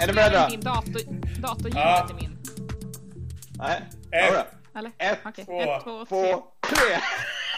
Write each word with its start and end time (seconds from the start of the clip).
jag 0.00 0.10
spelar 0.10 0.44
in 0.44 0.50
din 0.50 0.60
dator, 0.60 1.00
datorljudet 1.42 1.74
Ja. 1.84 2.06
till 2.06 2.16
min. 2.16 2.38
Nej. 3.58 3.82
Ett. 4.10 4.46
Eller? 4.74 4.92
Ett, 4.98 5.18
Okej, 5.24 5.44
två, 5.44 5.60
ett, 5.60 5.82
två, 5.84 6.04
tre. 6.04 6.32
Två, 6.34 6.42
tre. 6.60 6.98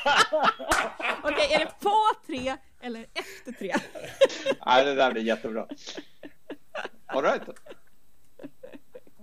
Okej, 1.23 1.53
är 1.53 1.59
det 1.59 1.71
på 1.80 1.95
tre 2.27 2.57
eller 2.80 3.07
efter 3.15 3.53
tre? 3.53 3.75
Nej, 4.66 4.85
det 4.85 4.95
där 4.95 5.13
blir 5.13 5.23
jättebra. 5.23 5.66
All 7.07 7.23
right. 7.23 7.43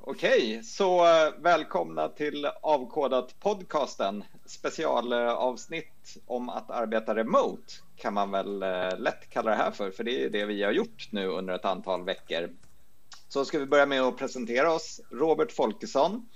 Okej, 0.01 0.63
så 0.63 1.05
eh, 1.05 1.33
välkomna 1.39 2.09
till 2.09 2.45
Avkodat 2.61 3.39
podcasten. 3.39 4.23
Specialavsnitt 4.45 6.17
om 6.25 6.49
att 6.49 6.71
arbeta 6.71 7.15
remote 7.15 7.73
kan 7.95 8.13
man 8.13 8.31
väl 8.31 8.63
eh, 8.63 8.97
lätt 8.97 9.29
kalla 9.29 9.51
det 9.51 9.57
här 9.57 9.71
för, 9.71 9.91
för 9.91 10.03
det 10.03 10.23
är 10.23 10.29
det 10.29 10.45
vi 10.45 10.63
har 10.63 10.71
gjort 10.71 11.07
nu 11.11 11.27
under 11.27 11.53
ett 11.53 11.65
antal 11.65 12.03
veckor. 12.03 12.49
Så 13.29 13.45
ska 13.45 13.59
vi 13.59 13.65
börja 13.65 13.85
med 13.85 14.01
att 14.01 14.17
presentera 14.17 14.73
oss. 14.73 15.01
Robert 15.11 15.51
Folkesson. 15.51 16.29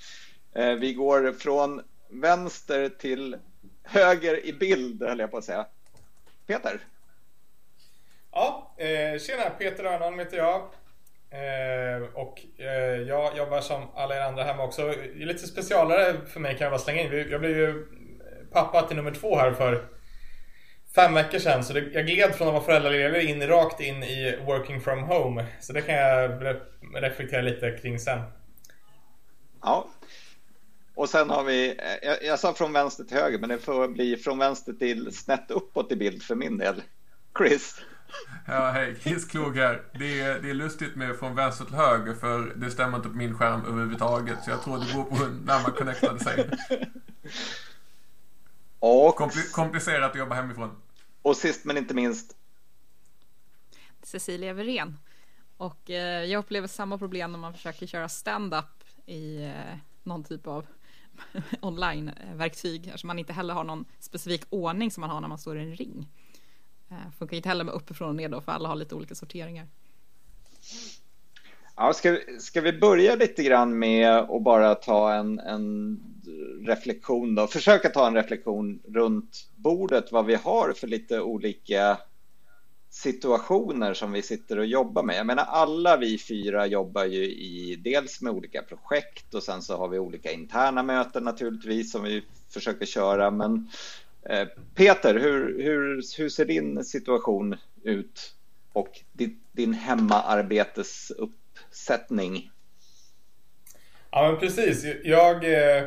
Eh, 0.55 0.73
vi 0.73 0.93
går 0.93 1.31
från 1.31 1.81
vänster 2.09 2.89
till 2.89 3.37
höger 3.83 4.45
i 4.45 4.53
bild, 4.53 5.03
höll 5.03 5.19
jag 5.19 5.31
på 5.31 5.37
att 5.37 5.43
säga. 5.43 5.65
Peter? 6.47 6.79
Ja, 8.31 8.75
eh, 8.77 9.19
tjena, 9.19 9.49
Peter 9.49 9.83
Örnholm 9.83 10.19
heter 10.19 10.37
jag. 10.37 10.61
Eh, 11.31 12.01
och 12.13 12.41
eh, 12.57 13.01
jag 13.07 13.37
jobbar 13.37 13.61
som 13.61 13.87
alla 13.95 14.15
er 14.15 14.21
andra 14.21 14.43
hemma 14.43 14.63
också. 14.63 14.87
Det 14.87 15.23
är 15.23 15.25
lite 15.25 15.47
specialare 15.47 16.25
för 16.25 16.39
mig 16.39 16.57
kan 16.57 16.65
jag 16.65 16.71
bara 16.71 16.79
slänga 16.79 17.01
in. 17.01 17.29
Jag 17.31 17.39
blev 17.39 17.57
ju 17.57 17.87
pappa 18.51 18.81
till 18.81 18.95
nummer 18.95 19.11
två 19.11 19.35
här 19.35 19.51
för 19.51 19.85
fem 20.95 21.13
veckor 21.13 21.39
sedan. 21.39 21.63
Så 21.63 21.73
det, 21.73 21.79
jag 21.93 22.05
gled 22.05 22.35
från 22.35 22.47
att 22.47 22.53
vara 22.53 22.63
föräldraledig 22.63 23.29
in 23.29 23.47
rakt 23.47 23.79
in 23.79 24.03
i 24.03 24.39
working 24.45 24.81
from 24.81 25.03
home. 25.03 25.45
Så 25.59 25.73
det 25.73 25.81
kan 25.81 25.95
jag 25.95 26.45
re 26.45 26.55
reflektera 26.93 27.41
lite 27.41 27.71
kring 27.71 27.99
sen. 27.99 28.21
Ja. 29.61 29.87
Och 30.95 31.09
sen 31.09 31.29
har 31.29 31.43
vi, 31.43 31.79
jag, 32.01 32.23
jag 32.23 32.39
sa 32.39 32.53
från 32.53 32.73
vänster 32.73 33.03
till 33.03 33.17
höger, 33.17 33.39
men 33.39 33.49
det 33.49 33.57
får 33.57 33.87
bli 33.87 34.17
från 34.17 34.37
vänster 34.37 34.73
till 34.73 35.15
snett 35.15 35.51
uppåt 35.51 35.91
i 35.91 35.95
bild 35.95 36.23
för 36.23 36.35
min 36.35 36.57
del. 36.57 36.81
Chris. 37.37 37.81
Ja, 38.47 38.71
hej, 38.71 38.95
Chris 39.01 39.25
Klog 39.25 39.57
här. 39.57 39.81
Det 39.99 40.21
är, 40.21 40.39
det 40.39 40.49
är 40.49 40.53
lustigt 40.53 40.95
med 40.95 41.19
från 41.19 41.35
vänster 41.35 41.65
till 41.65 41.75
höger 41.75 42.13
för 42.13 42.53
det 42.55 42.71
stämmer 42.71 42.97
inte 42.97 43.09
på 43.09 43.15
min 43.15 43.37
skärm 43.37 43.65
överhuvudtaget. 43.65 44.43
Så 44.43 44.49
jag 44.49 44.63
tror 44.63 44.77
det 44.77 44.85
beror 44.93 45.03
på 45.03 45.15
när 45.45 45.61
man 45.61 45.71
connectade 45.71 46.19
sig. 46.19 46.49
Och, 48.83 49.15
Kompli 49.15 49.41
komplicerat 49.51 50.11
att 50.11 50.17
jobba 50.17 50.35
hemifrån. 50.35 50.81
och 51.21 51.37
sist 51.37 51.65
men 51.65 51.77
inte 51.77 51.93
minst, 51.93 52.35
Cecilia 54.03 54.53
Wirén. 54.53 54.97
Och 55.57 55.89
eh, 55.89 56.25
jag 56.25 56.39
upplever 56.39 56.67
samma 56.67 56.97
problem 56.97 57.31
när 57.31 57.39
man 57.39 57.53
försöker 57.53 57.87
köra 57.87 58.09
stand-up 58.09 58.83
i 59.05 59.43
eh, 59.43 59.77
någon 60.03 60.23
typ 60.23 60.47
av 60.47 60.65
online-verktyg. 61.61 62.87
Eftersom 62.87 63.07
man 63.07 63.19
inte 63.19 63.33
heller 63.33 63.53
har 63.53 63.63
någon 63.63 63.85
specifik 63.99 64.43
ordning 64.49 64.91
som 64.91 65.01
man 65.01 65.09
har 65.09 65.21
när 65.21 65.27
man 65.27 65.37
står 65.37 65.57
i 65.57 65.61
en 65.61 65.75
ring. 65.75 66.07
Eh, 66.89 67.11
funkar 67.17 67.37
inte 67.37 67.49
heller 67.49 67.63
med 67.63 67.73
uppifrån 67.73 68.09
och 68.09 68.15
ner 68.15 68.29
då, 68.29 68.41
för 68.41 68.51
alla 68.51 68.69
har 68.69 68.75
lite 68.75 68.95
olika 68.95 69.15
sorteringar 69.15 69.67
ja, 71.81 71.93
ska, 71.93 72.11
vi- 72.11 72.39
ska 72.39 72.61
vi 72.61 72.73
börja 72.73 73.15
lite 73.15 73.43
grann 73.43 73.79
med 73.79 74.11
att 74.11 74.43
bara 74.43 74.75
ta 74.75 75.13
en, 75.13 75.39
en 75.39 75.99
reflektion 76.65 77.35
då? 77.35 77.47
Försöka 77.47 77.89
ta 77.89 78.07
en 78.07 78.15
reflektion 78.15 78.79
runt 78.87 79.49
bordet, 79.55 80.11
vad 80.11 80.25
vi 80.25 80.35
har 80.35 80.73
för 80.73 80.87
lite 80.87 81.21
olika 81.21 81.97
situationer 82.89 83.93
som 83.93 84.11
vi 84.11 84.21
sitter 84.21 84.59
och 84.59 84.65
jobbar 84.65 85.03
med. 85.03 85.15
Jag 85.17 85.25
menar 85.25 85.43
alla 85.43 85.97
vi 85.97 86.17
fyra 86.17 86.67
jobbar 86.67 87.05
ju 87.05 87.23
i 87.25 87.75
dels 87.83 88.21
med 88.21 88.33
olika 88.33 88.61
projekt 88.61 89.33
och 89.33 89.43
sen 89.43 89.61
så 89.61 89.77
har 89.77 89.87
vi 89.87 89.99
olika 89.99 90.31
interna 90.31 90.83
möten 90.83 91.23
naturligtvis 91.23 91.91
som 91.91 92.03
vi 92.03 92.23
försöker 92.53 92.85
köra. 92.85 93.31
Men 93.31 93.69
eh, 94.29 94.47
Peter, 94.75 95.15
hur, 95.19 95.63
hur, 95.63 96.01
hur 96.17 96.29
ser 96.29 96.45
din 96.45 96.83
situation 96.83 97.55
ut 97.83 98.35
och 98.73 98.99
din, 99.13 99.39
din 99.51 99.73
sättning? 101.71 102.51
Ja 104.11 104.27
men 104.31 104.39
precis. 104.39 104.85
Jag, 105.03 105.43
eh, 105.43 105.83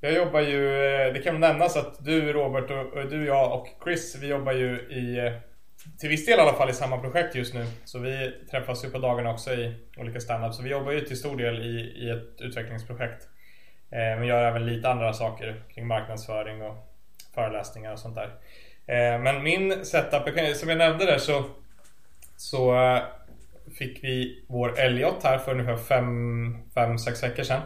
jag 0.00 0.12
jobbar 0.12 0.40
ju, 0.40 0.84
eh, 0.84 1.12
det 1.12 1.20
kan 1.20 1.40
nämnas 1.40 1.76
att 1.76 2.04
du 2.04 2.32
Robert 2.32 2.70
och, 2.70 2.92
och 2.92 3.10
du, 3.10 3.26
jag 3.26 3.52
och 3.52 3.68
Chris, 3.84 4.16
vi 4.20 4.26
jobbar 4.26 4.52
ju 4.52 4.80
i, 4.90 5.18
eh, 5.26 5.32
till 6.00 6.08
viss 6.08 6.26
del 6.26 6.38
i 6.38 6.42
alla 6.42 6.52
fall 6.52 6.70
i 6.70 6.72
samma 6.72 6.98
projekt 6.98 7.34
just 7.34 7.54
nu. 7.54 7.66
Så 7.84 7.98
vi 7.98 8.32
träffas 8.50 8.84
ju 8.84 8.90
på 8.90 8.98
dagarna 8.98 9.30
också 9.30 9.52
i 9.52 9.74
olika 9.96 10.20
standup. 10.20 10.54
Så 10.54 10.62
vi 10.62 10.70
jobbar 10.70 10.92
ju 10.92 11.00
till 11.00 11.18
stor 11.18 11.36
del 11.36 11.62
i, 11.62 11.80
i 11.80 12.10
ett 12.10 12.40
utvecklingsprojekt. 12.40 13.28
Men 13.90 14.26
gör 14.26 14.44
även 14.44 14.66
lite 14.66 14.88
andra 14.88 15.12
saker 15.12 15.62
kring 15.74 15.86
marknadsföring 15.86 16.62
och 16.62 16.76
föreläsningar 17.34 17.92
och 17.92 17.98
sånt 17.98 18.16
där. 18.16 18.30
Men 19.18 19.42
min 19.42 19.84
setup, 19.84 20.56
som 20.56 20.68
jag 20.68 20.78
nämnde 20.78 21.06
där 21.06 21.18
så, 21.18 21.44
så 22.36 22.74
fick 23.70 24.04
vi 24.04 24.44
vår 24.48 24.78
Elliot 24.78 25.22
här 25.22 25.38
för 25.38 25.52
ungefär 25.52 25.76
5-6 25.76 27.22
veckor 27.22 27.42
sedan. 27.42 27.60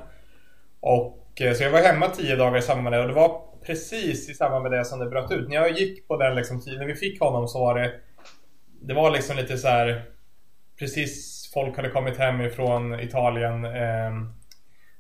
Och, 0.81 1.41
eh, 1.41 1.55
så 1.55 1.63
jag 1.63 1.71
var 1.71 1.79
hemma 1.81 2.09
10 2.09 2.37
dagar 2.37 2.59
i 2.59 2.63
samband 2.63 2.85
med 2.85 2.93
det 2.93 3.01
och 3.01 3.09
det 3.09 3.15
var 3.15 3.41
precis 3.67 4.31
i 4.31 4.35
samband 4.35 4.63
med 4.63 4.73
det 4.73 4.85
som 4.85 4.99
det 4.99 5.07
bröt 5.07 5.31
ut. 5.31 5.49
När 5.49 5.57
jag 5.57 5.71
gick 5.71 6.09
på 6.09 6.17
den 6.17 6.35
liksom, 6.35 6.61
tiden, 6.61 6.79
när 6.79 6.87
vi 6.87 6.95
fick 6.95 7.21
honom 7.21 7.49
så 7.49 7.59
var 7.59 7.79
det 7.79 7.93
Det 8.81 8.95
var 8.95 9.11
liksom 9.11 9.37
lite 9.37 9.59
så 9.59 9.69
här 9.69 10.05
Precis 10.79 11.33
folk 11.55 11.77
hade 11.77 11.89
kommit 11.89 12.19
hem 12.19 12.41
ifrån 12.41 13.01
Italien 13.01 13.65
eh, 13.65 14.13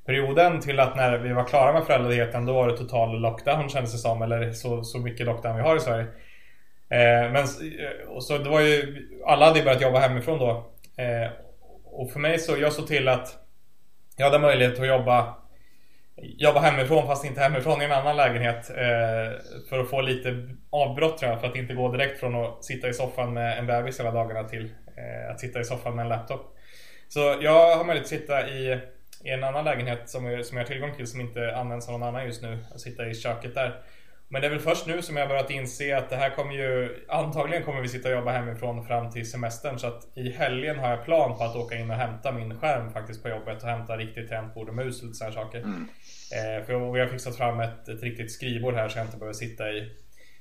Perioden 0.07 0.61
till 0.61 0.81
att 0.81 0.97
när 0.97 1.19
vi 1.19 1.33
var 1.33 1.45
klara 1.45 1.73
med 1.73 1.85
föräldraledigheten 1.85 2.47
då 2.47 2.53
var 2.53 2.69
det 2.69 2.77
total 2.77 3.21
lockdown 3.21 3.69
kändes 3.69 3.93
det 3.93 3.99
som. 3.99 4.23
Eller 4.23 4.53
så, 4.53 4.85
så 4.85 4.99
mycket 4.99 5.27
lockdown 5.27 5.57
vi 5.57 5.62
har 5.62 5.77
i 5.77 5.81
Sverige. 5.81 6.07
Eh, 6.89 7.33
men 7.33 7.37
eh, 7.37 8.09
och 8.09 8.25
så 8.25 8.39
det 8.39 8.51
var 8.51 8.61
ju 8.61 9.09
Alla 9.27 9.47
hade 9.47 9.59
ju 9.59 9.65
börjat 9.65 9.83
jobba 9.83 9.99
hemifrån 9.99 10.39
då. 10.39 10.72
Eh, 10.97 11.31
och 11.85 12.11
för 12.11 12.21
mig 12.21 12.39
så, 12.39 12.59
jag 12.59 12.73
såg 12.73 12.87
till 12.87 13.09
att 13.09 13.39
Jag 14.17 14.25
hade 14.25 14.39
möjlighet 14.39 14.81
att 14.81 14.87
jobba 14.87 15.43
Jobba 16.17 16.61
hemifrån 16.61 17.07
fast 17.07 17.25
inte 17.25 17.41
hemifrån 17.41 17.83
i 17.83 17.85
en 17.85 17.93
annan 17.93 18.17
lägenhet. 18.17 18.71
Eh, 18.71 19.39
för 19.69 19.79
att 19.79 19.91
få 19.91 20.01
lite 20.01 20.49
avbrott 20.71 21.19
tror 21.19 21.31
jag. 21.31 21.41
För 21.41 21.49
att 21.49 21.57
inte 21.57 21.75
gå 21.75 21.93
direkt 21.93 22.21
från 22.21 22.35
att 22.35 22.65
sitta 22.65 22.89
i 22.89 22.93
soffan 22.93 23.33
med 23.33 23.59
en 23.59 23.67
bebis 23.67 24.01
hela 24.01 24.11
dagarna 24.11 24.49
till 24.49 24.73
eh, 24.97 25.31
att 25.31 25.41
sitta 25.41 25.61
i 25.61 25.65
soffan 25.65 25.97
med 25.97 26.03
en 26.03 26.09
laptop. 26.09 26.57
Så 27.09 27.21
jag 27.41 27.77
har 27.77 27.85
möjlighet 27.85 28.05
att 28.05 28.21
sitta 28.21 28.49
i, 28.49 28.81
i 29.25 29.31
en 29.31 29.45
annan 29.45 29.65
lägenhet 29.65 30.09
som, 30.09 30.43
som 30.45 30.57
jag 30.57 30.65
har 30.65 30.69
tillgång 30.69 30.95
till 30.97 31.07
som 31.07 31.21
inte 31.21 31.57
används 31.57 31.89
av 31.89 31.93
någon 31.93 32.09
annan 32.09 32.27
just 32.27 32.43
nu. 32.43 32.59
Att 32.75 32.81
sitta 32.81 33.07
i 33.07 33.15
köket 33.15 33.55
där. 33.55 33.83
Men 34.32 34.41
det 34.41 34.47
är 34.47 34.50
väl 34.50 34.60
först 34.60 34.87
nu 34.87 35.03
som 35.03 35.16
jag 35.16 35.28
börjat 35.28 35.50
inse 35.50 35.97
att 35.97 36.10
det 36.10 36.16
här 36.16 36.31
kommer 36.31 36.53
ju 36.54 37.04
Antagligen 37.09 37.62
kommer 37.65 37.81
vi 37.82 37.88
sitta 37.88 38.09
och 38.09 38.15
jobba 38.15 38.31
hemifrån 38.32 38.87
fram 38.87 39.10
till 39.10 39.31
semestern 39.31 39.78
så 39.78 39.87
att 39.87 40.09
i 40.15 40.31
helgen 40.31 40.78
har 40.78 40.91
jag 40.91 41.04
plan 41.04 41.38
på 41.38 41.44
att 41.44 41.56
åka 41.56 41.76
in 41.76 41.90
och 41.90 41.96
hämta 41.96 42.32
min 42.32 42.58
skärm 42.58 42.93
faktiskt 42.93 43.23
på 43.23 43.29
jobbet 43.29 43.62
och 43.62 43.69
hämta 43.69 43.96
riktigt 43.96 44.29
tangentbord 44.29 44.69
och 44.69 44.75
mus 44.75 45.00
och 45.00 45.05
lite 45.06 45.17
sådana 45.19 45.34
saker. 45.34 45.58
Eh, 45.61 46.64
för 46.67 46.73
jag- 46.73 47.05
har 47.05 47.06
fixat 47.06 47.37
fram 47.37 47.61
ett, 47.61 47.88
ett 47.88 48.02
riktigt 48.02 48.32
skrivbord 48.32 48.75
här 48.75 48.88
så 48.88 48.99
jag 48.99 49.06
inte 49.06 49.17
behöver 49.17 49.34
sitta 49.34 49.70
i 49.70 49.90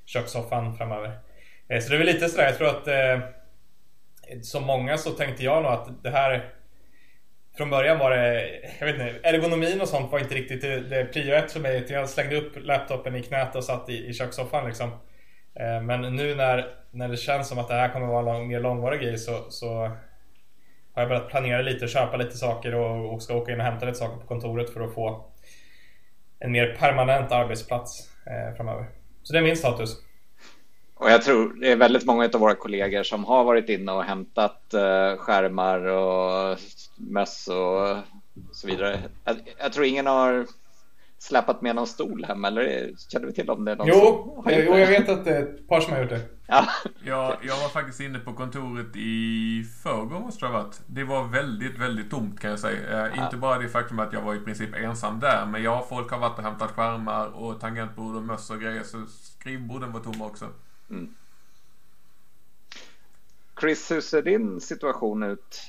kökssoffan 0.05 0.77
framöver. 0.77 1.11
Eh, 1.67 1.79
så 1.79 1.89
det 1.89 1.95
är 1.95 1.97
väl 1.97 2.07
lite 2.07 2.29
sådär, 2.29 2.45
jag 2.45 2.57
tror 2.57 2.67
att 2.69 2.87
eh, 2.87 3.19
som 4.41 4.63
många 4.63 4.97
så 4.97 5.09
tänkte 5.11 5.44
jag 5.44 5.63
nog 5.63 5.71
att 5.71 6.03
det 6.03 6.09
här 6.09 6.49
från 7.57 7.69
början 7.69 8.00
var 8.00 8.12
det, 8.12 8.50
jag 8.80 8.86
vet 8.86 8.95
inte, 8.95 9.30
ergonomin 9.30 9.81
och 9.81 9.88
sånt 9.88 10.12
var 10.12 10.19
inte 10.19 10.36
riktigt 10.36 10.62
det, 10.62 10.80
det 10.80 11.06
prio 11.06 11.33
ett 11.33 11.51
för 11.51 11.59
mig. 11.59 11.86
Jag 11.89 12.09
slängde 12.09 12.36
upp 12.36 12.51
laptopen 12.56 13.15
i 13.15 13.24
knät 13.24 13.56
och 13.56 13.63
satt 13.63 13.89
i, 13.89 14.07
i 14.07 14.13
kökssoffan 14.13 14.65
liksom. 14.65 14.89
Eh, 15.56 15.81
men 15.81 16.15
nu 16.15 16.36
när, 16.36 16.75
när 16.92 17.07
det 17.07 17.18
känns 17.18 17.48
som 17.48 17.59
att 17.59 17.68
det 17.68 17.74
här 17.74 17.89
kommer 17.89 18.07
vara 18.07 18.19
en 18.19 18.25
lång, 18.25 18.48
mer 18.48 18.59
långvarig 18.59 19.01
grej 19.01 19.18
så, 19.18 19.45
så 19.50 19.74
har 20.94 21.01
jag 21.01 21.09
börjat 21.09 21.30
planera 21.30 21.62
lite, 21.62 21.88
köpa 21.88 22.18
lite 22.18 22.38
saker 22.38 22.75
och, 22.75 23.13
och 23.13 23.24
ska 23.24 23.36
åka 23.36 23.51
in 23.51 23.59
och 23.59 23.65
hämta 23.65 23.86
lite 23.86 23.97
saker 23.97 24.21
på 24.21 24.27
kontoret 24.27 24.69
för 24.69 24.81
att 24.81 24.94
få 24.94 25.25
en 26.39 26.51
mer 26.51 26.75
permanent 26.80 27.31
arbetsplats 27.31 28.09
eh, 28.25 28.56
framöver. 28.56 28.86
Så 29.24 29.33
det 29.33 29.39
är 29.39 29.44
min 29.44 29.57
status. 29.57 29.97
Och 31.01 31.12
jag 31.12 31.21
tror 31.21 31.53
det 31.53 31.71
är 31.71 31.75
väldigt 31.75 32.06
många 32.06 32.30
av 32.33 32.39
våra 32.39 32.56
kollegor 32.56 33.03
som 33.03 33.25
har 33.25 33.44
varit 33.44 33.69
inne 33.69 33.92
och 33.92 34.03
hämtat 34.03 34.74
eh, 34.74 35.18
skärmar 35.18 35.86
och 35.86 36.59
möss 36.95 37.48
och 37.48 37.98
så 38.51 38.68
vidare. 38.68 39.00
Jag, 39.24 39.36
jag 39.59 39.74
tror 39.74 39.86
ingen 39.86 40.07
har 40.07 40.45
släpat 41.19 41.62
med 41.62 41.75
någon 41.75 41.88
stol 41.88 42.25
hem 42.25 42.45
eller 42.45 42.92
känner 43.12 43.25
vi 43.27 43.33
till 43.33 43.50
om 43.50 43.65
det 43.65 43.71
är 43.71 43.75
någon 43.75 43.88
Jo, 43.88 44.33
som 44.36 44.45
har 44.45 44.51
gjort 44.51 44.65
jo, 44.68 44.77
jag 44.77 44.88
vet 44.88 45.09
att 45.09 45.25
det 45.25 45.38
är 45.38 45.42
ett 45.42 45.68
par 45.68 45.81
som 45.81 45.94
har 45.94 46.01
gjort 46.01 46.09
det. 46.09 46.21
Ja. 46.48 46.68
Jag, 47.06 47.38
jag 47.42 47.57
var 47.62 47.69
faktiskt 47.69 48.00
inne 48.00 48.19
på 48.19 48.33
kontoret 48.33 48.95
i 48.95 49.63
förrgår 49.83 50.19
måste 50.19 50.45
det 50.45 50.51
ha 50.51 50.63
varit. 50.63 50.81
Det 50.88 51.04
var 51.04 51.27
väldigt, 51.27 51.80
väldigt 51.80 52.12
tomt 52.12 52.39
kan 52.39 52.50
jag 52.50 52.59
säga. 52.59 53.07
Eh, 53.07 53.24
Inte 53.24 53.38
bara 53.38 53.57
det 53.59 53.69
faktum 53.69 54.00
att 54.00 54.13
jag 54.13 54.21
var 54.21 54.36
i 54.36 54.39
princip 54.39 54.75
ensam 54.75 55.19
där, 55.19 55.45
men 55.45 55.63
jag 55.63 55.89
folk 55.89 56.12
har 56.12 56.19
varit 56.19 56.38
och 56.38 56.44
hämtat 56.44 56.71
skärmar 56.71 57.27
och 57.27 57.59
tangentbord 57.59 58.15
och 58.15 58.24
möss 58.24 58.50
och 58.50 58.59
grejer, 58.59 58.83
så 58.83 59.06
skrivborden 59.07 59.92
var 59.92 60.00
tomma 60.00 60.25
också. 60.25 60.45
Chris, 63.61 63.91
hur 63.91 64.01
ser 64.01 64.21
din 64.21 64.61
situation 64.61 65.23
ut 65.23 65.61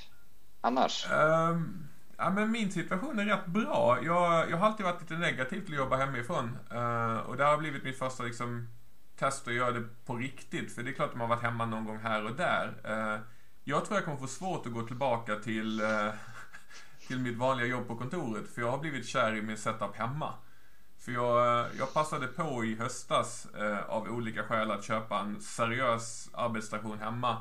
annars? 0.61 1.07
Um, 1.11 1.89
ja, 2.17 2.31
men 2.31 2.51
min 2.51 2.73
situation 2.73 3.19
är 3.19 3.25
rätt 3.25 3.47
bra. 3.47 3.99
Jag, 4.03 4.51
jag 4.51 4.57
har 4.57 4.67
alltid 4.67 4.87
varit 4.87 5.01
lite 5.01 5.15
negativ 5.15 5.61
till 5.61 5.75
att 5.75 5.79
jobba 5.79 5.97
hemifrån. 5.97 6.59
Uh, 6.73 7.17
och 7.17 7.37
det 7.37 7.45
har 7.45 7.59
blivit 7.59 7.85
mitt 7.85 7.99
första 7.99 8.23
liksom, 8.23 8.69
test 9.17 9.49
att 9.49 9.55
göra 9.55 9.71
det 9.71 9.85
på 10.07 10.17
riktigt. 10.17 10.75
För 10.75 10.83
det 10.83 10.91
är 10.91 10.95
klart 10.95 11.11
att 11.11 11.17
man 11.17 11.29
har 11.31 11.37
varit 11.37 11.45
hemma 11.45 11.67
någon 11.67 11.85
gång 11.85 11.99
här 11.99 12.25
och 12.25 12.37
där. 12.37 12.67
Uh, 12.89 13.21
jag 13.65 13.85
tror 13.85 13.97
jag 13.97 14.05
kommer 14.05 14.19
få 14.19 14.27
svårt 14.27 14.67
att 14.67 14.73
gå 14.73 14.83
tillbaka 14.83 15.37
till, 15.37 15.81
uh, 15.81 16.11
till 17.07 17.19
mitt 17.19 17.37
vanliga 17.37 17.67
jobb 17.67 17.89
på 17.89 17.97
kontoret. 17.97 18.55
För 18.55 18.63
jag 18.63 18.71
har 18.71 18.79
blivit 18.79 19.07
kär 19.07 19.35
i 19.35 19.43
min 19.43 19.57
setup 19.57 19.97
hemma. 19.97 20.35
För 21.05 21.13
jag, 21.13 21.61
eh, 21.61 21.67
jag 21.79 21.95
passade 21.95 22.27
på 22.27 22.65
i 22.65 22.75
höstas 22.75 23.47
eh, 23.59 23.91
av 23.91 24.09
olika 24.09 24.43
skäl 24.43 24.71
att 24.71 24.85
köpa 24.85 25.19
en 25.19 25.41
seriös 25.41 26.31
arbetsstation 26.33 26.99
hemma. 26.99 27.37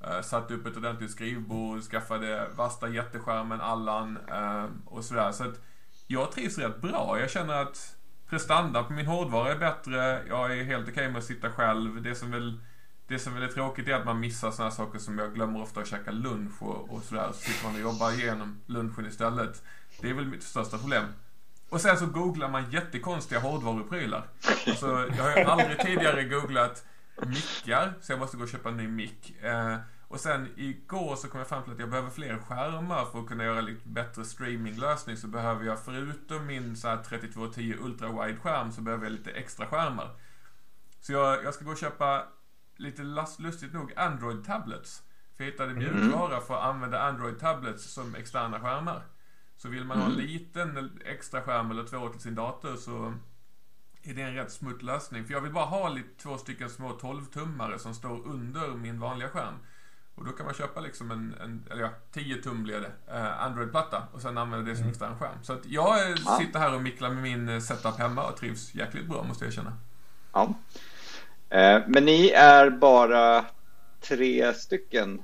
Eh, 0.00 0.20
satte 0.20 0.54
upp 0.54 0.66
ett 0.66 0.76
ordentligt 0.76 1.10
skrivbord, 1.10 1.82
skaffade 1.82 2.48
värsta 2.56 2.88
jätteskärmen 2.88 3.60
Allan 3.60 4.18
eh, 4.28 4.66
och 4.84 5.04
sådär. 5.04 5.32
Så 5.32 5.44
att 5.44 5.60
jag 6.06 6.32
trivs 6.32 6.58
rätt 6.58 6.80
bra. 6.80 7.20
Jag 7.20 7.30
känner 7.30 7.54
att 7.54 7.96
prestanda 8.28 8.82
på 8.82 8.92
min 8.92 9.06
hårdvara 9.06 9.52
är 9.52 9.58
bättre. 9.58 10.22
Jag 10.28 10.58
är 10.58 10.64
helt 10.64 10.82
okej 10.82 10.92
okay 10.92 11.08
med 11.08 11.18
att 11.18 11.24
sitta 11.24 11.52
själv. 11.52 12.02
Det 12.02 12.14
som 12.14 12.30
väl 12.30 12.60
det 13.06 13.18
som 13.18 13.34
väl 13.34 13.42
är 13.42 13.48
tråkigt 13.48 13.88
är 13.88 13.94
att 13.94 14.04
man 14.04 14.20
missar 14.20 14.50
sådana 14.50 14.70
saker 14.70 14.98
som 14.98 15.18
jag 15.18 15.34
glömmer 15.34 15.62
ofta 15.62 15.80
att 15.80 15.86
käka 15.86 16.10
lunch 16.10 16.62
och, 16.62 16.90
och 16.92 17.02
sådär. 17.02 17.28
Så 17.32 17.40
sitter 17.40 17.66
man 17.66 17.74
och 17.74 17.80
jobbar 17.80 18.12
igenom 18.12 18.60
lunchen 18.66 19.06
istället. 19.06 19.62
Det 20.00 20.10
är 20.10 20.14
väl 20.14 20.26
mitt 20.26 20.42
största 20.42 20.78
problem. 20.78 21.04
Och 21.68 21.80
sen 21.80 21.98
så 21.98 22.06
googlar 22.06 22.48
man 22.48 22.70
jättekonstiga 22.70 23.40
hårdvaruprylar. 23.40 24.28
Alltså, 24.66 24.86
jag 25.16 25.24
har 25.24 25.36
ju 25.36 25.44
aldrig 25.44 25.78
tidigare 25.78 26.24
googlat 26.24 26.84
mickar, 27.26 27.94
så 28.00 28.12
jag 28.12 28.18
måste 28.18 28.36
gå 28.36 28.42
och 28.42 28.48
köpa 28.48 28.68
en 28.68 28.76
ny 28.76 28.88
mick. 28.88 29.42
Eh, 29.42 29.76
och 30.08 30.20
sen 30.20 30.48
igår 30.56 31.16
så 31.16 31.28
kom 31.28 31.38
jag 31.38 31.48
fram 31.48 31.62
till 31.62 31.72
att 31.72 31.78
jag 31.78 31.90
behöver 31.90 32.10
fler 32.10 32.38
skärmar 32.38 33.04
för 33.04 33.18
att 33.20 33.26
kunna 33.26 33.44
göra 33.44 33.60
lite 33.60 33.88
bättre 33.88 34.24
streaminglösning. 34.24 35.16
Så 35.16 35.26
behöver 35.26 35.64
jag 35.64 35.84
förutom 35.84 36.46
min 36.46 36.76
så 36.76 36.88
här 36.88 37.02
3210 37.02 37.74
ultra 37.80 38.08
wide 38.08 38.38
skärm 38.40 38.72
så 38.72 38.80
behöver 38.80 39.04
jag 39.04 39.12
lite 39.12 39.30
extra 39.30 39.66
skärmar. 39.66 40.10
Så 41.00 41.12
jag, 41.12 41.44
jag 41.44 41.54
ska 41.54 41.64
gå 41.64 41.70
och 41.70 41.78
köpa 41.78 42.26
lite 42.76 43.02
lustigt 43.38 43.72
nog 43.72 43.92
Android 43.96 44.44
tablets. 44.44 45.02
För 45.36 45.44
jag 45.44 45.50
hittade 45.50 45.74
mjukvara 45.74 46.34
mm. 46.34 46.46
för 46.46 46.54
att 46.54 46.64
använda 46.64 47.02
Android 47.02 47.38
tablets 47.38 47.92
som 47.92 48.14
externa 48.14 48.60
skärmar. 48.60 49.02
Så 49.56 49.68
vill 49.68 49.84
man 49.84 49.98
ha 49.98 50.06
en 50.06 50.12
mm. 50.12 50.26
liten 50.26 50.90
extra 51.04 51.42
skärm 51.42 51.70
eller 51.70 51.84
två 51.84 52.08
till 52.08 52.20
sin 52.20 52.34
dator 52.34 52.76
så 52.76 53.14
är 54.02 54.14
det 54.14 54.22
en 54.22 54.34
rätt 54.34 54.52
smutt 54.52 54.82
lösning. 54.82 55.24
För 55.24 55.34
jag 55.34 55.40
vill 55.40 55.52
bara 55.52 55.64
ha 55.64 55.88
lite, 55.88 56.22
två 56.22 56.38
stycken 56.38 56.70
små 56.70 56.92
12-tummare 56.92 57.78
som 57.78 57.94
står 57.94 58.26
under 58.26 58.68
min 58.68 59.00
vanliga 59.00 59.28
skärm. 59.28 59.54
Och 60.14 60.24
då 60.24 60.32
kan 60.32 60.46
man 60.46 60.54
köpa 60.54 60.80
liksom 60.80 61.10
en, 61.10 61.34
en 61.40 61.64
eller 61.70 61.82
ja, 61.82 61.90
10 62.12 62.42
tum 62.42 62.62
blir 62.62 62.80
det, 62.80 63.12
eh, 63.14 63.42
Android-platta 63.42 64.02
och 64.12 64.22
sen 64.22 64.38
använda 64.38 64.70
det 64.70 64.76
som 64.76 64.82
mm. 64.82 64.90
extern 64.90 65.18
skärm. 65.18 65.38
Så 65.42 65.52
att 65.52 65.66
jag 65.66 65.98
ja. 66.24 66.38
sitter 66.40 66.58
här 66.58 66.74
och 66.74 66.82
micklar 66.82 67.10
med 67.10 67.22
min 67.22 67.48
eh, 67.48 67.60
setup 67.60 67.98
hemma 67.98 68.30
och 68.30 68.36
trivs 68.36 68.74
jäkligt 68.74 69.06
bra 69.06 69.22
måste 69.22 69.44
jag 69.44 69.54
känna. 69.54 69.78
Ja. 70.32 70.54
Eh, 71.48 71.82
men 71.86 72.04
ni 72.04 72.28
är 72.28 72.70
bara 72.70 73.44
tre 74.00 74.54
stycken 74.54 75.22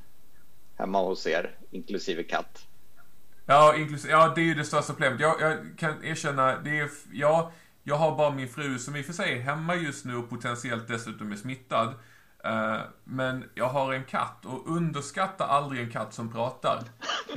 hemma 0.76 1.02
hos 1.02 1.26
er, 1.26 1.56
inklusive 1.70 2.22
katt? 2.22 2.66
Ja, 3.50 3.76
inklusive, 3.76 4.12
ja, 4.12 4.32
det 4.34 4.40
är 4.40 4.44
ju 4.44 4.54
det 4.54 4.64
största 4.64 4.92
problemet. 4.92 5.20
Jag, 5.20 5.40
jag 5.40 5.58
kan 5.78 6.04
erkänna, 6.04 6.58
det 6.58 6.78
är, 6.78 6.90
ja, 7.12 7.52
jag 7.82 7.96
har 7.96 8.16
bara 8.16 8.30
min 8.30 8.48
fru 8.48 8.78
som 8.78 8.96
i 8.96 9.00
och 9.00 9.06
för 9.06 9.12
sig 9.12 9.38
är 9.38 9.40
hemma 9.40 9.74
just 9.74 10.04
nu 10.04 10.16
och 10.16 10.30
potentiellt 10.30 10.88
dessutom 10.88 11.32
är 11.32 11.36
smittad. 11.36 11.88
Uh, 12.46 12.80
men 13.04 13.44
jag 13.54 13.68
har 13.68 13.92
en 13.92 14.04
katt 14.04 14.46
och 14.46 14.76
underskatta 14.76 15.46
aldrig 15.46 15.82
en 15.82 15.90
katt 15.90 16.14
som 16.14 16.32
pratar. 16.32 16.84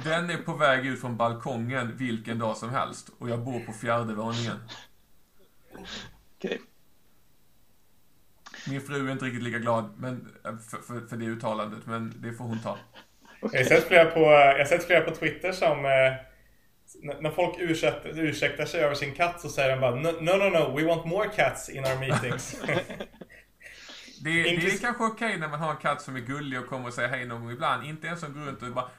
Den 0.03 0.29
är 0.29 0.37
på 0.37 0.53
väg 0.53 0.85
ut 0.85 1.01
från 1.01 1.17
balkongen 1.17 1.97
vilken 1.97 2.39
dag 2.39 2.57
som 2.57 2.69
helst 2.69 3.09
och 3.19 3.29
jag 3.29 3.39
bor 3.39 3.59
på 3.59 3.73
fjärde 3.73 4.13
våningen. 4.13 4.57
Okay. 6.37 6.57
Min 8.67 8.81
fru 8.81 9.07
är 9.07 9.11
inte 9.11 9.25
riktigt 9.25 9.43
lika 9.43 9.59
glad 9.59 9.93
men, 9.97 10.35
eh, 10.45 10.57
för, 10.57 10.77
för, 10.77 11.07
för 11.07 11.17
det 11.17 11.25
uttalandet, 11.25 11.85
men 11.85 12.13
det 12.21 12.33
får 12.33 12.45
hon 12.45 12.59
ta. 12.59 12.77
Jag 13.51 13.59
har 13.59 13.65
sett 13.65 13.83
flera 13.83 14.05
på, 14.05 14.19
jag 14.19 14.57
har 14.57 14.65
sett 14.65 14.83
flera 14.87 15.01
på 15.01 15.15
Twitter 15.15 15.51
som 15.51 15.85
eh, 15.85 16.13
när 17.21 17.31
folk 17.31 17.55
ursäktar, 17.59 18.19
ursäktar 18.19 18.65
sig 18.65 18.81
över 18.81 18.95
sin 18.95 19.13
katt 19.13 19.41
så 19.41 19.49
säger 19.49 19.69
de 19.69 19.81
bara 19.81 19.95
No, 19.95 20.11
no, 20.21 20.49
no, 20.49 20.77
we 20.77 20.83
want 20.83 21.05
more 21.05 21.29
cats 21.35 21.69
in 21.69 21.83
our 21.85 21.99
meetings. 21.99 22.61
det, 24.23 24.29
det 24.43 24.49
är 24.49 24.81
kanske 24.81 25.03
okej 25.03 25.27
okay 25.27 25.37
när 25.39 25.47
man 25.47 25.59
har 25.59 25.71
en 25.71 25.77
katt 25.77 26.01
som 26.01 26.15
är 26.15 26.19
gullig 26.19 26.59
och 26.59 26.67
kommer 26.67 26.87
och 26.87 26.93
säger 26.93 27.09
hej 27.09 27.25
någon 27.25 27.41
gång 27.41 27.51
ibland. 27.51 27.85
Inte 27.85 28.07
en 28.07 28.17
som 28.17 28.33
går 28.33 28.41
runt 28.41 28.61
och 28.61 28.69
bara 28.69 28.89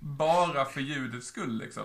Bara 0.00 0.64
för 0.64 0.80
ljudets 0.80 1.26
skull 1.26 1.58
liksom. 1.58 1.82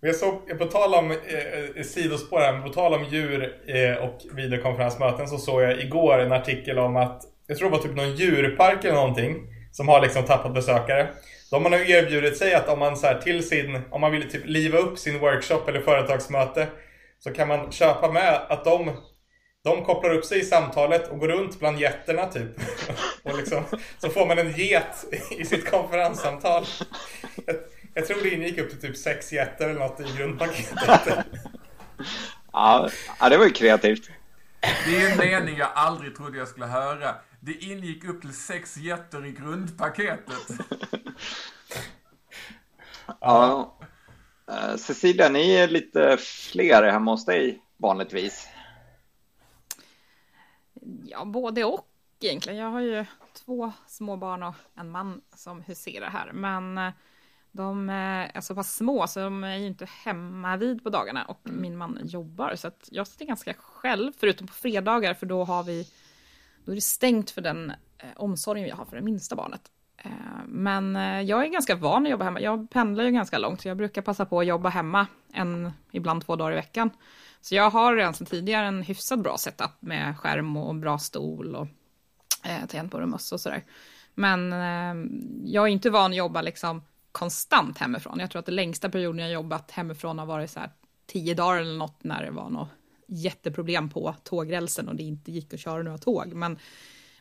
Jag 0.00 0.16
såg, 0.16 0.58
på 0.58 0.64
tal 0.64 0.94
om 0.94 1.10
eh, 1.10 1.82
sidospår 1.82 2.40
här, 2.40 2.52
men 2.52 2.62
på 2.62 2.68
tal 2.68 2.94
om 2.94 3.04
djur 3.04 3.60
eh, 3.66 3.94
och 3.94 4.20
videokonferensmöten 4.32 5.28
så 5.28 5.38
såg 5.38 5.62
jag 5.62 5.80
igår 5.80 6.18
en 6.18 6.32
artikel 6.32 6.78
om 6.78 6.96
att 6.96 7.22
jag 7.46 7.58
tror 7.58 7.70
det 7.70 7.76
var 7.76 7.82
typ 7.82 7.96
någon 7.96 8.16
djurpark 8.16 8.84
eller 8.84 8.94
någonting 8.94 9.57
som 9.78 9.88
har 9.88 10.00
liksom 10.00 10.24
tappat 10.24 10.54
besökare. 10.54 11.08
De 11.50 11.62
har 11.62 11.70
nu 11.70 11.90
erbjudit 11.90 12.36
sig 12.36 12.54
att 12.54 12.68
om 12.68 12.78
man 12.78 12.96
så 12.96 13.06
här, 13.06 13.20
till 13.20 13.48
sin, 13.48 13.82
om 13.90 14.00
man 14.00 14.12
vill 14.12 14.30
typ 14.30 14.42
liva 14.46 14.78
upp 14.78 14.98
sin 14.98 15.18
workshop 15.18 15.68
eller 15.68 15.80
företagsmöte 15.80 16.66
så 17.18 17.32
kan 17.32 17.48
man 17.48 17.72
köpa 17.72 18.12
med 18.12 18.34
att 18.48 18.64
de, 18.64 18.90
de 19.64 19.84
kopplar 19.84 20.10
upp 20.10 20.24
sig 20.24 20.38
i 20.38 20.44
samtalet 20.44 21.08
och 21.08 21.18
går 21.18 21.28
runt 21.28 21.58
bland 21.58 21.80
getterna 21.80 22.26
typ. 22.26 22.50
och 23.22 23.36
liksom, 23.36 23.64
så 23.98 24.08
får 24.08 24.26
man 24.26 24.38
en 24.38 24.52
get 24.52 25.04
i 25.38 25.44
sitt 25.44 25.70
konferenssamtal. 25.70 26.64
Jag, 27.46 27.56
jag 27.94 28.06
tror 28.06 28.22
det 28.22 28.30
ingick 28.30 28.58
upp 28.58 28.70
till 28.70 28.80
typ 28.80 28.96
sex 28.96 29.32
getter 29.32 29.68
eller 29.68 29.80
något 29.80 30.00
i 30.00 30.16
grundpaketet. 30.18 31.26
ja, 32.52 32.90
det 33.30 33.36
var 33.36 33.44
ju 33.44 33.50
kreativt. 33.50 34.10
Det 34.60 34.96
är 34.96 35.10
en 35.10 35.18
mening 35.18 35.56
jag 35.58 35.68
aldrig 35.74 36.16
trodde 36.16 36.38
jag 36.38 36.48
skulle 36.48 36.66
höra. 36.66 37.14
Det 37.40 37.52
ingick 37.52 38.04
upp 38.04 38.20
till 38.20 38.34
sex 38.34 38.76
jätter 38.76 39.26
i 39.26 39.32
grundpaketet. 39.32 40.58
ja. 43.20 43.74
Uh, 44.50 44.76
Cecilia, 44.76 45.28
ni 45.28 45.54
är 45.54 45.68
lite 45.68 46.16
fler 46.52 46.82
hemma 46.82 47.10
hos 47.10 47.24
dig 47.24 47.62
vanligtvis. 47.76 48.48
Ja, 51.04 51.24
både 51.24 51.64
och 51.64 51.88
egentligen. 52.20 52.58
Jag 52.58 52.70
har 52.70 52.80
ju 52.80 53.04
två 53.32 53.72
små 53.86 54.16
barn 54.16 54.42
och 54.42 54.54
en 54.74 54.90
man 54.90 55.20
som 55.34 55.62
huserar 55.62 56.10
här. 56.10 56.32
Men 56.32 56.78
eh, 56.78 56.92
de 57.52 57.90
är 57.90 58.40
så 58.40 58.54
pass 58.54 58.74
små 58.74 59.06
så 59.06 59.20
de 59.20 59.44
är 59.44 59.56
ju 59.56 59.66
inte 59.66 59.88
hemma 60.04 60.56
vid 60.56 60.84
på 60.84 60.90
dagarna 60.90 61.24
och 61.24 61.40
min 61.42 61.76
man 61.76 62.00
jobbar. 62.04 62.54
Så 62.56 62.68
att 62.68 62.88
jag 62.92 63.06
sitter 63.06 63.24
ganska 63.24 63.54
själv, 63.54 64.12
förutom 64.18 64.46
på 64.46 64.52
fredagar 64.52 65.14
för 65.14 65.26
då 65.26 65.44
har 65.44 65.62
vi 65.62 65.88
då 66.64 66.72
är 66.72 66.74
det 66.74 66.80
stängt 66.80 67.30
för 67.30 67.40
den 67.40 67.70
eh, 67.98 68.06
omsorgen 68.16 68.68
jag 68.68 68.76
har 68.76 68.84
för 68.84 68.96
det 68.96 69.02
minsta 69.02 69.36
barnet. 69.36 69.60
Eh, 69.96 70.10
men 70.46 70.96
eh, 70.96 71.20
jag 71.20 71.44
är 71.44 71.48
ganska 71.48 71.76
van 71.76 72.06
att 72.06 72.10
jobba 72.10 72.24
hemma. 72.24 72.40
Jag 72.40 72.70
pendlar 72.70 73.04
ju 73.04 73.10
ganska 73.10 73.38
långt, 73.38 73.60
så 73.60 73.68
jag 73.68 73.76
brukar 73.76 74.02
passa 74.02 74.26
på 74.26 74.40
att 74.40 74.46
jobba 74.46 74.68
hemma 74.68 75.06
en, 75.32 75.72
ibland 75.92 76.26
två 76.26 76.36
dagar 76.36 76.52
i 76.52 76.54
veckan. 76.54 76.90
Så 77.40 77.54
jag 77.54 77.70
har 77.70 77.96
redan 77.96 78.14
sedan 78.14 78.26
tidigare 78.26 78.66
en 78.66 78.82
hyfsat 78.82 79.18
bra 79.18 79.36
setup 79.38 79.70
med 79.80 80.18
skärm 80.18 80.56
och 80.56 80.74
bra 80.74 80.98
stol 80.98 81.54
och 81.54 81.66
eh, 82.44 82.66
tangentbord 82.68 83.02
och 83.02 83.08
mössa 83.08 83.34
och 83.34 83.40
sådär. 83.40 83.64
Men 84.14 84.52
eh, 84.52 85.10
jag 85.44 85.64
är 85.64 85.68
inte 85.68 85.90
van 85.90 86.10
att 86.10 86.16
jobba 86.16 86.42
liksom 86.42 86.82
konstant 87.12 87.78
hemifrån. 87.78 88.20
Jag 88.20 88.30
tror 88.30 88.40
att 88.40 88.46
den 88.46 88.54
längsta 88.54 88.88
perioden 88.88 89.18
jag 89.18 89.30
jobbat 89.30 89.70
hemifrån 89.70 90.18
har 90.18 90.26
varit 90.26 90.50
så 90.50 90.60
här 90.60 90.70
tio 91.06 91.34
dagar 91.34 91.60
eller 91.60 91.78
något 91.78 92.04
när 92.04 92.24
det 92.24 92.30
var 92.30 92.50
något 92.50 92.68
jätteproblem 93.08 93.90
på 93.90 94.14
tågrälsen 94.24 94.88
och 94.88 94.96
det 94.96 95.02
inte 95.02 95.32
gick 95.32 95.54
att 95.54 95.60
köra 95.60 95.82
några 95.82 95.98
tåg. 95.98 96.34
Men, 96.34 96.58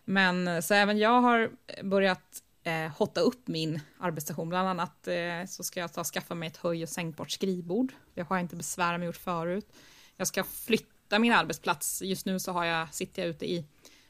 men 0.05 0.63
så 0.63 0.73
även 0.73 0.97
jag 0.97 1.21
har 1.21 1.51
börjat 1.83 2.43
eh, 2.63 2.91
hotta 2.97 3.21
upp 3.21 3.47
min 3.47 3.79
arbetsstation. 3.99 4.49
Bland 4.49 4.67
annat 4.67 5.07
eh, 5.07 5.45
så 5.47 5.63
ska 5.63 5.79
jag 5.79 5.93
ta 5.93 6.03
skaffa 6.03 6.35
mig 6.35 6.47
ett 6.47 6.57
höj 6.57 6.83
och 6.83 6.89
sänkbart 6.89 7.31
skrivbord. 7.31 7.93
Det 8.13 8.21
har 8.21 8.35
jag 8.35 8.43
inte 8.43 8.55
besvärat 8.55 8.99
mig 8.99 9.05
gjort 9.05 9.17
förut. 9.17 9.73
Jag 10.15 10.27
ska 10.27 10.43
flytta 10.43 11.19
min 11.19 11.33
arbetsplats. 11.33 12.01
Just 12.01 12.25
nu 12.25 12.39
så 12.39 12.51
har 12.51 12.65
jag, 12.65 12.93
sitter 12.93 13.21
jag 13.21 13.29
ute 13.29 13.51
i 13.51 13.65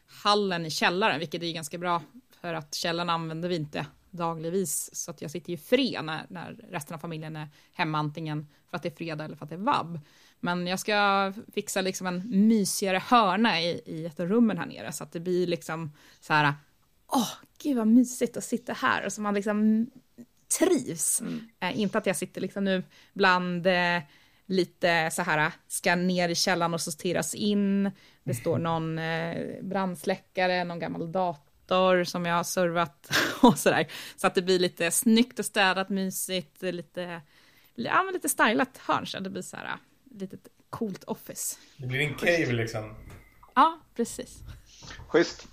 hallen 0.07 0.65
i 0.65 0.69
källaren, 0.69 1.19
vilket 1.19 1.43
är 1.43 1.53
ganska 1.53 1.77
bra 1.77 2.01
för 2.41 2.53
att 2.53 2.73
källaren 2.73 3.09
använder 3.09 3.49
vi 3.49 3.55
inte 3.55 3.85
dagligvis. 4.11 4.95
Så 4.95 5.11
att 5.11 5.21
jag 5.21 5.31
sitter 5.31 5.51
ju 5.51 5.57
fred 5.57 6.03
när, 6.03 6.25
när 6.29 6.53
resten 6.69 6.95
av 6.95 6.99
familjen 6.99 7.35
är 7.35 7.47
hemma, 7.73 7.97
antingen 7.97 8.47
för 8.69 8.77
att 8.77 8.83
det 8.83 8.89
är 8.89 8.95
fredag 8.95 9.25
eller 9.25 9.35
för 9.35 9.45
att 9.45 9.49
det 9.49 9.55
är 9.55 9.59
vab. 9.59 9.99
Men 10.39 10.67
jag 10.67 10.79
ska 10.79 11.33
fixa 11.53 11.81
liksom 11.81 12.07
en 12.07 12.47
mysigare 12.47 13.01
hörna 13.05 13.61
i, 13.61 13.81
i 13.85 14.05
ett 14.05 14.19
rummen 14.19 14.57
här 14.57 14.65
nere 14.65 14.91
så 14.91 15.03
att 15.03 15.11
det 15.11 15.19
blir 15.19 15.47
liksom 15.47 15.91
så 16.19 16.33
här, 16.33 16.53
åh, 17.07 17.21
oh, 17.21 17.29
gud 17.63 17.77
vad 17.77 17.87
mysigt 17.87 18.37
att 18.37 18.43
sitta 18.43 18.73
här 18.73 19.05
och 19.05 19.13
så 19.13 19.21
man 19.21 19.33
liksom 19.33 19.87
trivs. 20.59 21.21
Mm. 21.21 21.47
Eh, 21.59 21.79
inte 21.79 21.97
att 21.97 22.05
jag 22.05 22.15
sitter 22.15 22.41
liksom 22.41 22.63
nu 22.63 22.83
bland 23.13 23.67
eh, 23.67 23.99
lite 24.45 25.11
så 25.11 25.21
här, 25.21 25.51
ska 25.67 25.95
ner 25.95 26.29
i 26.29 26.35
källaren 26.35 26.73
och 26.73 26.81
sorteras 26.81 27.35
in. 27.35 27.91
Det 28.23 28.33
står 28.33 28.57
någon 28.59 28.99
eh, 28.99 29.63
brandsläckare, 29.63 30.63
någon 30.63 30.79
gammal 30.79 31.11
dator 31.11 31.47
dator 31.67 32.03
som 32.03 32.25
jag 32.25 32.35
har 32.35 32.43
servat 32.43 33.11
och 33.41 33.57
sådär. 33.57 33.87
Så 34.15 34.27
att 34.27 34.35
det 34.35 34.41
blir 34.41 34.59
lite 34.59 34.91
snyggt 34.91 35.39
och 35.39 35.45
städat, 35.45 35.89
mysigt, 35.89 36.61
lite, 36.61 37.21
ja, 37.75 38.03
men 38.03 38.13
lite 38.13 38.29
stylat 38.29 38.77
hörn. 38.77 39.07
Så 39.07 39.19
det 39.19 39.29
blir 39.29 39.41
så 39.41 39.57
här 39.57 39.77
lite 40.17 40.37
coolt 40.69 41.03
office. 41.03 41.57
Det 41.77 41.87
blir 41.87 41.99
en 41.99 42.15
cave 42.15 42.53
liksom. 42.53 42.95
Ja, 43.55 43.79
precis. 43.95 44.43
Schysst. 45.07 45.47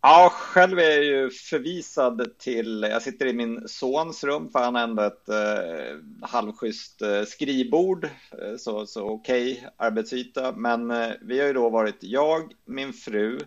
Ja, 0.00 0.32
själv 0.32 0.78
är 0.78 0.90
jag 0.90 1.04
ju 1.04 1.30
förvisad 1.30 2.38
till, 2.38 2.86
jag 2.90 3.02
sitter 3.02 3.26
i 3.26 3.32
min 3.32 3.68
sons 3.68 4.24
rum 4.24 4.50
för 4.50 4.58
han 4.58 4.74
har 4.74 4.82
ändå 4.82 5.02
ett 5.02 5.28
eh, 5.28 6.28
halvschysst 6.28 7.02
eh, 7.02 7.22
skrivbord, 7.22 8.04
eh, 8.04 8.56
så, 8.58 8.86
så 8.86 9.08
okej 9.08 9.52
okay, 9.52 9.68
arbetsyta. 9.76 10.52
Men 10.52 10.90
eh, 10.90 11.10
vi 11.20 11.40
har 11.40 11.46
ju 11.46 11.52
då 11.52 11.70
varit 11.70 11.96
jag, 12.00 12.52
min 12.64 12.92
fru, 12.92 13.38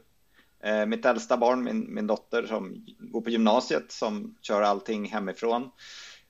eh, 0.64 0.86
mitt 0.86 1.06
äldsta 1.06 1.38
barn, 1.38 1.64
min, 1.64 1.94
min 1.94 2.08
dotter 2.08 2.44
som 2.44 2.86
går 3.00 3.22
på 3.22 3.30
gymnasiet 3.30 3.92
som 3.92 4.36
kör 4.42 4.62
allting 4.62 5.06
hemifrån. 5.06 5.72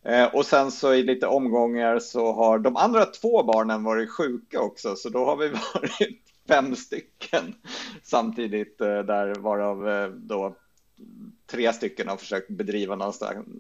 Eh, 0.04 0.36
och 0.36 0.46
sen 0.46 0.72
så 0.72 0.94
i 0.94 1.04
lite 1.04 1.28
omgångar 1.28 2.00
så 2.00 2.32
har 2.32 2.60
de 2.60 2.76
andra 2.76 3.06
två 3.06 3.44
barnen 3.44 3.84
varit 3.84 4.12
sjuka 4.12 4.62
också, 4.62 4.96
så 4.96 5.10
då 5.10 5.26
har 5.26 5.38
vi 5.38 5.48
varit 5.74 6.22
fem 6.48 6.76
stycken 6.76 7.56
samtidigt 8.04 8.82
eh, 8.82 9.00
där 9.00 9.36
varav 9.36 9.90
eh, 9.90 10.08
då 10.08 10.56
tre 11.52 11.74
stycken 11.74 12.08
har 12.08 12.18
försökt 12.18 12.50
bedriva 12.50 12.96
någon 12.96 13.14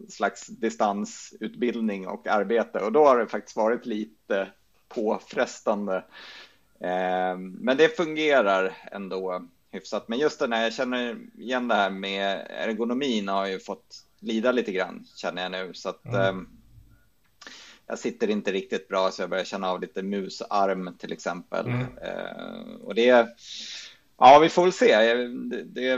slags 0.10 0.48
distansutbildning 0.48 2.07
och 2.07 2.27
arbete 2.27 2.79
och 2.79 2.91
då 2.91 3.05
har 3.05 3.17
det 3.17 3.27
faktiskt 3.27 3.57
varit 3.57 3.86
lite 3.86 4.48
påfrestande. 4.89 6.03
Men 7.60 7.77
det 7.77 7.98
fungerar 7.98 8.77
ändå 8.91 9.48
hyfsat. 9.71 10.07
Men 10.07 10.19
just 10.19 10.39
det 10.39 10.48
när 10.48 10.63
jag 10.63 10.74
känner 10.74 11.17
igen 11.38 11.67
det 11.67 11.75
här 11.75 11.89
med 11.89 12.48
ergonomin 12.50 13.27
har 13.27 13.45
jag 13.45 13.51
ju 13.51 13.60
fått 13.60 14.05
lida 14.22 14.51
lite 14.51 14.72
grann 14.72 15.06
känner 15.16 15.42
jag 15.42 15.51
nu 15.51 15.74
så 15.74 15.90
att 15.90 16.06
mm 16.06 16.48
jag 17.92 18.00
sitter 18.00 18.30
inte 18.30 18.51
riktigt 18.51 18.88
bra 18.88 19.12
så 19.12 19.22
jag 19.22 19.30
börjar 19.30 19.44
känna 19.44 19.70
av 19.70 19.82
lite 19.82 20.04
musarm 20.04 20.98
till 20.98 21.12
exempel. 21.12 21.66
Mm. 21.66 21.82
Eh, 21.82 22.75
och 22.84 22.96
det, 22.96 23.28
ja 24.18 24.40
vi 24.40 24.50
får 24.50 24.63
väl 24.63 24.74
se. 24.74 25.13
Det, 25.13 25.63
det, 25.63 25.96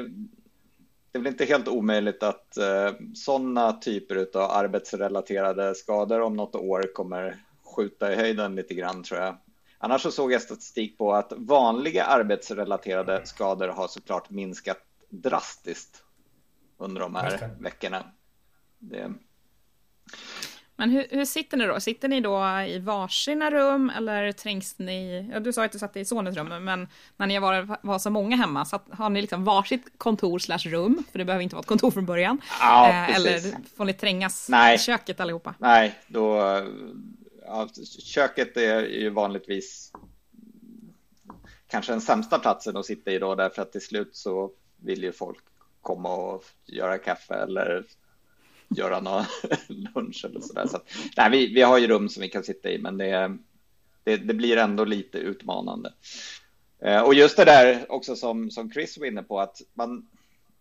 det 1.11 1.17
är 1.17 1.19
väl 1.19 1.27
inte 1.27 1.45
helt 1.45 1.67
omöjligt 1.67 2.23
att 2.23 2.57
eh, 2.57 2.91
sådana 3.15 3.73
typer 3.73 4.27
av 4.33 4.51
arbetsrelaterade 4.51 5.75
skador 5.75 6.21
om 6.21 6.35
något 6.35 6.55
år 6.55 6.93
kommer 6.93 7.43
skjuta 7.75 8.13
i 8.13 8.15
höjden 8.15 8.55
lite 8.55 8.73
grann 8.73 9.03
tror 9.03 9.19
jag. 9.19 9.37
Annars 9.77 10.01
så 10.01 10.11
såg 10.11 10.31
jag 10.31 10.41
statistik 10.41 10.97
på 10.97 11.13
att 11.13 11.33
vanliga 11.37 12.03
arbetsrelaterade 12.03 13.21
skador 13.25 13.67
har 13.67 13.87
såklart 13.87 14.29
minskat 14.29 14.79
drastiskt 15.09 16.02
under 16.77 17.01
de 17.01 17.15
här 17.15 17.49
veckorna. 17.59 18.03
Det... 18.79 19.13
Men 20.75 20.89
hur, 20.89 21.07
hur, 21.09 21.25
sitter 21.25 21.57
ni 21.57 21.65
då? 21.65 21.79
Sitter 21.79 22.07
ni 22.07 22.21
då 22.21 22.61
i 22.67 22.79
varsina 22.79 23.51
rum 23.51 23.91
eller 23.97 24.31
trängs 24.31 24.79
ni? 24.79 25.29
Ja, 25.33 25.39
du 25.39 25.53
sa 25.53 25.65
att 25.65 25.71
du 25.71 25.79
satt 25.79 25.97
i 25.97 26.05
sonens 26.05 26.37
rum, 26.37 26.63
men 26.65 26.87
när 27.17 27.27
ni 27.27 27.39
var, 27.39 27.77
var 27.81 27.99
så 27.99 28.09
många 28.09 28.35
hemma, 28.35 28.65
så 28.65 28.79
har 28.91 29.09
ni 29.09 29.21
liksom 29.21 29.43
varsitt 29.43 29.97
kontor 29.97 30.39
slash 30.39 30.57
rum? 30.57 31.03
För 31.11 31.19
det 31.19 31.25
behöver 31.25 31.43
inte 31.43 31.55
vara 31.55 31.61
ett 31.61 31.67
kontor 31.67 31.91
från 31.91 32.05
början. 32.05 32.41
Ja, 32.59 32.89
eh, 32.89 33.15
eller 33.15 33.39
får 33.75 33.85
ni 33.85 33.93
trängas 33.93 34.49
Nej. 34.49 34.75
i 34.75 34.77
köket 34.77 35.19
allihopa? 35.19 35.55
Nej, 35.59 35.99
då... 36.07 36.37
Ja, 37.45 37.69
köket 37.99 38.57
är 38.57 38.81
ju 38.81 39.09
vanligtvis 39.09 39.91
kanske 41.67 41.91
den 41.91 42.01
sämsta 42.01 42.39
platsen 42.39 42.77
att 42.77 42.85
sitta 42.85 43.11
i 43.11 43.19
då, 43.19 43.35
därför 43.35 43.61
att 43.61 43.71
till 43.71 43.81
slut 43.81 44.15
så 44.15 44.51
vill 44.77 45.03
ju 45.03 45.11
folk 45.11 45.43
komma 45.83 46.15
och 46.15 46.43
göra 46.65 46.97
kaffe 46.97 47.33
eller 47.33 47.85
göra 48.69 48.99
någon 48.99 49.23
lunch 49.67 50.25
eller 50.25 50.41
sådär. 50.41 50.67
Så 50.67 50.79
nej, 51.17 51.31
vi, 51.31 51.53
vi 51.53 51.61
har 51.61 51.77
ju 51.77 51.87
rum 51.87 52.09
som 52.09 52.21
vi 52.21 52.29
kan 52.29 52.43
sitta 52.43 52.69
i, 52.69 52.77
men 52.77 52.97
det, 52.97 53.37
det, 54.03 54.17
det 54.17 54.33
blir 54.33 54.57
ändå 54.57 54.85
lite 54.85 55.17
utmanande. 55.17 55.93
Eh, 56.79 57.01
och 57.01 57.13
just 57.13 57.37
det 57.37 57.45
där 57.45 57.91
också 57.91 58.15
som, 58.15 58.51
som 58.51 58.71
Chris 58.71 58.97
var 58.97 59.05
inne 59.07 59.23
på, 59.23 59.39
att 59.39 59.61
man, 59.73 60.07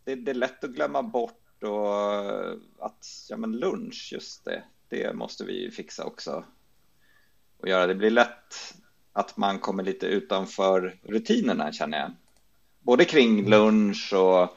det, 0.05 0.15
det 0.15 0.31
är 0.31 0.35
lätt 0.35 0.65
att 0.65 0.71
glömma 0.71 1.03
bort 1.03 1.63
och 1.63 2.15
eh, 2.15 2.55
att 2.79 3.07
ja, 3.29 3.37
men 3.37 3.53
lunch, 3.53 4.09
just 4.13 4.45
det, 4.45 4.63
det 4.89 5.15
måste 5.15 5.45
vi 5.45 5.71
fixa 5.71 6.05
också 6.05 6.45
och 7.59 7.69
göra. 7.69 7.87
Det 7.87 7.95
blir 7.95 8.11
lätt 8.11 8.75
att 9.13 9.37
man 9.37 9.59
kommer 9.59 9.83
lite 9.83 10.07
utanför 10.07 10.99
rutinerna 11.03 11.73
känner 11.73 11.99
jag. 11.99 12.11
Både 12.81 13.05
kring 13.05 13.49
lunch 13.51 14.13
och 14.15 14.57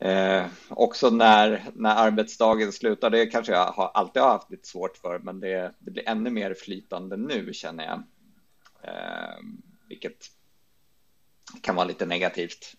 Eh, 0.00 0.46
också 0.68 1.10
när, 1.10 1.64
när 1.74 1.94
arbetsdagen 1.94 2.72
slutar, 2.72 3.10
det 3.10 3.26
kanske 3.26 3.52
jag 3.52 3.66
har, 3.66 3.90
alltid 3.94 4.22
har 4.22 4.30
haft 4.30 4.50
lite 4.50 4.68
svårt 4.68 4.96
för, 4.96 5.18
men 5.18 5.40
det, 5.40 5.74
det 5.78 5.90
blir 5.90 6.08
ännu 6.08 6.30
mer 6.30 6.54
flytande 6.54 7.16
nu 7.16 7.52
känner 7.52 7.84
jag. 7.84 8.02
Eh, 8.82 9.38
vilket 9.88 10.26
kan 11.60 11.74
vara 11.74 11.86
lite 11.86 12.06
negativt. 12.06 12.74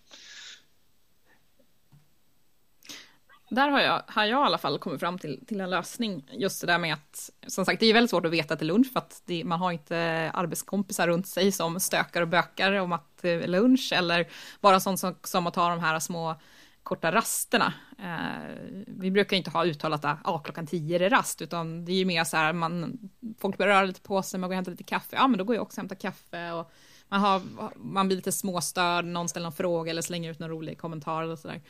Där 3.50 3.68
har 3.68 3.80
jag, 3.80 4.02
har 4.06 4.24
jag 4.24 4.42
i 4.42 4.46
alla 4.46 4.58
fall 4.58 4.78
kommit 4.78 5.00
fram 5.00 5.18
till, 5.18 5.46
till 5.46 5.60
en 5.60 5.70
lösning. 5.70 6.24
Just 6.32 6.60
det 6.60 6.66
där 6.66 6.78
med 6.78 6.94
att, 6.94 7.30
som 7.46 7.64
sagt, 7.64 7.80
det 7.80 7.86
är 7.86 7.94
väldigt 7.94 8.10
svårt 8.10 8.26
att 8.26 8.32
veta 8.32 8.56
till 8.56 8.66
lunch 8.66 8.92
för 8.92 8.98
att 8.98 9.22
det, 9.24 9.44
man 9.44 9.60
har 9.60 9.72
inte 9.72 10.30
arbetskompisar 10.34 11.08
runt 11.08 11.26
sig 11.26 11.52
som 11.52 11.80
stökar 11.80 12.22
och 12.22 12.28
bökar 12.28 12.72
om 12.72 12.92
att 12.92 13.22
det 13.22 13.30
är 13.30 13.48
lunch 13.48 13.92
eller 13.92 14.28
bara 14.60 14.80
sånt 14.80 15.00
som, 15.00 15.14
som 15.22 15.46
att 15.46 15.54
ta 15.54 15.68
de 15.68 15.80
här 15.80 15.98
små 15.98 16.36
korta 16.82 17.12
rasterna. 17.12 17.74
Eh, 17.98 18.82
vi 18.86 19.10
brukar 19.10 19.36
inte 19.36 19.50
ha 19.50 19.64
uttalat 19.64 20.04
att 20.04 20.18
ah, 20.24 20.38
klockan 20.38 20.66
tio 20.66 20.94
är 20.94 20.98
det 20.98 21.08
rast, 21.08 21.42
utan 21.42 21.84
det 21.84 21.92
är 21.92 21.96
ju 21.96 22.04
mer 22.04 22.24
så 22.24 22.36
här, 22.36 22.52
man, 22.52 22.98
folk 23.40 23.58
börjar 23.58 23.74
röra 23.74 23.84
lite 23.84 24.00
på 24.00 24.22
sig, 24.22 24.40
man 24.40 24.48
går 24.48 24.52
och 24.52 24.56
hämtar 24.56 24.72
lite 24.72 24.84
kaffe, 24.84 25.16
ja 25.16 25.28
men 25.28 25.38
då 25.38 25.44
går 25.44 25.56
jag 25.56 25.62
också 25.62 25.74
och 25.74 25.82
hämtar 25.82 25.96
kaffe 25.96 26.52
och 26.52 26.72
man, 27.08 27.20
har, 27.20 27.42
man 27.76 28.06
blir 28.06 28.16
lite 28.16 28.32
småstörd, 28.32 29.04
någon 29.04 29.28
ställer 29.28 29.44
någon 29.44 29.52
fråga 29.52 29.90
eller 29.90 30.02
slänger 30.02 30.30
ut 30.30 30.38
någon 30.38 30.50
rolig 30.50 30.78
kommentar 30.78 31.22
eller 31.22 31.36
sådär. 31.36 31.60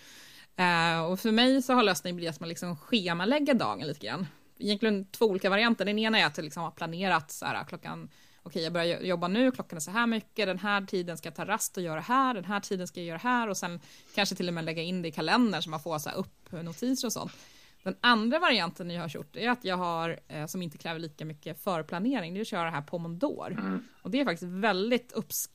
Eh, 0.56 1.04
och 1.04 1.20
för 1.20 1.32
mig 1.32 1.62
så 1.62 1.72
har 1.72 1.82
lösningen 1.82 2.16
blivit 2.16 2.34
att 2.34 2.40
man 2.40 2.48
liksom 2.48 2.76
schemalägger 2.76 3.54
dagen 3.54 3.86
lite 3.86 4.06
grann. 4.06 4.26
Egentligen 4.58 5.04
två 5.04 5.24
olika 5.24 5.50
varianter, 5.50 5.84
den 5.84 5.98
ena 5.98 6.18
är 6.18 6.26
att 6.26 6.36
liksom 6.36 6.62
ha 6.62 6.70
planerat 6.70 7.30
så 7.30 7.46
här 7.46 7.64
klockan 7.64 8.08
okej, 8.42 8.62
jag 8.62 8.72
börjar 8.72 9.00
jobba 9.00 9.28
nu, 9.28 9.50
klockan 9.50 9.76
är 9.76 9.80
så 9.80 9.90
här 9.90 10.06
mycket, 10.06 10.46
den 10.46 10.58
här 10.58 10.82
tiden 10.82 11.16
ska 11.16 11.26
jag 11.26 11.34
ta 11.34 11.44
rast 11.44 11.76
och 11.76 11.82
göra 11.82 12.00
här, 12.00 12.34
den 12.34 12.44
här 12.44 12.60
tiden 12.60 12.86
ska 12.86 13.00
jag 13.00 13.06
göra 13.06 13.18
här 13.18 13.48
och 13.48 13.56
sen 13.56 13.80
kanske 14.14 14.34
till 14.34 14.48
och 14.48 14.54
med 14.54 14.64
lägga 14.64 14.82
in 14.82 15.02
det 15.02 15.08
i 15.08 15.12
kalendern 15.12 15.62
så 15.62 15.70
man 15.70 15.80
får 15.80 15.98
så 15.98 16.08
här 16.08 16.16
upp 16.16 16.52
notiser 16.52 17.08
och 17.08 17.12
sånt. 17.12 17.32
Den 17.82 17.96
andra 18.00 18.38
varianten 18.38 18.90
jag 18.90 19.02
har 19.02 19.08
gjort 19.08 19.36
är 19.36 19.50
att 19.50 19.64
jag 19.64 19.76
har, 19.76 20.20
eh, 20.28 20.46
som 20.46 20.62
inte 20.62 20.78
kräver 20.78 21.00
lika 21.00 21.24
mycket 21.24 21.64
förplanering, 21.64 22.34
det 22.34 22.40
är 22.40 22.42
att 22.42 22.48
köra 22.48 22.64
det 22.64 22.70
här 22.70 22.82
Pomodor. 22.82 23.52
Mm. 23.52 23.86
Och 24.02 24.10
det 24.10 24.20
är 24.20 24.24
faktiskt 24.24 24.52
väldigt 24.52 25.12
uppsk... 25.12 25.50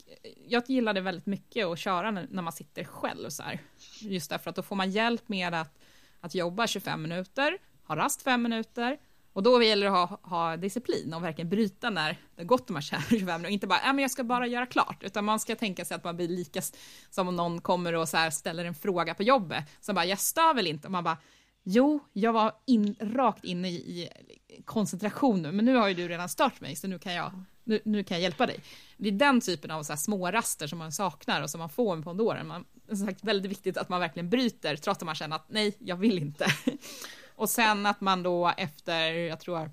Jag 0.48 0.64
gillar 0.68 0.94
det 0.94 1.02
väldigt 1.02 1.26
mycket 1.26 1.66
att 1.66 1.80
köra 1.80 2.12
när 2.12 2.42
man 2.42 2.54
sitter 2.54 2.84
själv 2.84 3.30
så 3.30 3.44
här. 3.44 3.60
Just 4.02 4.30
därför 4.30 4.50
att 4.50 4.56
då 4.56 4.62
får 4.62 4.76
man 4.76 4.92
hjälp 4.92 5.30
med 5.30 5.54
att, 5.54 5.80
att 6.20 6.36
jobba 6.36 6.68
25 6.68 7.02
minuter, 7.02 7.58
ha 7.84 7.96
rast 7.96 8.22
5 8.22 8.42
minuter, 8.42 8.98
och 9.38 9.44
då 9.44 9.64
gäller 9.64 9.86
det 9.90 10.02
att 10.02 10.10
ha, 10.10 10.20
ha 10.24 10.58
disciplin 10.58 11.14
och 11.14 11.24
verkligen 11.24 11.50
bryta 11.50 11.90
när 11.90 12.18
det 12.36 12.44
gått 12.44 12.68
de 12.68 12.76
här 12.76 12.82
25 13.10 13.44
och 13.44 13.50
inte 13.50 13.68
bara, 13.68 13.80
ja 13.84 13.94
men 13.94 14.02
jag 14.02 14.12
ska 14.12 14.24
bara 14.24 14.48
göra 14.48 14.66
klart, 14.66 15.04
utan 15.04 15.26
man 15.26 15.40
ska 15.40 15.56
tänka 15.56 15.86
sig 15.86 15.96
att 15.96 16.04
man 16.04 16.16
blir 16.16 16.28
lika 16.28 16.62
som 17.10 17.28
om 17.28 17.36
någon 17.36 17.62
kommer 17.62 17.94
och 17.94 18.10
så 18.10 18.32
ställer 18.32 18.66
en 18.66 18.76
fråga 18.76 19.14
på 19.14 19.24
jobbet, 19.24 19.64
som 19.80 19.96
bara, 19.96 20.06
jag 20.06 20.20
stör 20.20 20.54
väl 20.54 20.68
inte, 20.68 20.88
och 20.88 20.92
man 20.92 21.04
bara, 21.04 21.18
jo, 21.64 22.00
jag 22.14 22.34
var 22.34 22.52
in, 22.66 22.96
rakt 23.00 23.44
inne 23.44 23.70
i, 23.70 24.10
i 24.48 24.62
koncentration 24.66 25.42
nu, 25.42 25.52
men 25.52 25.66
nu 25.66 25.76
har 25.76 25.88
ju 25.88 25.94
du 25.94 26.08
redan 26.08 26.30
stört 26.30 26.62
mig, 26.62 26.76
så 26.76 26.88
nu 26.88 27.00
kan 27.00 27.14
jag, 27.14 27.44
nu, 27.64 27.82
nu 27.86 28.04
kan 28.04 28.18
jag 28.18 28.22
hjälpa 28.22 28.46
dig. 28.46 28.60
Det 28.98 29.10
är 29.10 29.14
den 29.14 29.42
typen 29.42 29.72
av 29.72 29.84
så 29.84 29.92
här 29.92 29.98
små 29.98 30.32
raster 30.32 30.68
som 30.68 30.80
man 30.80 30.92
saknar 30.92 31.42
och 31.42 31.50
som 31.50 31.60
man 31.60 31.70
får 31.70 31.96
med 31.96 32.06
Pondoren. 32.06 32.48
Man, 32.48 32.66
som 32.88 32.98
sagt, 32.98 33.24
väldigt 33.24 33.52
viktigt 33.52 33.78
att 33.78 33.90
man 33.90 34.00
verkligen 34.00 34.30
bryter, 34.30 34.76
trots 34.76 35.00
att 35.00 35.06
man 35.06 35.16
känner 35.16 35.36
att 35.36 35.50
nej, 35.50 35.76
jag 35.80 35.96
vill 35.96 36.18
inte. 36.18 36.46
Och 37.38 37.50
sen 37.50 37.86
att 37.86 38.02
man 38.02 38.24
då 38.24 38.54
efter, 38.58 39.12
jag 39.12 39.40
tror, 39.40 39.72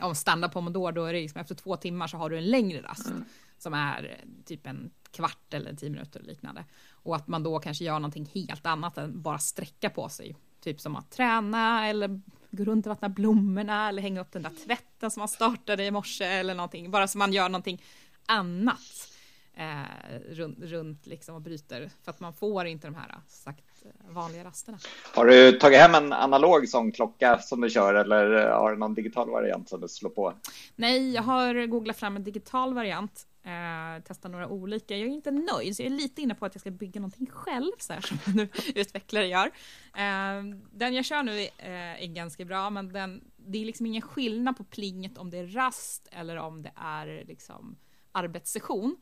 om 0.00 0.14
standard 0.14 0.52
pomodoro, 0.52 0.90
då 0.90 1.04
är 1.04 1.12
det 1.12 1.20
liksom 1.20 1.40
efter 1.40 1.54
två 1.54 1.76
timmar 1.76 2.06
så 2.06 2.16
har 2.16 2.30
du 2.30 2.38
en 2.38 2.50
längre 2.50 2.82
rast. 2.82 3.06
Mm. 3.06 3.24
Som 3.58 3.74
är 3.74 4.20
typ 4.44 4.66
en 4.66 4.90
kvart 5.10 5.54
eller 5.54 5.74
tio 5.74 5.90
minuter 5.90 6.20
och 6.20 6.26
liknande. 6.26 6.64
Och 6.90 7.16
att 7.16 7.28
man 7.28 7.42
då 7.42 7.58
kanske 7.58 7.84
gör 7.84 7.98
någonting 7.98 8.30
helt 8.34 8.66
annat 8.66 8.98
än 8.98 9.22
bara 9.22 9.38
sträcka 9.38 9.90
på 9.90 10.08
sig. 10.08 10.36
Typ 10.60 10.80
som 10.80 10.96
att 10.96 11.10
träna 11.10 11.88
eller 11.88 12.20
gå 12.50 12.64
runt 12.64 12.86
och 12.86 12.90
vattna 12.90 13.08
blommorna 13.08 13.88
eller 13.88 14.02
hänga 14.02 14.20
upp 14.20 14.32
den 14.32 14.42
där 14.42 14.52
tvätten 14.66 15.10
som 15.10 15.20
man 15.20 15.28
startade 15.28 15.84
i 15.84 15.90
morse 15.90 16.24
eller 16.24 16.54
någonting. 16.54 16.90
Bara 16.90 17.08
så 17.08 17.18
man 17.18 17.32
gör 17.32 17.48
någonting 17.48 17.82
annat 18.26 19.12
eh, 19.54 20.20
runt, 20.30 20.58
runt 20.58 21.06
liksom 21.06 21.34
och 21.34 21.42
bryter. 21.42 21.90
För 22.02 22.10
att 22.10 22.20
man 22.20 22.32
får 22.32 22.66
inte 22.66 22.86
de 22.86 22.94
här 22.94 23.20
sagt 23.26 23.75
vanliga 24.08 24.44
rasterna. 24.44 24.78
Har 25.14 25.26
du 25.26 25.52
tagit 25.52 25.78
hem 25.78 25.94
en 25.94 26.12
analog 26.12 26.68
sån 26.68 26.92
klocka 26.92 27.38
som 27.38 27.60
du 27.60 27.70
kör 27.70 27.94
eller 27.94 28.50
har 28.50 28.72
du 28.72 28.78
någon 28.78 28.94
digital 28.94 29.30
variant 29.30 29.68
som 29.68 29.80
du 29.80 29.88
slår 29.88 30.10
på? 30.10 30.34
Nej, 30.76 31.10
jag 31.14 31.22
har 31.22 31.66
googlat 31.66 31.96
fram 31.96 32.16
en 32.16 32.24
digital 32.24 32.74
variant. 32.74 33.26
Eh, 33.46 34.02
testa 34.02 34.28
några 34.28 34.48
olika. 34.48 34.96
Jag 34.96 35.08
är 35.08 35.12
inte 35.12 35.30
nöjd, 35.30 35.76
så 35.76 35.82
jag 35.82 35.92
är 35.92 35.96
lite 35.96 36.22
inne 36.22 36.34
på 36.34 36.46
att 36.46 36.54
jag 36.54 36.60
ska 36.60 36.70
bygga 36.70 37.00
någonting 37.00 37.26
själv, 37.26 37.72
så 37.78 37.92
här 37.92 38.00
som 38.24 38.32
nu 38.34 38.48
utvecklare 38.74 39.26
gör. 39.26 39.46
Uh, 39.46 40.56
den 40.72 40.94
jag 40.94 41.04
kör 41.04 41.22
nu 41.22 41.40
uh, 41.40 42.02
är 42.02 42.06
ganska 42.06 42.44
bra, 42.44 42.70
men 42.70 42.92
den, 42.92 43.24
det 43.36 43.58
är 43.58 43.64
liksom 43.64 43.86
ingen 43.86 44.02
skillnad 44.02 44.56
på 44.56 44.64
plinget 44.64 45.18
om 45.18 45.30
det 45.30 45.38
är 45.38 45.46
rast 45.46 46.08
eller 46.12 46.36
om 46.36 46.62
det 46.62 46.72
är 46.76 47.24
liksom 47.26 47.76
arbetssession. 48.12 48.96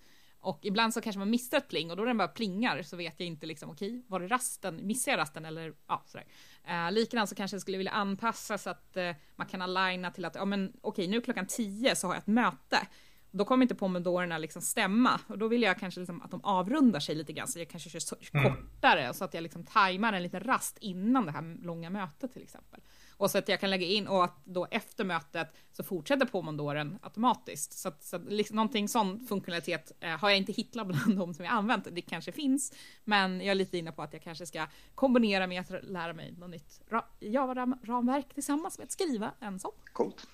Och 0.44 0.58
ibland 0.62 0.94
så 0.94 1.00
kanske 1.00 1.18
man 1.18 1.30
missar 1.30 1.58
ett 1.58 1.68
pling 1.68 1.90
och 1.90 1.96
då 1.96 2.04
den 2.04 2.16
bara 2.16 2.28
plingar 2.28 2.82
så 2.82 2.96
vet 2.96 3.20
jag 3.20 3.26
inte 3.26 3.46
liksom 3.46 3.70
okej, 3.70 3.88
okay, 3.88 4.02
var 4.06 4.20
det 4.20 4.28
rasten, 4.28 4.86
missar 4.86 5.12
jag 5.12 5.18
rasten 5.18 5.44
eller 5.44 5.74
ja, 5.88 6.02
sådär. 6.06 6.26
Eh, 6.64 6.92
likadant 6.92 7.28
så 7.28 7.34
kanske 7.34 7.54
jag 7.54 7.62
skulle 7.62 7.78
vilja 7.78 7.92
anpassa 7.92 8.58
så 8.58 8.70
att 8.70 8.96
eh, 8.96 9.10
man 9.36 9.46
kan 9.46 9.62
aligna 9.62 10.10
till 10.10 10.24
att 10.24 10.34
ja 10.34 10.44
men 10.44 10.68
okej, 10.68 11.04
okay, 11.04 11.08
nu 11.08 11.20
klockan 11.20 11.46
10 11.46 11.96
så 11.96 12.06
har 12.06 12.14
jag 12.14 12.20
ett 12.20 12.26
möte. 12.26 12.86
Då 13.30 13.44
kommer 13.44 13.64
inte 13.64 13.74
pomodorerna 13.74 14.38
liksom 14.38 14.62
stämma 14.62 15.20
och 15.26 15.38
då 15.38 15.48
vill 15.48 15.62
jag 15.62 15.78
kanske 15.78 16.00
liksom 16.00 16.22
att 16.22 16.30
de 16.30 16.44
avrundar 16.44 17.00
sig 17.00 17.14
lite 17.14 17.32
grann 17.32 17.48
så 17.48 17.58
jag 17.58 17.68
kanske 17.68 17.90
kör 17.90 18.00
så, 18.00 18.16
mm. 18.32 18.52
kortare 18.52 19.14
så 19.14 19.24
att 19.24 19.34
jag 19.34 19.42
liksom 19.42 19.64
tajmar 19.64 20.12
en 20.12 20.22
liten 20.22 20.40
rast 20.40 20.78
innan 20.80 21.26
det 21.26 21.32
här 21.32 21.56
långa 21.62 21.90
mötet 21.90 22.32
till 22.32 22.42
exempel. 22.42 22.80
Och 23.16 23.30
så 23.30 23.38
att 23.38 23.48
jag 23.48 23.60
kan 23.60 23.70
lägga 23.70 23.86
in 23.86 24.06
och 24.08 24.24
att 24.24 24.44
då 24.44 24.66
efter 24.70 25.04
mötet 25.04 25.48
så 25.72 25.82
fortsätter 25.82 26.26
pomodoren 26.26 26.98
automatiskt. 27.02 27.72
Så 27.72 27.88
att, 27.88 28.04
så 28.04 28.16
att 28.16 28.24
liksom, 28.32 28.56
någonting 28.56 28.88
sån 28.88 29.26
funktionalitet 29.26 29.92
eh, 30.00 30.18
har 30.18 30.30
jag 30.30 30.38
inte 30.38 30.52
hittat 30.52 30.86
bland 30.86 31.16
de 31.18 31.34
som 31.34 31.44
jag 31.44 31.54
använt. 31.54 31.88
Det 31.92 32.02
kanske 32.02 32.32
finns, 32.32 32.72
men 33.04 33.40
jag 33.40 33.48
är 33.48 33.54
lite 33.54 33.78
inne 33.78 33.92
på 33.92 34.02
att 34.02 34.12
jag 34.12 34.22
kanske 34.22 34.46
ska 34.46 34.66
kombinera 34.94 35.46
med 35.46 35.60
att 35.60 35.84
lära 35.84 36.12
mig 36.12 36.32
något 36.32 36.50
nytt 36.50 36.80
Java-ramverk 37.20 38.34
tillsammans 38.34 38.78
med 38.78 38.84
att 38.84 38.92
skriva 38.92 39.32
en 39.40 39.58
sån. 39.58 39.72
Coolt. 39.92 40.26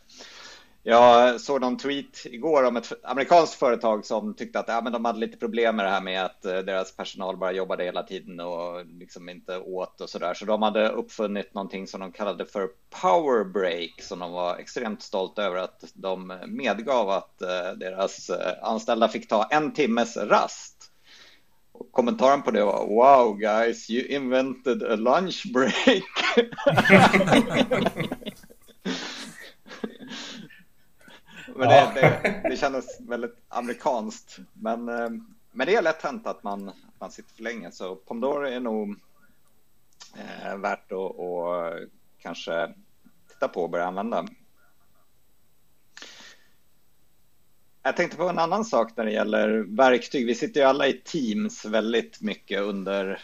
Jag 0.82 1.40
såg 1.40 1.60
någon 1.60 1.76
tweet 1.76 2.26
igår 2.26 2.64
om 2.64 2.76
ett 2.76 2.92
amerikanskt 3.04 3.54
företag 3.54 4.06
som 4.06 4.34
tyckte 4.34 4.58
att 4.58 4.68
ja, 4.68 4.80
men 4.80 4.92
de 4.92 5.04
hade 5.04 5.18
lite 5.18 5.36
problem 5.36 5.76
med 5.76 5.84
det 5.84 5.90
här 5.90 6.00
med 6.00 6.24
att 6.24 6.44
eh, 6.44 6.58
deras 6.58 6.96
personal 6.96 7.36
bara 7.36 7.52
jobbade 7.52 7.84
hela 7.84 8.02
tiden 8.02 8.40
och 8.40 8.86
liksom 8.86 9.28
inte 9.28 9.58
åt 9.58 10.00
och 10.00 10.10
så 10.10 10.18
där. 10.18 10.34
Så 10.34 10.44
de 10.44 10.62
hade 10.62 10.88
uppfunnit 10.88 11.54
någonting 11.54 11.86
som 11.86 12.00
de 12.00 12.12
kallade 12.12 12.46
för 12.46 12.68
power 13.02 13.44
break 13.44 14.02
som 14.02 14.18
de 14.18 14.32
var 14.32 14.56
extremt 14.56 15.02
stolta 15.02 15.42
över 15.42 15.56
att 15.56 15.84
de 15.94 16.38
medgav 16.46 17.10
att 17.10 17.42
eh, 17.42 17.72
deras 17.76 18.30
eh, 18.30 18.52
anställda 18.62 19.08
fick 19.08 19.28
ta 19.28 19.48
en 19.50 19.72
timmes 19.72 20.16
rast. 20.16 20.76
Och 21.72 21.92
kommentaren 21.92 22.42
på 22.42 22.50
det 22.50 22.64
var 22.64 22.86
Wow 22.86 23.36
guys, 23.36 23.90
you 23.90 24.06
invented 24.06 24.82
a 24.82 24.96
lunch 24.96 25.52
break. 25.52 26.04
Men 31.56 31.68
det, 31.68 31.92
det, 31.94 32.48
det 32.48 32.56
kändes 32.56 33.00
väldigt 33.00 33.36
amerikanskt. 33.48 34.38
Men, 34.52 34.88
eh, 34.88 35.10
men 35.52 35.66
det 35.66 35.74
är 35.74 35.82
lätt 35.82 36.02
hänt 36.02 36.26
att 36.26 36.42
man, 36.42 36.72
man 36.98 37.10
sitter 37.10 37.34
för 37.34 37.42
länge. 37.42 37.70
Så 37.72 37.96
Pomodoro 37.96 38.46
är 38.46 38.60
nog 38.60 38.96
eh, 40.16 40.56
värt 40.56 40.92
att 40.92 40.98
och 40.98 41.72
kanske 42.18 42.74
titta 43.28 43.48
på 43.48 43.62
och 43.62 43.70
börja 43.70 43.86
använda. 43.86 44.26
Jag 47.82 47.96
tänkte 47.96 48.16
på 48.16 48.28
en 48.28 48.38
annan 48.38 48.64
sak 48.64 48.96
när 48.96 49.04
det 49.04 49.12
gäller 49.12 49.76
verktyg. 49.76 50.26
Vi 50.26 50.34
sitter 50.34 50.60
ju 50.60 50.66
alla 50.66 50.86
i 50.86 50.92
Teams 50.92 51.64
väldigt 51.64 52.20
mycket 52.20 52.60
under, 52.60 53.22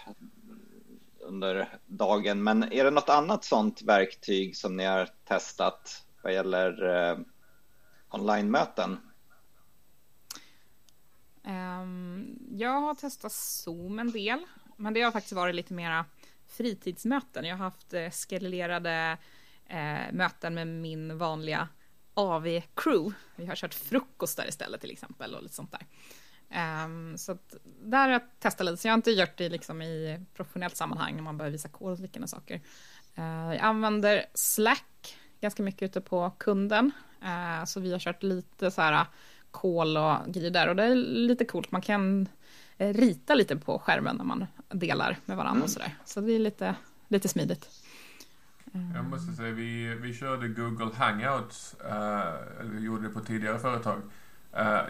under 1.21 1.69
dagen. 1.87 2.43
Men 2.43 2.73
är 2.73 2.85
det 2.85 2.91
något 2.91 3.09
annat 3.09 3.45
sånt 3.45 3.83
verktyg 3.83 4.57
som 4.57 4.77
ni 4.77 4.85
har 4.85 5.09
testat 5.25 6.05
vad 6.23 6.35
gäller 6.35 6.87
eh, 6.87 7.19
online-möten? 8.21 8.99
Ehm, 11.45 12.39
jag 12.51 12.81
har 12.81 12.95
testat 12.95 13.33
Zoom 13.33 13.99
en 13.99 14.13
del, 14.13 14.47
men 14.77 14.95
det 14.95 15.01
har 15.03 15.13
faktiskt 15.13 15.33
varit 15.33 15.55
lite 15.55 15.75
mera 15.75 16.05
fritidsmöten. 16.47 17.45
Jag 17.45 17.57
har 17.57 17.65
haft 17.65 17.95
eh, 17.95 18.11
skelerade 18.11 19.19
eh, 19.67 20.13
möten 20.13 20.55
med 20.55 20.67
min 20.67 21.19
vanliga 21.19 21.69
AV-crew. 22.15 23.15
Vi 23.37 23.47
har 23.47 23.57
kört 23.57 23.75
frukost 23.75 24.37
där 24.37 24.49
istället 24.49 24.81
till 24.81 24.91
exempel 24.91 25.35
och 25.35 25.43
lite 25.43 25.55
sånt 25.55 25.73
där. 25.73 25.87
Um, 26.85 27.19
så 27.19 27.33
att 27.33 27.57
där 27.83 27.99
har 27.99 28.09
jag 28.09 28.23
testat 28.39 28.65
lite, 28.65 28.77
så 28.77 28.89
jag 28.89 28.93
har 28.93 28.97
inte 28.97 29.11
gjort 29.11 29.37
det 29.37 29.49
liksom 29.49 29.83
i 29.83 30.21
professionellt 30.35 30.77
sammanhang 30.77 31.17
när 31.17 31.23
man 31.23 31.39
börjar 31.39 31.53
visa 31.53 31.69
kod 31.69 31.93
och 31.93 32.01
liknande 32.01 32.29
saker. 32.29 32.61
Uh, 33.19 33.55
jag 33.55 33.61
använder 33.61 34.27
Slack 34.35 35.17
ganska 35.41 35.63
mycket 35.63 35.83
ute 35.83 36.01
på 36.01 36.31
kunden. 36.39 36.93
Eh, 37.23 37.65
så 37.65 37.81
vi 37.81 37.93
har 37.93 37.99
kört 37.99 38.23
lite 38.23 38.71
så 38.71 38.83
här 38.83 39.07
kol 39.51 39.97
och 39.97 40.17
grejer 40.27 40.51
där 40.51 40.69
och 40.69 40.77
det 40.77 40.85
är 40.85 40.95
lite 40.95 41.45
coolt. 41.45 41.73
Man 41.73 41.83
kan 41.83 42.29
eh, 42.79 42.95
rita 42.95 43.35
lite 43.35 43.57
på 43.57 43.79
skärmen 43.79 44.17
när 44.17 44.25
man 44.25 44.47
delar 44.69 45.17
med 45.25 45.37
varandra 45.37 45.53
mm. 45.57 45.63
och 45.63 45.71
sådär. 45.71 45.95
Så 46.05 46.21
det 46.21 46.33
är 46.33 46.39
lite, 46.39 46.75
lite 47.09 47.29
smidigt. 47.29 47.69
Jag 48.95 49.05
måste 49.05 49.33
säga, 49.33 49.53
vi, 49.53 49.95
vi 49.95 50.15
körde 50.15 50.49
Google 50.49 50.91
Hangouts, 50.95 51.77
uh, 51.85 52.69
vi 52.71 52.81
gjorde 52.81 53.09
det 53.09 53.15
på 53.15 53.21
tidigare 53.21 53.59
företag. 53.59 54.03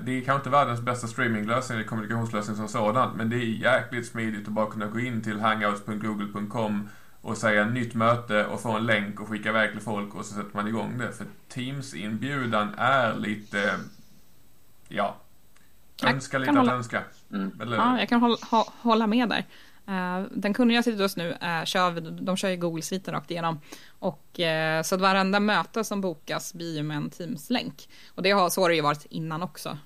Det 0.03 0.13
är 0.13 0.25
kanske 0.25 0.35
inte 0.35 0.51
världens 0.51 0.81
bästa 0.81 1.07
streaminglösning 1.07 1.79
eller 1.79 1.89
kommunikationslösning 1.89 2.57
som 2.57 2.69
sådan, 2.69 3.17
men 3.17 3.31
det 3.31 3.37
är 3.37 3.45
jäkligt 3.45 4.07
smidigt 4.07 4.49
att 4.49 4.55
bara 4.55 4.71
kunna 4.71 4.87
gå 4.87 5.01
in 5.01 5.23
till 5.23 5.41
hangouts.google.com 5.41 6.89
och 7.27 7.37
säga 7.37 7.65
nytt 7.65 7.95
möte 7.95 8.47
och 8.47 8.61
få 8.61 8.73
en 8.73 8.87
länk 8.87 9.21
och 9.21 9.29
skicka 9.29 9.49
iväg 9.49 9.73
till 9.73 9.81
folk 9.81 10.15
och 10.15 10.25
så 10.25 10.35
sätter 10.35 10.57
man 10.57 10.69
igång 10.69 10.99
det. 10.99 11.13
För 11.13 11.27
Teams-inbjudan 11.49 12.75
är 12.79 13.17
lite, 13.17 13.79
ja, 14.89 15.17
önska 16.03 16.39
lite 16.39 16.61
att 16.61 16.69
önska. 16.69 17.03
Mm. 17.33 17.53
Ja, 17.59 17.99
jag 17.99 18.09
kan 18.09 18.21
hålla, 18.21 18.37
hålla 18.81 19.07
med 19.07 19.29
där. 19.29 19.45
Uh, 19.89 20.27
den 20.31 20.55
kunden 20.55 20.75
jag 20.75 20.85
sitter 20.85 21.03
hos 21.03 21.17
nu, 21.17 21.31
uh, 21.31 21.65
kör, 21.65 22.01
de 22.01 22.37
kör 22.37 22.49
ju 22.49 22.57
Google-sviten 22.57 23.15
rakt 23.15 23.31
igenom. 23.31 23.61
Och, 23.99 24.39
uh, 24.39 24.83
så 24.83 24.95
att 24.95 25.01
varenda 25.01 25.41
möte 25.41 25.85
som 25.85 26.01
bokas 26.01 26.55
blir 26.55 26.77
ju 26.77 26.83
med 26.83 26.97
en 26.97 27.11
Teams-länk. 27.11 27.89
Och 28.15 28.23
det 28.23 28.31
har, 28.31 28.51
så 28.51 28.61
har 28.61 28.69
det 28.69 28.75
ju 28.75 28.83
varit 28.83 29.05
innan 29.11 29.43
också, 29.43 29.79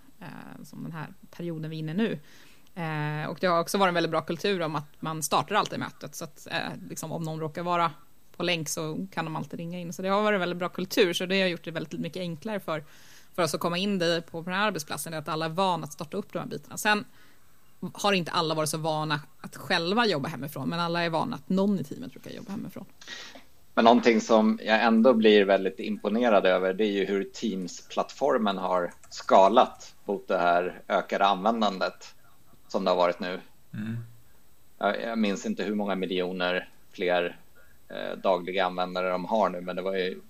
som 0.65 0.83
den 0.83 0.93
här 0.93 1.07
perioden 1.37 1.71
vi 1.71 1.77
är 1.77 1.81
inne 1.81 1.95
nu. 1.95 2.19
Eh, 2.75 3.31
och 3.31 3.39
det 3.41 3.47
har 3.47 3.61
också 3.61 3.79
varit 3.79 3.89
en 3.89 3.95
väldigt 3.95 4.11
bra 4.11 4.21
kultur 4.21 4.63
om 4.63 4.77
att 4.77 4.89
man 5.01 5.23
startar 5.23 5.55
alltid 5.55 5.79
mötet. 5.79 6.15
Så 6.15 6.25
att 6.25 6.47
eh, 6.51 6.59
liksom, 6.89 7.13
om 7.13 7.23
någon 7.23 7.41
råkar 7.41 7.63
vara 7.63 7.91
på 8.37 8.43
länk 8.43 8.69
så 8.69 9.07
kan 9.13 9.25
de 9.25 9.37
alltid 9.37 9.59
ringa 9.59 9.79
in. 9.79 9.93
Så 9.93 10.03
det 10.03 10.09
har 10.09 10.23
varit 10.23 10.35
en 10.35 10.41
väldigt 10.41 10.59
bra 10.59 10.69
kultur. 10.69 11.13
Så 11.13 11.27
det 11.27 11.41
har 11.41 11.49
gjort 11.49 11.65
det 11.65 11.71
väldigt 11.71 12.01
mycket 12.01 12.21
enklare 12.21 12.61
för, 12.61 12.85
för 13.35 13.43
oss 13.43 13.55
att 13.55 13.61
komma 13.61 13.79
in 13.79 13.99
det 13.99 14.23
på 14.31 14.43
den 14.43 14.55
här 14.55 14.67
arbetsplatsen. 14.67 15.15
Att 15.15 15.29
alla 15.29 15.45
är 15.45 15.51
vana 15.51 15.85
att 15.85 15.93
starta 15.93 16.17
upp 16.17 16.33
de 16.33 16.39
här 16.39 16.47
bitarna. 16.47 16.77
Sen 16.77 17.05
har 17.93 18.13
inte 18.13 18.31
alla 18.31 18.55
varit 18.55 18.69
så 18.69 18.79
vana 18.79 19.21
att 19.41 19.57
själva 19.57 20.07
jobba 20.07 20.29
hemifrån. 20.29 20.69
Men 20.69 20.81
alla 20.81 21.03
är 21.03 21.11
vana 21.11 21.37
att 21.37 21.49
någon 21.49 21.81
i 21.81 21.85
teamet 21.85 22.13
brukar 22.13 22.31
jobba 22.31 22.53
hemifrån. 22.53 22.85
Men 23.75 23.85
någonting 23.85 24.21
som 24.21 24.61
jag 24.63 24.83
ändå 24.83 25.15
blir 25.15 25.45
väldigt 25.45 25.81
imponerad 25.81 26.47
över 26.47 26.75
det 26.75 26.85
är 26.85 26.93
ju 26.93 27.05
hur 27.05 27.25
Teams-plattformen 27.25 28.59
har 28.59 28.93
skalat 29.11 29.95
mot 30.05 30.29
det 30.29 30.39
här 30.39 30.83
ökade 30.89 31.27
användandet 31.27 32.15
som 32.71 32.85
det 32.85 32.91
har 32.91 32.97
varit 32.97 33.21
nu. 33.21 33.41
Mm. 33.75 33.99
Jag, 34.79 35.03
jag, 35.03 35.19
minns 35.19 35.47
inte 35.47 35.63
hur 35.63 35.75
många 35.75 35.95
miljoner 35.95 36.69
fler 36.93 37.37
eh, 37.89 38.19
dagliga 38.23 38.67
användare 38.67 39.11
de 39.11 39.25
har 39.25 39.49
nu, 39.49 39.61
men 39.61 39.77
det 39.77 39.83
var 39.83 39.95
ju 39.95 40.21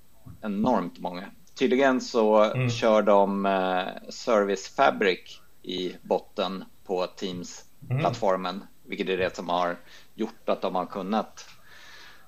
enormt 0.40 0.98
många. 0.98 1.24
Tydligen 1.54 2.00
så 2.00 2.44
mm. 2.44 2.70
kör 2.70 3.02
de 3.02 3.46
eh, 3.46 4.08
Service 4.08 4.74
Fabric 4.76 5.40
i 5.62 5.96
botten 6.02 6.64
på 6.84 7.06
Teams-plattformen, 7.06 8.54
mm. 8.54 8.66
vilket 8.84 9.08
är 9.08 9.16
det 9.16 9.36
som 9.36 9.48
har 9.48 9.76
gjort 10.14 10.48
att 10.48 10.62
de 10.62 10.74
har 10.74 10.86
kunnat 10.86 11.48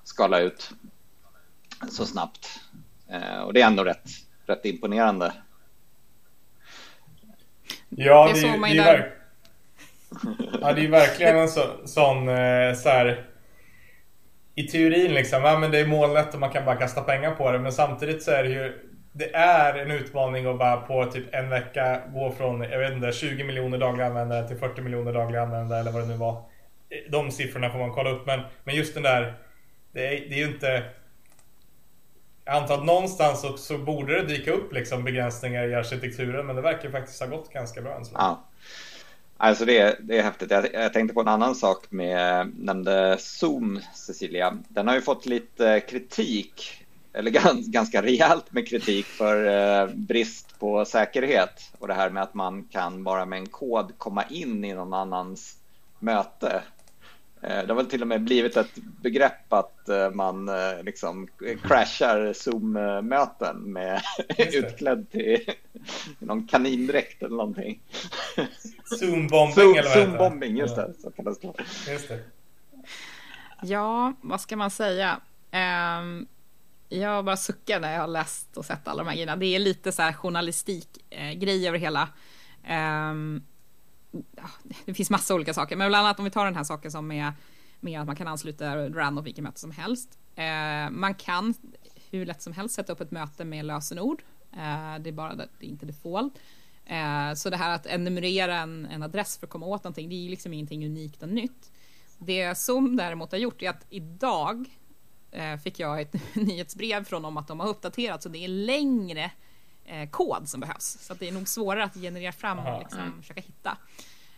skala 0.03 0.39
ut 0.39 0.71
så 1.89 2.05
snabbt. 2.05 2.61
Eh, 3.07 3.39
och 3.39 3.53
det 3.53 3.61
är 3.61 3.67
ändå 3.67 3.83
rätt, 3.83 4.09
rätt 4.45 4.65
imponerande. 4.65 5.33
Ja, 7.89 8.31
det, 8.33 8.41
det, 8.41 8.57
det 8.57 8.77
är, 8.77 9.22
Ja, 10.61 10.73
det 10.73 10.85
är 10.85 10.89
verkligen 10.89 11.37
en 11.37 11.49
så, 11.49 11.61
sån 11.85 12.29
eh, 12.29 12.73
så 12.73 12.89
här, 12.89 13.25
I 14.55 14.63
teorin 14.63 15.13
liksom, 15.13 15.43
ja 15.43 15.59
men 15.59 15.71
det 15.71 15.79
är 15.79 15.85
molnet 15.85 16.33
och 16.33 16.39
man 16.39 16.49
kan 16.49 16.65
bara 16.65 16.75
kasta 16.75 17.01
pengar 17.01 17.31
på 17.31 17.51
det. 17.51 17.59
Men 17.59 17.71
samtidigt 17.71 18.23
så 18.23 18.31
är 18.31 18.43
det 18.43 18.49
ju 18.49 18.89
det 19.13 19.35
är 19.35 19.75
en 19.75 19.91
utmaning 19.91 20.45
att 20.45 20.57
bara 20.57 20.77
på 20.77 21.05
typ 21.05 21.35
en 21.35 21.49
vecka 21.49 22.01
gå 22.13 22.31
från 22.31 22.61
jag 22.61 22.79
vet 22.79 22.93
inte, 22.93 23.11
20 23.11 23.43
miljoner 23.43 23.77
dagliga 23.77 24.07
användare 24.07 24.47
till 24.47 24.57
40 24.57 24.81
miljoner 24.81 25.13
dagliga 25.13 25.41
användare 25.41 25.79
eller 25.79 25.91
vad 25.91 26.01
det 26.01 26.07
nu 26.07 26.17
var. 26.17 26.43
De 27.09 27.31
siffrorna 27.31 27.69
får 27.69 27.79
man 27.79 27.91
kolla 27.91 28.09
upp 28.09 28.25
men, 28.25 28.41
men 28.63 28.75
just 28.75 28.93
den 28.93 29.03
där 29.03 29.33
det 29.91 30.07
är, 30.07 30.29
det 30.29 30.35
är 30.35 30.39
ju 30.39 30.47
inte 30.47 30.83
jag 32.45 32.55
antar 32.55 32.77
att 32.77 32.85
någonstans 32.85 33.41
så, 33.41 33.57
så 33.57 33.77
borde 33.77 34.21
det 34.21 34.27
dyka 34.27 34.51
upp 34.51 34.73
liksom 34.73 35.03
begränsningar 35.03 35.67
i 35.67 35.75
arkitekturen 35.75 36.45
men 36.45 36.55
det 36.55 36.61
verkar 36.61 36.89
faktiskt 36.89 37.19
ha 37.19 37.27
gått 37.27 37.53
ganska 37.53 37.81
bra 37.81 37.95
än 37.95 38.05
så 38.05 38.11
ja. 38.15 38.43
Alltså 39.43 39.65
det, 39.65 39.97
det 39.99 40.17
är 40.17 40.23
häftigt. 40.23 40.51
Jag, 40.51 40.73
jag, 40.73 40.93
tänkte 40.93 41.13
på 41.13 41.21
en 41.21 41.27
annan 41.27 41.55
sak 41.55 41.91
med, 41.91 42.51
nämnde 42.57 43.17
Zoom, 43.19 43.79
Cecilia. 43.93 44.57
Den 44.67 44.87
har 44.87 44.95
ju 44.95 45.01
fått 45.01 45.25
lite 45.25 45.79
kritik 45.79 46.85
eller 47.13 47.31
ganska 47.71 48.01
rejält 48.01 48.53
med 48.53 48.67
kritik 48.67 49.05
för 49.05 49.45
eh, 49.45 49.89
brist 49.95 50.59
på 50.59 50.85
säkerhet 50.85 51.71
och 51.79 51.87
det 51.87 51.93
här 51.93 52.09
med 52.09 52.23
att 52.23 52.33
man 52.33 52.63
kan 52.63 53.03
bara 53.03 53.25
med 53.25 53.39
en 53.39 53.49
kod 53.49 53.97
komma 53.97 54.23
in 54.29 54.65
i 54.65 54.73
någon 54.73 54.93
annans 54.93 55.57
möte. 55.99 56.61
Eh, 57.43 57.65
det 57.65 57.67
har 57.67 57.75
väl 57.75 57.85
till 57.85 58.01
och 58.01 58.07
med 58.07 58.23
blivit 58.23 58.57
ett 58.57 58.75
begrepp 59.01 59.53
att 59.53 59.89
eh, 59.89 60.11
man 60.11 60.49
liksom 60.83 61.27
crashar 61.63 62.33
Zoom-möten 62.33 63.57
med 63.57 64.01
utklädd 64.37 65.11
till 65.11 65.53
någon 66.19 66.47
kanindräkt 66.47 67.23
eller 67.23 67.35
någonting. 67.35 67.81
Zoom-bombing 68.99 69.53
Zoom, 69.53 69.77
eller 69.77 69.83
vad 69.83 70.07
Zoom-bombing, 70.07 70.57
just 70.57 70.75
det. 70.75 70.93
Så 70.99 71.11
kallas 71.11 71.39
det. 71.39 71.53
Just 71.91 72.07
det. 72.07 72.19
Ja, 73.61 74.13
vad 74.21 74.41
ska 74.41 74.57
man 74.57 74.71
säga? 74.71 75.19
Um, 75.51 76.27
jag 76.89 77.25
bara 77.25 77.37
suckar 77.37 77.79
när 77.79 77.93
jag 77.93 78.01
har 78.01 78.07
läst 78.07 78.57
och 78.57 78.65
sett 78.65 78.87
alla 78.87 79.03
de 79.03 79.09
här 79.09 79.15
grejerna. 79.15 79.35
Det 79.35 79.45
är 79.45 79.59
lite 79.59 79.91
så 79.91 80.01
här 80.01 80.13
journalistik-grej 80.13 81.65
eh, 81.65 81.69
över 81.69 81.79
hela. 81.79 82.09
Um, 82.69 83.43
det 84.85 84.93
finns 84.93 85.09
massa 85.09 85.35
olika 85.35 85.53
saker, 85.53 85.75
men 85.75 85.89
bland 85.89 86.05
annat 86.07 86.19
om 86.19 86.25
vi 86.25 86.31
tar 86.31 86.45
den 86.45 86.55
här 86.55 86.63
saken 86.63 86.91
som 86.91 87.11
är 87.11 87.33
med 87.79 88.01
att 88.01 88.07
man 88.07 88.15
kan 88.15 88.27
ansluta 88.27 88.89
random 88.89 89.23
vilket 89.23 89.43
möte 89.43 89.59
som 89.59 89.71
helst. 89.71 90.19
Eh, 90.35 90.89
man 90.91 91.15
kan 91.15 91.53
hur 92.11 92.25
lätt 92.25 92.41
som 92.41 92.53
helst 92.53 92.75
sätta 92.75 92.93
upp 92.93 93.01
ett 93.01 93.11
möte 93.11 93.45
med 93.45 93.65
lösenord. 93.65 94.23
Eh, 94.51 94.99
det 94.99 95.09
är 95.09 95.11
bara 95.11 95.35
det, 95.35 95.47
det 95.59 95.65
är 95.65 95.69
inte 95.69 95.85
default. 95.85 96.33
Eh, 96.85 97.33
så 97.35 97.49
det 97.49 97.57
här 97.57 97.75
att 97.75 97.85
enumerera 97.85 98.57
en, 98.57 98.85
en 98.85 99.03
adress 99.03 99.37
för 99.37 99.47
att 99.47 99.51
komma 99.51 99.65
åt 99.65 99.83
någonting, 99.83 100.09
det 100.09 100.15
är 100.15 100.23
ju 100.23 100.29
liksom 100.29 100.53
ingenting 100.53 100.85
unikt 100.85 101.23
och 101.23 101.29
nytt. 101.29 101.71
Det 102.17 102.55
Zoom 102.57 102.95
däremot 102.95 103.31
har 103.31 103.39
gjort 103.39 103.61
är 103.61 103.69
att 103.69 103.85
idag 103.89 104.67
Eh, 105.33 105.57
fick 105.57 105.79
jag 105.79 106.01
ett 106.01 106.15
nyhetsbrev 106.35 107.03
från 107.03 107.21
dem 107.21 107.37
att 107.37 107.47
de 107.47 107.59
har 107.59 107.67
uppdaterat 107.67 108.23
så 108.23 108.29
det 108.29 108.43
är 108.43 108.47
längre 108.47 109.31
eh, 109.85 110.09
kod 110.09 110.49
som 110.49 110.59
behövs. 110.59 110.97
Så 111.01 111.13
det 111.13 111.27
är 111.27 111.31
nog 111.31 111.47
svårare 111.47 111.83
att 111.83 111.93
generera 111.93 112.31
fram 112.31 112.59
och 112.59 112.79
liksom, 112.79 112.99
mm. 112.99 113.21
försöka 113.21 113.41
hitta. 113.41 113.77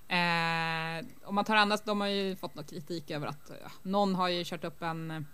Eh, 0.08 1.06
om 1.26 1.36
man 1.36 1.46
tar 1.46 1.56
annat, 1.56 1.86
de 1.86 2.02
har 2.02 2.08
ju 2.08 2.36
fått 2.36 2.56
någon 2.56 2.66
kritik 2.66 3.12
över 3.12 3.28
att 3.28 3.52
ja, 3.64 3.72
någon 3.84 4.16
har 4.16 4.30
ju 4.30 4.44
kört 4.46 4.64
upp 4.64 4.82
en 4.82 5.28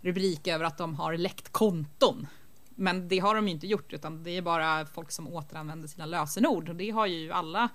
rubrik 0.00 0.46
över 0.46 0.64
att 0.64 0.78
de 0.78 0.94
har 0.94 1.16
läckt 1.16 1.52
konton. 1.52 2.26
Men 2.68 3.08
det 3.08 3.18
har 3.18 3.34
de 3.34 3.48
ju 3.48 3.54
inte 3.54 3.66
gjort 3.66 3.92
utan 3.92 4.22
det 4.22 4.30
är 4.30 4.42
bara 4.42 4.86
folk 4.86 5.10
som 5.10 5.28
återanvänder 5.28 5.88
sina 5.88 6.06
lösenord 6.06 6.68
och 6.68 6.76
det 6.76 6.90
har 6.90 7.06
ju 7.06 7.32
alla 7.32 7.68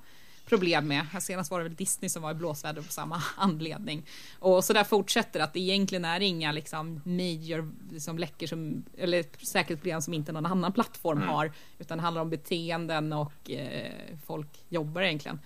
problem 0.46 0.88
med. 0.88 1.06
Senast 1.20 1.52
var 1.52 1.60
det 1.60 1.64
väl 1.64 1.76
Disney 1.76 2.10
som 2.10 2.22
var 2.24 2.32
i 2.32 2.34
blåsväder 2.34 2.82
på 2.82 2.92
samma 2.92 3.22
anledning. 3.38 4.06
Och 4.40 4.64
så 4.64 4.74
där 4.74 4.84
fortsätter 4.84 5.40
att 5.40 5.54
det 5.54 5.60
egentligen 5.60 6.06
är 6.06 6.20
inga 6.20 6.52
liksom 6.52 7.02
major 7.04 7.72
liksom 7.92 8.18
läckor 8.18 8.48
som, 8.48 8.86
eller 8.98 9.26
säkerhetsproblem 9.46 10.02
som 10.02 10.14
inte 10.14 10.32
någon 10.32 10.46
annan 10.46 10.74
plattform 10.74 11.18
mm. 11.18 11.30
har, 11.30 11.52
utan 11.80 11.98
det 11.98 12.02
handlar 12.02 12.22
om 12.22 12.30
beteenden 12.30 13.14
och 13.14 13.52
eh, 13.52 13.92
folk 14.28 14.48
jobbar 14.70 15.02
egentligen. 15.02 15.40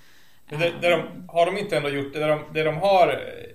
Det, 0.50 0.74
det 0.82 0.90
de, 0.90 1.28
har 1.28 1.46
de 1.46 1.58
inte 1.58 1.78
ändå 1.78 1.90
gjort, 1.90 2.14
det 2.14 2.28
de, 2.28 2.44
det 2.54 2.64
de 2.64 2.78
har 2.78 3.08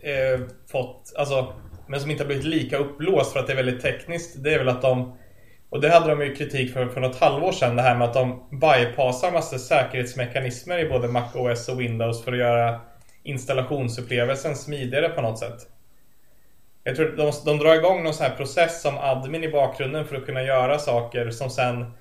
eh, 0.03 0.41
fått, 0.67 1.13
alltså, 1.19 1.55
men 1.89 2.01
som 2.01 2.11
inte 2.11 2.23
har 2.23 2.27
blivit 2.27 2.45
lika 2.45 2.77
upplåst 2.77 3.33
för 3.33 3.41
att 3.41 3.47
det 3.47 3.53
är 3.53 3.57
väldigt 3.57 3.83
tekniskt, 3.83 4.43
det 4.45 4.55
är 4.55 4.59
väl 4.59 4.69
att 4.69 4.83
de 4.83 5.17
och 5.73 5.81
det 5.81 5.89
hade 5.89 6.09
de 6.09 6.23
ju 6.23 6.35
kritik 6.35 6.73
för 6.73 6.87
för 6.87 7.01
något 7.01 7.21
halvår 7.21 7.53
sedan, 7.53 7.77
det 7.77 7.83
här 7.83 7.95
med 7.95 8.09
att 8.09 8.15
de 8.15 8.49
bypassar 8.51 9.33
massa 9.33 9.59
säkerhetsmekanismer 9.59 10.79
i 10.79 10.89
både 10.89 11.09
MacOS 11.09 11.69
och 11.69 11.81
Windows 11.81 12.25
för 12.25 12.33
att 12.33 12.39
göra 12.39 12.81
installationsupplevelsen 13.23 14.57
smidigare 14.57 15.09
på 15.09 15.23
något 15.23 15.39
sätt. 15.39 15.59
Jag 16.85 16.97
tror 16.97 17.17
de, 17.17 17.33
de 17.45 17.59
drar 17.59 17.75
igång 17.75 18.05
någon 18.05 18.15
sån 18.15 18.27
här 18.27 18.37
process 18.37 18.83
som 18.83 18.99
admin 18.99 19.45
i 19.45 19.49
bakgrunden 19.49 20.05
för 20.05 20.17
att 20.17 20.27
kunna 20.27 20.43
göra 20.43 20.79
saker 20.79 21.31
som 21.31 21.51
sen 21.51 21.93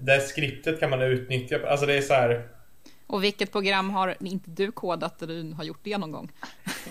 det 0.00 0.20
skriptet 0.20 0.80
kan 0.80 0.90
man 0.90 1.02
utnyttja. 1.02 1.58
Alltså 1.68 1.86
det 1.86 1.96
är 1.96 2.00
så 2.00 2.14
här, 2.14 2.48
och 3.12 3.24
vilket 3.24 3.52
program 3.52 3.90
har 3.90 4.16
inte 4.20 4.50
du 4.50 4.72
kodat 4.72 5.18
där 5.18 5.26
du 5.26 5.52
har 5.52 5.64
gjort 5.64 5.80
det 5.82 5.98
någon 5.98 6.10
gång? 6.10 6.32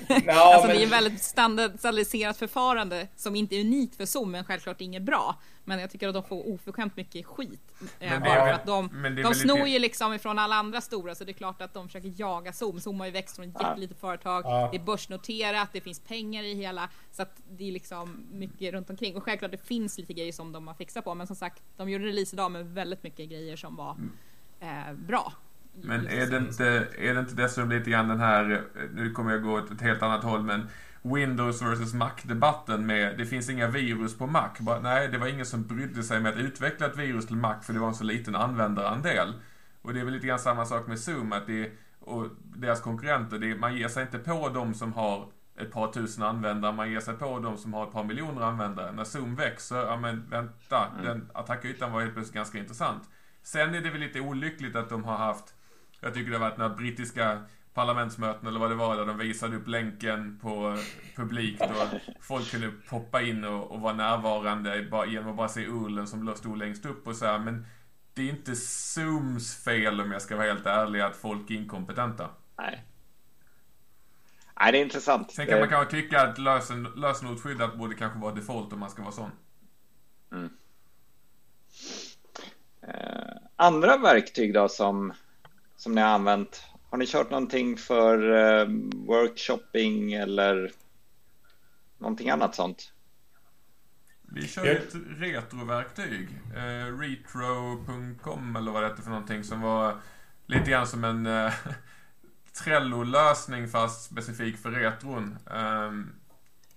No, 0.08 0.32
alltså 0.32 0.68
men... 0.68 0.76
det 0.76 0.84
är 0.84 0.86
ett 0.86 0.92
väldigt 0.92 1.24
standardiserat 1.24 2.38
förfarande 2.38 3.08
som 3.16 3.36
inte 3.36 3.56
är 3.56 3.62
unikt 3.62 3.96
för 3.96 4.06
Zoom, 4.06 4.32
men 4.32 4.46
självklart 4.46 4.82
inget 4.82 5.02
bra. 5.02 5.36
Men 5.64 5.80
jag 5.80 5.92
tycker 5.92 6.08
att 6.08 6.14
de 6.14 6.24
får 6.24 6.54
oförskämt 6.54 6.96
mycket 6.96 7.26
skit. 7.26 7.74
Eh, 8.00 8.10
men 8.10 8.22
bara 8.22 8.46
för 8.46 8.54
att 8.54 8.66
de, 8.66 8.90
de 9.24 9.34
snor 9.34 9.58
lite... 9.58 9.70
ju 9.70 9.80
liksom 9.80 10.14
ifrån 10.14 10.40
alla 10.40 10.56
andra 10.56 10.82
stora, 10.82 11.16
så 11.16 11.24
det 11.24 11.32
är 11.32 11.34
klart 11.34 11.62
att 11.62 11.74
de 11.74 11.88
försöker 11.88 12.14
jaga 12.16 12.54
Zoom. 12.54 12.80
Zoom 12.80 13.00
har 13.00 13.08
ju 13.08 13.12
växt 13.12 13.36
från 13.36 13.50
ett 13.50 13.56
jättelitet 13.62 14.00
företag, 14.00 14.44
ja. 14.46 14.70
det 14.72 14.78
är 14.78 14.84
börsnoterat, 14.84 15.70
det 15.74 15.82
finns 15.82 16.00
pengar 16.00 16.44
i 16.44 16.56
hela, 16.56 16.90
så 17.12 17.22
att 17.22 17.42
det 17.50 17.68
är 17.68 17.72
liksom 17.72 18.28
mycket 18.32 18.74
runt 18.74 18.90
omkring. 18.90 19.16
Och 19.16 19.24
självklart, 19.24 19.52
det 19.52 19.66
finns 19.66 19.98
lite 19.98 20.14
grejer 20.14 20.32
som 20.32 20.52
de 20.52 20.68
har 20.68 20.74
fixat 20.74 21.04
på, 21.04 21.16
men 21.16 21.28
som 21.28 21.36
sagt, 21.36 21.64
de 21.78 21.90
gjorde 21.90 22.06
release 22.06 22.36
idag 22.36 22.52
med 22.52 22.66
väldigt 22.66 23.04
mycket 23.04 23.30
grejer 23.30 23.56
som 23.56 23.76
var 23.76 23.92
mm. 23.92 24.90
eh, 24.90 24.94
bra. 24.94 25.34
Men 25.74 26.08
är 26.08 26.26
det, 26.26 26.38
inte, 26.38 26.88
är 26.98 27.14
det 27.14 27.20
inte 27.20 27.36
dessutom 27.36 27.70
lite 27.70 27.90
grann 27.90 28.08
den 28.08 28.20
här, 28.20 28.64
nu 28.94 29.12
kommer 29.12 29.32
jag 29.32 29.44
gå 29.44 29.52
åt 29.58 29.72
ett 29.72 29.82
helt 29.82 30.02
annat 30.02 30.24
håll, 30.24 30.44
men 30.44 30.68
Windows 31.02 31.62
vs 31.62 31.94
Mac-debatten 31.94 32.86
med 32.86 33.18
det 33.18 33.26
finns 33.26 33.50
inga 33.50 33.68
virus 33.68 34.18
på 34.18 34.28
Mac. 34.28 34.50
Bara, 34.60 34.80
nej, 34.80 35.08
det 35.08 35.18
var 35.18 35.28
ingen 35.28 35.46
som 35.46 35.64
brydde 35.68 36.04
sig 36.04 36.20
med 36.20 36.32
att 36.32 36.40
utveckla 36.40 36.86
ett 36.86 36.98
virus 36.98 37.28
till 37.28 37.36
Mac 37.36 37.56
för 37.62 37.74
det 37.74 37.80
var 37.80 37.88
en 37.88 37.96
så 37.96 38.04
liten 38.04 38.36
användarandel. 38.36 39.34
Och 39.82 39.94
det 39.94 40.00
är 40.00 40.04
väl 40.04 40.14
lite 40.14 40.28
grann 40.28 40.40
samma 40.40 40.66
sak 40.66 40.88
med 40.88 41.00
Zoom, 41.00 41.34
att 41.34 41.48
det, 41.48 41.72
och 42.00 42.28
deras 42.44 42.82
konkurrenter, 42.82 43.40
det, 43.40 43.56
man 43.56 43.76
ger 43.76 43.88
sig 43.88 44.04
inte 44.04 44.20
på 44.20 44.50
de 44.50 44.74
som 44.74 44.94
har 44.94 45.28
ett 45.60 45.72
par 45.72 45.92
tusen 45.92 46.24
användare, 46.24 46.74
man 46.74 46.92
ger 46.92 47.00
sig 47.00 47.14
på 47.14 47.40
de 47.40 47.58
som 47.58 47.74
har 47.74 47.88
ett 47.88 47.94
par 47.94 48.04
miljoner 48.04 48.42
användare. 48.42 48.92
När 48.92 49.04
Zoom 49.04 49.36
växer, 49.36 49.82
ja 49.86 49.98
men 49.98 50.30
vänta, 50.30 50.88
mm. 50.88 51.06
den 51.06 51.30
attackytan 51.34 51.92
var 51.92 52.02
helt 52.02 52.14
plötsligt 52.14 52.36
ganska 52.36 52.58
intressant. 52.58 53.10
Sen 53.44 53.76
är 53.76 53.82
det 53.82 53.90
väl 53.90 54.00
lite 54.00 54.20
olyckligt 54.20 54.76
att 54.76 54.90
de 54.90 55.04
har 55.04 55.18
haft 55.18 55.56
jag 56.02 56.14
tycker 56.14 56.32
det 56.32 56.38
har 56.38 56.50
varit 56.50 56.58
några 56.58 56.76
brittiska 56.76 57.44
parlamentsmöten 57.74 58.48
eller 58.48 58.60
vad 58.60 58.70
det 58.72 58.76
var 58.76 58.96
där 58.96 59.06
de 59.06 59.18
visade 59.18 59.58
upp 59.58 59.68
länken 59.68 60.40
på 60.42 60.78
publikt 61.16 61.62
och 61.62 62.00
folk 62.22 62.52
kunde 62.52 62.72
poppa 62.90 63.22
in 63.22 63.44
och, 63.44 63.72
och 63.72 63.82
vara 63.82 63.94
närvarande 63.94 64.88
bara, 64.92 65.06
genom 65.06 65.30
att 65.30 65.38
bara 65.38 65.48
se 65.48 65.68
urlen 65.68 66.08
som 66.08 66.36
stod 66.36 66.58
längst 66.58 66.86
upp 66.86 67.08
och 67.08 67.16
så 67.16 67.26
här. 67.26 67.40
Men 67.40 67.66
det 68.14 68.22
är 68.22 68.30
inte 68.30 68.56
Zooms 68.56 69.64
fel 69.64 70.02
om 70.02 70.12
jag 70.12 70.22
ska 70.22 70.36
vara 70.36 70.48
helt 70.48 70.66
ärlig 70.66 71.02
att 71.02 71.16
folk 71.16 71.52
är 71.52 71.56
inkompetenta. 71.56 72.30
Nej. 72.58 72.86
Nej, 74.60 74.72
det 74.72 74.78
är 74.78 74.84
intressant. 74.84 75.32
Sen 75.32 75.48
kan 75.48 75.60
man 75.60 75.70
kanske 75.70 75.92
tycka 75.92 76.22
att 76.22 76.38
lösen, 76.38 76.84
lösenordsskyddat 76.96 77.78
borde 77.78 77.96
kanske 77.96 78.20
vara 78.20 78.34
default 78.34 78.74
om 78.74 78.80
man 78.80 78.90
ska 78.90 79.02
vara 79.02 79.12
sån. 79.12 79.32
Mm. 80.32 80.50
Eh, 82.82 83.36
andra 83.56 83.98
verktyg 83.98 84.54
då 84.54 84.70
som 84.70 85.14
som 85.82 85.96
ni 85.96 86.02
har 86.02 86.10
använt? 86.10 86.64
Har 86.90 86.98
ni 86.98 87.08
kört 87.08 87.30
någonting 87.30 87.78
för 87.78 88.32
eh, 88.32 88.68
workshopping 88.94 90.14
eller 90.14 90.72
någonting 91.98 92.30
annat 92.30 92.56
sånt? 92.56 92.94
Vi 94.22 94.48
kör 94.48 94.66
yeah. 94.66 94.78
ett 94.78 94.94
retroverktyg. 95.18 96.30
Eh, 96.56 96.98
retro.com 96.98 98.56
eller 98.56 98.72
vad 98.72 98.84
det 98.84 98.90
heter 98.90 99.04
för 99.04 99.10
någonting 99.10 99.44
som 99.44 99.62
var 99.62 99.96
lite 100.46 100.72
grann 100.72 100.88
som 100.88 101.04
en 101.04 101.26
eh, 101.26 101.54
Trello-lösning 102.64 103.68
fast 103.68 104.04
specifik 104.04 104.58
för 104.58 104.72
retron. 104.72 105.38
Um, 105.46 106.14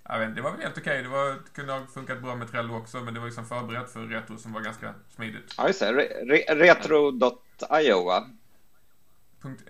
jag 0.08 0.18
vet, 0.18 0.36
det 0.36 0.42
var 0.42 0.52
väl 0.52 0.60
helt 0.60 0.78
okej. 0.78 0.92
Okay. 0.92 1.02
Det 1.02 1.08
var, 1.08 1.38
kunde 1.54 1.72
ha 1.72 1.86
funkat 1.94 2.22
bra 2.22 2.36
med 2.36 2.50
Trello 2.50 2.76
också, 2.76 3.00
men 3.00 3.14
det 3.14 3.20
var 3.20 3.26
liksom 3.26 3.46
förberett 3.46 3.92
för 3.92 4.00
retro 4.00 4.38
som 4.38 4.52
var 4.52 4.60
ganska 4.60 4.94
smidigt. 5.14 5.54
Ja, 5.58 5.66
just 5.66 5.80
det. 5.80 5.92
Re 5.92 6.24
re 6.24 6.54
retro.io, 6.54 8.04
va? 8.04 8.26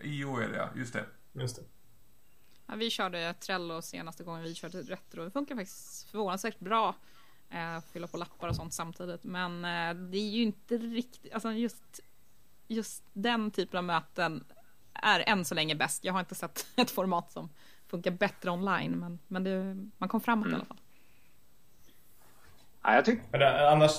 .io 0.02 0.36
är 0.36 0.48
det, 0.48 0.68
just 0.76 0.92
det. 0.92 1.04
Just 1.32 1.56
det. 1.56 1.62
Ja, 2.66 2.74
vi 2.74 2.90
körde 2.90 3.34
Trello 3.34 3.82
senaste 3.82 4.24
gången 4.24 4.42
vi 4.42 4.54
körde 4.54 4.82
Retro. 4.82 5.24
Det 5.24 5.30
funkar 5.30 5.54
faktiskt 5.54 6.10
förvånansvärt 6.10 6.58
bra. 6.58 6.94
Eh, 7.50 7.80
fylla 7.92 8.06
på 8.06 8.16
lappar 8.16 8.48
och 8.48 8.56
sånt 8.56 8.74
samtidigt. 8.74 9.24
Men 9.24 9.64
eh, 9.64 9.94
det 9.94 10.18
är 10.18 10.30
ju 10.30 10.42
inte 10.42 10.76
riktigt, 10.76 11.34
alltså 11.34 11.52
just, 11.52 12.00
just 12.68 13.04
den 13.12 13.50
typen 13.50 13.78
av 13.78 13.84
möten 13.84 14.44
är 14.92 15.20
än 15.26 15.44
så 15.44 15.54
länge 15.54 15.74
bäst. 15.74 16.04
Jag 16.04 16.12
har 16.12 16.20
inte 16.20 16.34
sett 16.34 16.66
ett 16.76 16.90
format 16.90 17.32
som 17.32 17.48
funkar 17.86 18.10
bättre 18.10 18.50
online, 18.50 18.92
men, 18.92 19.18
men 19.28 19.44
det, 19.44 19.76
man 19.98 20.08
kom 20.08 20.20
framåt 20.20 20.46
mm. 20.46 20.52
i 20.52 20.56
alla 20.56 20.64
fall. 20.64 20.80
Ja, 22.82 22.94
jag 22.94 23.04
tycker... 23.04 23.38
Det, 23.38 23.70
annars... 23.70 23.92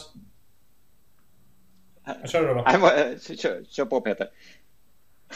Kör 2.26 2.42
du 2.42 2.54
då? 2.54 2.62
Nej, 2.62 3.20
kör, 3.20 3.64
kör 3.70 3.86
på 3.86 4.02
Peter 4.02 4.30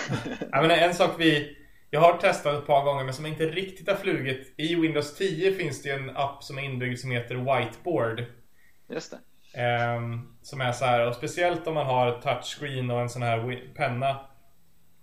ja, 0.51 0.62
men 0.62 0.71
en 0.71 0.93
sak 0.93 1.12
vi... 1.17 1.55
Jag 1.91 2.01
har 2.01 2.17
testat 2.17 2.59
ett 2.59 2.67
par 2.67 2.83
gånger 2.83 3.03
men 3.03 3.13
som 3.13 3.25
inte 3.25 3.45
riktigt 3.45 3.88
har 3.89 3.95
flugit. 3.95 4.53
I 4.57 4.75
Windows 4.75 5.15
10 5.15 5.51
finns 5.51 5.83
det 5.83 5.89
en 5.91 6.17
app 6.17 6.43
som 6.43 6.57
är 6.57 6.62
inbyggd 6.62 6.99
som 6.99 7.12
heter 7.12 7.35
Whiteboard. 7.35 8.25
Just 8.89 9.12
det. 9.12 9.95
Um, 9.95 10.38
som 10.41 10.62
är 10.62 10.71
så 10.71 10.85
här, 10.85 11.07
och 11.07 11.15
speciellt 11.15 11.67
om 11.67 11.73
man 11.73 11.85
har 11.85 12.21
touchscreen 12.21 12.91
och 12.91 13.01
en 13.01 13.09
sån 13.09 13.21
här 13.21 13.63
penna. 13.75 14.19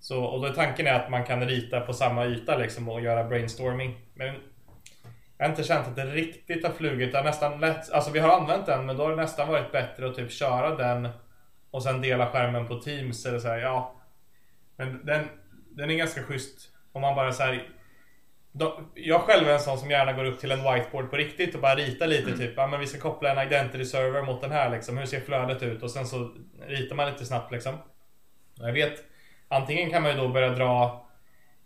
Så, 0.01 0.25
och 0.25 0.41
då 0.41 0.47
är 0.47 0.53
tanken 0.53 0.87
är 0.87 0.95
att 0.95 1.11
man 1.11 1.25
kan 1.25 1.49
rita 1.49 1.81
på 1.81 1.93
samma 1.93 2.27
yta 2.27 2.57
liksom 2.57 2.89
och 2.89 3.01
göra 3.01 3.25
brainstorming. 3.25 3.99
Men 4.15 4.35
jag 5.39 5.47
har 5.47 5.51
inte 5.51 5.65
känt 5.65 5.87
att 5.87 5.97
det 5.97 6.05
riktigt 6.05 6.67
har 6.67 6.73
flugit. 6.73 7.13
Det 7.13 7.19
har 7.19 7.25
nästan 7.25 7.61
lätt, 7.61 7.91
alltså 7.93 8.11
vi 8.11 8.19
har 8.19 8.41
använt 8.41 8.67
den 8.67 8.87
men 8.87 8.97
då 8.97 9.03
har 9.03 9.11
det 9.11 9.17
nästan 9.17 9.49
varit 9.49 9.73
bättre 9.73 10.09
att 10.09 10.15
typ 10.15 10.33
köra 10.33 10.77
den 10.77 11.09
och 11.71 11.83
sen 11.83 12.01
dela 12.01 12.27
skärmen 12.27 12.67
på 12.67 12.81
Teams 12.81 13.27
eller 13.27 13.39
så 13.39 13.49
här, 13.49 13.59
ja. 13.59 13.96
Men 14.77 15.07
den, 15.07 15.25
den 15.71 15.91
är 15.91 15.95
ganska 15.95 16.23
schysst 16.23 16.71
om 16.93 17.01
man 17.01 17.15
bara 17.15 17.33
så 17.33 17.43
här, 17.43 17.69
då, 18.53 18.81
jag 18.95 19.21
själv 19.21 19.49
är 19.49 19.53
en 19.53 19.61
sån 19.61 19.79
som 19.79 19.91
gärna 19.91 20.13
går 20.13 20.25
upp 20.25 20.41
till 20.41 20.53
en 20.53 20.63
whiteboard 20.63 21.11
på 21.11 21.17
riktigt 21.17 21.55
och 21.55 21.61
bara 21.61 21.75
ritar 21.75 22.07
lite 22.07 22.29
mm. 22.29 22.39
typ, 22.39 22.53
ja 22.57 22.67
men 22.67 22.81
vi 22.81 22.87
ska 22.87 23.01
koppla 23.01 23.31
en 23.31 23.47
identity 23.47 23.85
server 23.85 24.23
mot 24.23 24.41
den 24.41 24.51
här 24.51 24.71
liksom. 24.71 24.99
Hur 24.99 25.07
ser 25.07 25.21
flödet 25.21 25.63
ut? 25.63 25.83
Och 25.83 25.91
sen 25.91 26.07
så 26.07 26.35
ritar 26.67 26.97
man 26.97 27.13
lite 27.13 27.25
snabbt 27.25 27.53
liksom. 27.53 27.75
Jag 28.55 28.73
vet, 28.73 29.05
antingen 29.49 29.91
kan 29.91 30.03
man 30.03 30.13
ju 30.13 30.19
då 30.19 30.29
börja 30.29 30.49
dra 30.49 31.07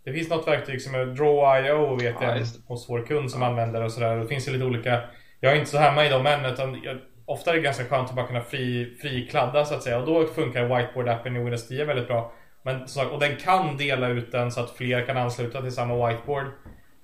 det 0.03 0.13
finns 0.13 0.29
något 0.29 0.47
verktyg 0.47 0.81
som 0.81 0.95
är 0.95 1.05
Draw.io 1.05 1.95
vet 1.95 2.15
ja, 2.21 2.37
jag 2.37 2.45
hos 2.67 2.89
vår 2.89 3.05
kund 3.05 3.31
som 3.31 3.41
ja. 3.41 3.47
använder 3.47 3.83
och 3.83 3.91
sådär. 3.91 4.17
Det 4.17 4.27
finns 4.27 4.47
ju 4.47 4.51
lite 4.51 4.65
olika. 4.65 5.01
Jag 5.39 5.53
är 5.53 5.55
inte 5.55 5.71
så 5.71 5.77
hemma 5.77 6.05
i 6.05 6.09
dem 6.09 6.27
än 6.27 6.45
utan 6.45 6.81
jag, 6.83 6.97
ofta 7.25 7.51
är 7.51 7.55
det 7.55 7.61
ganska 7.61 7.85
skönt 7.85 8.09
att 8.09 8.15
bara 8.15 8.27
kunna 8.27 8.41
fri, 8.41 8.97
frikladda 9.01 9.65
så 9.65 9.75
att 9.75 9.83
säga. 9.83 9.99
Och 9.99 10.05
då 10.05 10.27
funkar 10.27 10.65
Whiteboard-appen 10.65 11.35
i 11.35 11.39
Windows 11.39 11.67
10 11.67 11.85
väldigt 11.85 12.07
bra. 12.07 12.33
Men, 12.63 12.81
och 13.11 13.19
den 13.19 13.37
kan 13.37 13.77
dela 13.77 14.07
ut 14.07 14.31
den 14.31 14.51
så 14.51 14.59
att 14.61 14.71
fler 14.71 15.05
kan 15.05 15.17
ansluta 15.17 15.61
till 15.61 15.71
samma 15.71 16.07
whiteboard. 16.07 16.45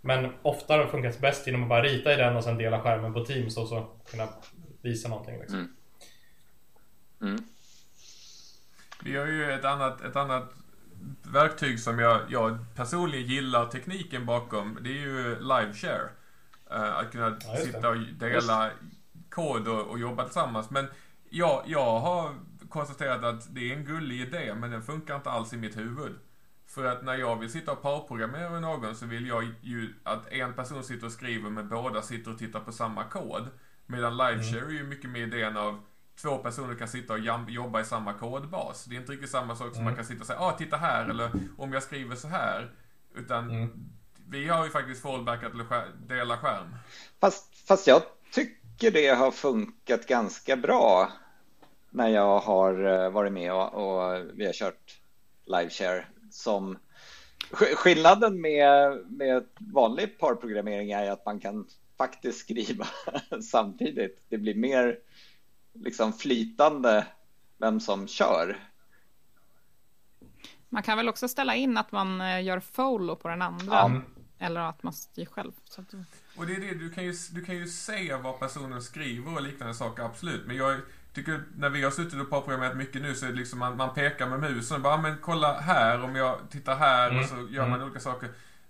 Men 0.01 0.33
ofta 0.41 0.73
har 0.73 0.79
det 0.79 0.87
funkat 0.87 1.19
bäst 1.19 1.47
genom 1.47 1.63
att 1.63 1.69
bara 1.69 1.83
rita 1.83 2.13
i 2.13 2.15
den 2.15 2.35
och 2.35 2.43
sen 2.43 2.57
dela 2.57 2.81
skärmen 2.81 3.13
på 3.13 3.25
Teams 3.25 3.57
och 3.57 3.67
så 3.67 3.97
kunna 4.11 4.27
visa 4.81 5.09
någonting. 5.09 5.39
Liksom. 5.39 5.59
Mm. 5.59 5.69
Mm. 7.21 7.43
Vi 9.03 9.17
har 9.17 9.25
ju 9.25 9.51
ett 9.51 9.65
annat, 9.65 10.01
ett 10.01 10.15
annat 10.15 10.53
verktyg 11.23 11.79
som 11.79 11.99
jag, 11.99 12.21
jag 12.29 12.57
personligen 12.75 13.27
gillar 13.27 13.65
tekniken 13.65 14.25
bakom. 14.25 14.77
Det 14.81 14.89
är 14.89 15.01
ju 15.01 15.39
LiveShare. 15.39 16.09
Uh, 16.71 16.97
att 16.97 17.11
kunna 17.11 17.37
ja, 17.47 17.55
sitta 17.55 17.89
och 17.89 17.97
dela 17.97 18.65
just. 18.65 19.29
kod 19.29 19.67
och, 19.67 19.87
och, 19.87 19.99
jobba 19.99 20.23
tillsammans. 20.23 20.69
Men 20.69 20.87
jag, 21.29 21.63
jag 21.65 21.99
har 21.99 22.35
konstaterat 22.77 23.23
att 23.23 23.55
det 23.55 23.71
är 23.71 23.77
en 23.77 23.85
gullig 23.85 24.21
idé, 24.21 24.55
men 24.55 24.71
den 24.71 24.83
funkar 24.83 25.15
inte 25.15 25.29
alls 25.29 25.53
i 25.53 25.57
mitt 25.57 25.77
huvud. 25.77 26.19
För 26.67 26.85
att 26.85 27.03
när 27.03 27.15
jag 27.15 27.39
vill 27.39 27.51
sitta 27.51 27.71
och 27.71 27.81
parprogrammera 27.81 28.49
med 28.49 28.61
någon 28.61 28.95
så 28.95 29.05
vill 29.05 29.27
jag 29.27 29.53
ju 29.61 29.93
att 30.03 30.27
en 30.27 30.53
person 30.53 30.83
sitter 30.83 31.05
och 31.05 31.11
skriver 31.11 31.49
men 31.49 31.69
båda 31.69 32.01
sitter 32.01 32.31
och 32.31 32.39
tittar 32.39 32.59
på 32.59 32.71
samma 32.71 33.03
kod. 33.03 33.47
Medan 33.85 34.17
LiveShare 34.17 34.61
mm. 34.61 34.75
är 34.75 34.79
ju 34.79 34.83
mycket 34.83 35.09
mer 35.09 35.21
idén 35.21 35.57
av 35.57 35.79
två 36.21 36.37
personer 36.37 36.75
kan 36.75 36.87
sitta 36.87 37.13
och 37.13 37.49
jobba 37.49 37.81
i 37.81 37.85
samma 37.85 38.13
kodbas. 38.13 38.85
Det 38.85 38.95
är 38.95 38.99
inte 38.99 39.11
riktigt 39.11 39.29
samma 39.29 39.55
sak 39.55 39.67
som 39.67 39.75
mm. 39.75 39.85
man 39.85 39.95
kan 39.95 40.05
sitta 40.05 40.21
och 40.21 40.27
säga, 40.27 40.39
ah 40.39 40.51
titta 40.51 40.77
här, 40.77 41.09
eller 41.09 41.31
om 41.57 41.73
jag 41.73 41.83
skriver 41.83 42.15
så 42.15 42.27
här. 42.27 42.71
Utan 43.15 43.49
mm. 43.51 43.69
vi 44.27 44.47
har 44.47 44.65
ju 44.65 44.71
faktiskt 44.71 45.01
fallback 45.01 45.43
att 45.43 45.53
dela 46.07 46.37
skärm. 46.37 46.75
Fast, 47.19 47.67
fast 47.67 47.87
jag 47.87 48.01
tycker 48.31 48.91
det 48.91 49.07
har 49.07 49.31
funkat 49.31 50.07
ganska 50.07 50.55
bra 50.57 51.11
när 51.89 52.07
jag 52.07 52.39
har 52.39 52.85
eh, 52.85 53.09
varit 53.09 53.33
med 53.33 53.53
och, 53.53 53.73
och 53.73 54.25
vi 54.33 54.45
har 54.45 54.53
kört 54.53 55.01
liveshare 55.45 56.05
som 56.31 56.77
skillnaden 57.51 58.41
med, 58.41 59.05
med 59.07 59.45
vanlig 59.59 60.19
parprogrammering 60.19 60.91
är 60.91 61.11
att 61.11 61.25
man 61.25 61.39
kan 61.39 61.67
faktiskt 61.97 62.39
skriva 62.39 62.87
samtidigt. 63.51 64.23
Det 64.29 64.37
blir 64.37 64.55
mer 64.55 64.99
liksom 65.73 66.13
flytande 66.13 67.07
vem 67.57 67.79
som 67.79 68.07
kör. 68.07 68.57
Man 70.69 70.83
kan 70.83 70.97
väl 70.97 71.09
också 71.09 71.27
ställa 71.27 71.55
in 71.55 71.77
att 71.77 71.91
man 71.91 72.21
eh, 72.21 72.43
gör 72.43 72.59
follow 72.59 73.15
på 73.15 73.27
den 73.27 73.41
andra. 73.41 73.75
Ja. 73.75 74.01
Eller 74.39 74.61
att 74.61 74.83
man 74.83 74.93
styr 74.93 75.25
själv. 75.25 75.51
Du... 75.91 76.03
Och 76.37 76.47
det 76.47 76.53
är 76.53 76.59
det, 76.59 76.73
du 76.73 76.89
kan, 76.89 77.03
ju, 77.03 77.13
du 77.31 77.45
kan 77.45 77.55
ju 77.55 77.67
se 77.67 78.15
vad 78.15 78.39
personen 78.39 78.81
skriver 78.81 79.35
och 79.35 79.41
liknande 79.41 79.73
saker, 79.73 80.03
absolut. 80.03 80.47
Men 80.47 80.55
jag 80.55 80.79
tycker, 81.17 81.41
när 81.57 81.69
vi 81.69 81.83
har 81.83 81.91
suttit 81.91 82.21
och 82.21 82.29
programmerat 82.29 82.77
mycket 82.77 83.01
nu 83.01 83.15
så 83.15 83.25
är 83.25 83.29
det 83.29 83.35
liksom 83.35 83.59
man, 83.59 83.77
man 83.77 83.93
pekar 83.93 84.27
med 84.27 84.39
musen 84.39 84.77
och 84.77 84.83
bara, 84.83 84.97
men 84.97 85.15
kolla 85.21 85.59
här, 85.59 86.03
om 86.03 86.15
jag 86.15 86.39
tittar 86.49 86.75
här 86.75 87.09
mm. 87.09 87.19
och 87.19 87.25
så 87.25 87.35
gör 87.35 87.61
man 87.61 87.73
mm. 87.73 87.83
olika 87.83 87.99
saker 87.99 88.29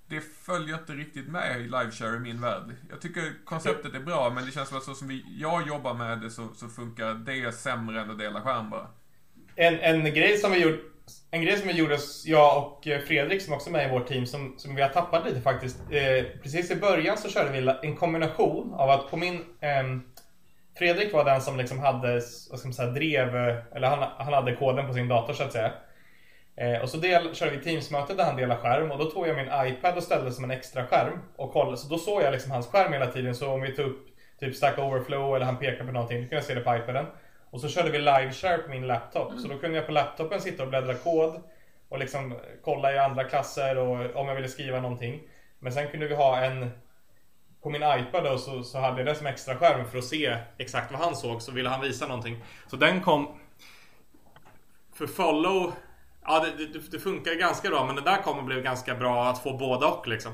det 0.10 0.22
följer 0.22 0.78
inte 0.78 0.94
riktigt 0.94 1.28
med 1.28 1.60
i 1.60 1.64
liveshare 1.64 2.16
i 2.16 2.20
min 2.20 2.42
värld. 2.42 2.76
Jag 2.90 3.02
tycker 3.02 3.46
konceptet 3.46 3.96
är 3.96 4.00
bra, 4.00 4.30
men 4.30 4.46
det 4.46 4.52
känns 4.52 4.70
som 4.70 4.78
att 4.78 4.84
så 4.84 4.94
som 4.94 5.08
vi, 5.08 5.26
jag 5.40 5.68
jobbar 5.68 5.94
med 5.94 6.20
det 6.22 6.30
så, 6.30 6.48
så 6.56 6.68
funkar 6.68 7.14
det 7.14 7.52
sämre 7.52 8.02
än 8.02 8.12
att 8.12 8.20
dela 8.20 8.42
skärm 8.42 8.70
bara. 8.70 8.88
En, 9.56 9.80
en 9.80 10.14
grej 10.14 10.38
som 10.38 10.52
vi 10.52 10.60
gjorde 10.60 10.78
en 11.32 11.42
grej 11.42 11.58
som 11.58 11.68
vi 11.68 11.74
gjorde, 11.74 11.98
jag 12.26 12.68
och 12.68 12.84
Fredrik 12.84 13.42
som 13.42 13.54
också 13.54 13.70
är 13.70 13.72
med 13.72 13.88
i 13.88 13.92
vårt 13.92 14.08
team, 14.08 14.26
som, 14.26 14.54
som 14.58 14.76
vi 14.76 14.82
har 14.82 14.90
tappat 14.90 15.26
lite 15.26 15.42
faktiskt. 15.42 15.78
Eh, 15.90 16.26
precis 16.44 16.72
i 16.72 16.76
början 16.76 17.18
så 17.18 17.30
körde 17.30 17.52
vi 17.62 17.88
en 17.88 17.96
kombination 17.96 18.74
av 18.74 18.90
att 18.90 19.12
på 19.12 19.18
min... 19.18 19.36
Eh, 19.36 19.84
Fredrik 20.78 21.14
var 21.14 21.26
den 21.26 21.42
som 21.42 21.58
liksom 21.58 21.80
hade, 21.80 22.14
vad 22.50 22.60
ska 22.60 22.68
man 22.68 22.74
säga, 22.74 22.92
drev, 22.92 23.36
eller 23.76 23.88
han, 23.88 24.10
han 24.18 24.34
hade 24.34 24.56
koden 24.56 24.88
på 24.88 24.94
sin 24.94 25.08
dator 25.08 25.34
så 25.34 25.44
att 25.44 25.52
säga. 25.52 25.72
Eh, 26.56 26.82
och 26.82 26.90
så 26.90 26.98
del, 26.98 27.36
körde 27.36 27.52
vi 27.52 27.64
Teams-möte 27.64 28.14
där 28.14 28.24
han 28.24 28.36
delade 28.36 28.62
skärm 28.62 28.92
och 28.92 28.98
då 28.98 29.06
tog 29.06 29.28
jag 29.28 29.36
min 29.36 29.50
iPad 29.68 29.98
och 29.98 30.04
ställde 30.04 30.32
som 30.32 30.44
en 30.44 30.52
extra 30.52 30.86
skärm 30.86 31.20
och 31.36 31.54
kollade. 31.54 31.78
Så 31.78 31.88
då 31.88 31.98
såg 31.98 32.22
jag 32.22 32.32
liksom 32.32 32.52
hans 32.52 32.68
skärm 32.68 32.94
hela 32.94 33.08
tiden. 33.08 33.36
Så 33.36 33.52
om 33.52 33.62
vi 33.62 33.76
tog 33.76 33.86
upp 33.86 34.08
typ 34.40 34.56
Stack 34.56 34.80
Overflow 34.80 35.36
eller 35.36 35.46
han 35.46 35.58
pekade 35.58 35.86
på 35.86 35.92
någonting, 35.92 36.18
då 36.18 36.22
kunde 36.22 36.36
jag 36.36 36.44
se 36.44 36.54
det 36.54 36.62
på 36.62 36.76
iPaden. 36.76 37.06
Och 37.50 37.62
så 37.62 37.70
körde 37.70 37.90
vi 37.90 37.98
live-share 37.98 38.58
på 38.58 38.70
min 38.70 38.88
laptop. 38.88 39.30
Mm. 39.30 39.40
Så 39.40 39.48
då 39.48 39.58
kunde 39.58 39.78
jag 39.78 39.86
på 39.86 39.92
laptopen 39.92 40.42
sitta 40.42 40.64
och 40.64 40.70
bläddra 40.70 40.94
kod 40.94 41.42
och 41.90 42.00
liksom 42.00 42.36
kolla 42.64 42.94
i 42.94 42.98
andra 42.98 43.24
klasser 43.24 43.78
och 43.78 44.16
om 44.16 44.28
jag 44.28 44.36
ville 44.36 44.48
skriva 44.48 44.80
någonting. 44.80 45.22
Men 45.60 45.72
sen 45.72 45.88
kunde 45.88 46.08
vi 46.08 46.16
ha 46.16 46.40
en 46.40 46.72
på 47.68 47.72
min 47.72 48.00
iPad 48.00 48.24
då 48.24 48.38
så, 48.38 48.64
så 48.64 48.80
hade 48.80 48.98
jag 48.98 49.06
det 49.06 49.16
som 49.16 49.28
extra 49.28 49.56
skärm 49.56 49.86
för 49.90 49.98
att 49.98 50.04
se 50.06 50.38
exakt 50.58 50.92
vad 50.92 51.02
han 51.02 51.16
såg. 51.16 51.42
Så 51.42 51.52
ville 51.52 51.70
han 51.70 51.82
visa 51.82 52.08
någonting. 52.08 52.44
Så 52.68 52.76
den 52.76 53.02
kom... 53.02 53.40
För 54.94 55.08
follow 55.08 55.74
Ja, 56.30 56.40
det, 56.40 56.66
det, 56.66 56.92
det, 56.92 57.00
funkar 57.00 57.34
ganska 57.34 57.70
bra, 57.70 57.86
men 57.86 57.96
det 57.96 58.02
där 58.02 58.22
kommer 58.22 58.44
bli 58.44 58.62
ganska 58.62 58.96
bra 58.96 59.30
att 59.30 59.44
få 59.44 59.58
båda 59.58 59.88
och 59.88 60.08
liksom. 60.08 60.34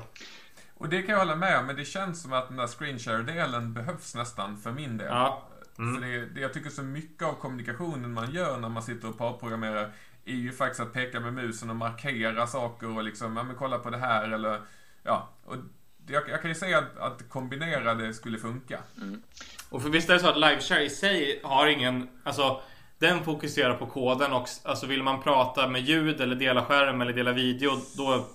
Och 0.74 0.88
det 0.88 1.02
kan 1.02 1.12
jag 1.12 1.18
hålla 1.18 1.36
med 1.36 1.58
om, 1.58 1.66
men 1.66 1.76
det 1.76 1.84
känns 1.84 2.22
som 2.22 2.32
att 2.32 2.48
den 2.48 2.56
där 2.56 2.66
screenshare-delen 2.66 3.74
behövs 3.74 4.14
nästan 4.14 4.56
för 4.56 4.72
min 4.72 4.98
del. 4.98 5.06
Ja. 5.10 5.48
Mm. 5.78 5.94
För 5.94 6.06
det, 6.06 6.26
det, 6.26 6.40
jag 6.40 6.52
tycker 6.52 6.70
så 6.70 6.82
mycket 6.82 7.28
av 7.28 7.32
kommunikationen 7.32 8.12
man 8.12 8.30
gör 8.30 8.58
när 8.58 8.68
man 8.68 8.82
sitter 8.82 9.08
och 9.08 9.18
parprogrammerar 9.18 9.92
är 10.24 10.34
ju 10.34 10.52
faktiskt 10.52 10.80
att 10.80 10.92
peka 10.92 11.20
med 11.20 11.34
musen 11.34 11.70
och 11.70 11.76
markera 11.76 12.46
saker 12.46 12.96
och 12.96 13.04
liksom, 13.04 13.36
ja 13.36 13.42
men 13.42 13.56
kolla 13.56 13.78
på 13.78 13.90
det 13.90 13.98
här 13.98 14.30
eller, 14.30 14.60
ja. 15.02 15.28
Och 15.44 15.56
jag, 16.06 16.28
jag 16.28 16.40
kan 16.40 16.50
ju 16.50 16.54
säga 16.54 16.78
att, 16.78 16.98
att 16.98 17.28
kombinera 17.28 17.94
det 17.94 18.14
skulle 18.14 18.38
funka. 18.38 18.80
Mm. 18.96 19.22
Och 19.70 19.82
för 19.82 19.88
visst 19.88 20.10
är 20.10 20.14
det 20.14 20.20
så 20.20 20.28
att 20.28 20.38
liveshare 20.38 20.84
i 20.84 20.90
sig 20.90 21.40
har 21.42 21.66
ingen, 21.66 22.08
alltså 22.24 22.60
den 22.98 23.24
fokuserar 23.24 23.74
på 23.74 23.86
koden 23.86 24.32
och 24.32 24.48
alltså 24.62 24.86
vill 24.86 25.02
man 25.02 25.22
prata 25.22 25.68
med 25.68 25.82
ljud 25.82 26.20
eller 26.20 26.36
dela 26.36 26.64
skärm 26.64 27.00
eller 27.00 27.12
dela 27.12 27.32
video 27.32 27.70
då, 27.96 28.26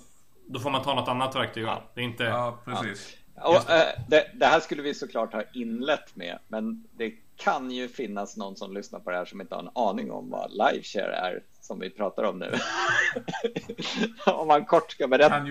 då 0.48 0.60
får 0.60 0.70
man 0.70 0.84
ta 0.84 0.94
något 0.94 1.08
annat 1.08 1.36
verktyg. 1.36 1.64
Ja. 1.64 1.84
Det 1.94 2.02
är 2.02 2.06
inte... 2.06 2.24
Ja, 2.24 2.60
precis. 2.66 3.18
Ja. 3.36 3.50
Och, 3.50 3.70
äh, 3.70 3.88
det, 4.08 4.32
det, 4.34 4.46
här 4.46 4.60
skulle 4.60 4.82
vi 4.82 4.94
såklart 4.94 5.34
ha 5.34 5.44
inlett 5.54 6.16
med, 6.16 6.40
men 6.48 6.84
det 6.98 7.14
kan 7.38 7.72
ju 7.72 7.88
finnas 7.88 8.38
någon 8.38 8.56
som 8.56 8.74
lyssnar 8.74 9.00
på 9.00 9.12
det 9.12 9.18
här 9.18 9.26
som 9.26 9.42
inte 9.42 9.56
har 9.56 9.62
en 9.62 9.70
aning 9.76 10.12
om 10.12 10.30
vad 10.30 10.52
liveshare 10.52 11.16
är 11.16 11.44
som 11.70 11.80
vi 11.80 11.90
pratar 11.90 12.24
om 12.24 12.40
nu. 12.40 12.52
om 14.26 14.48
man 14.48 14.66
kort 14.66 14.92
ska 14.92 15.08
berätta. 15.08 15.30
Kan 15.30 15.48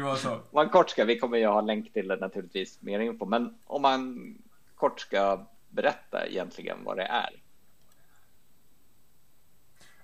man 0.52 0.68
kort 0.68 0.90
ska, 0.90 1.04
vi 1.04 1.18
kommer 1.18 1.38
ju 1.38 1.46
ha 1.46 1.60
länk 1.60 1.92
till 1.92 2.08
det 2.08 2.16
naturligtvis, 2.16 2.82
mer 2.82 3.00
info, 3.00 3.26
men 3.26 3.58
om 3.64 3.82
man 3.82 4.34
kort 4.74 5.00
ska 5.00 5.46
berätta 5.68 6.26
egentligen 6.26 6.84
vad 6.84 6.96
det 6.96 7.02
är. 7.02 7.30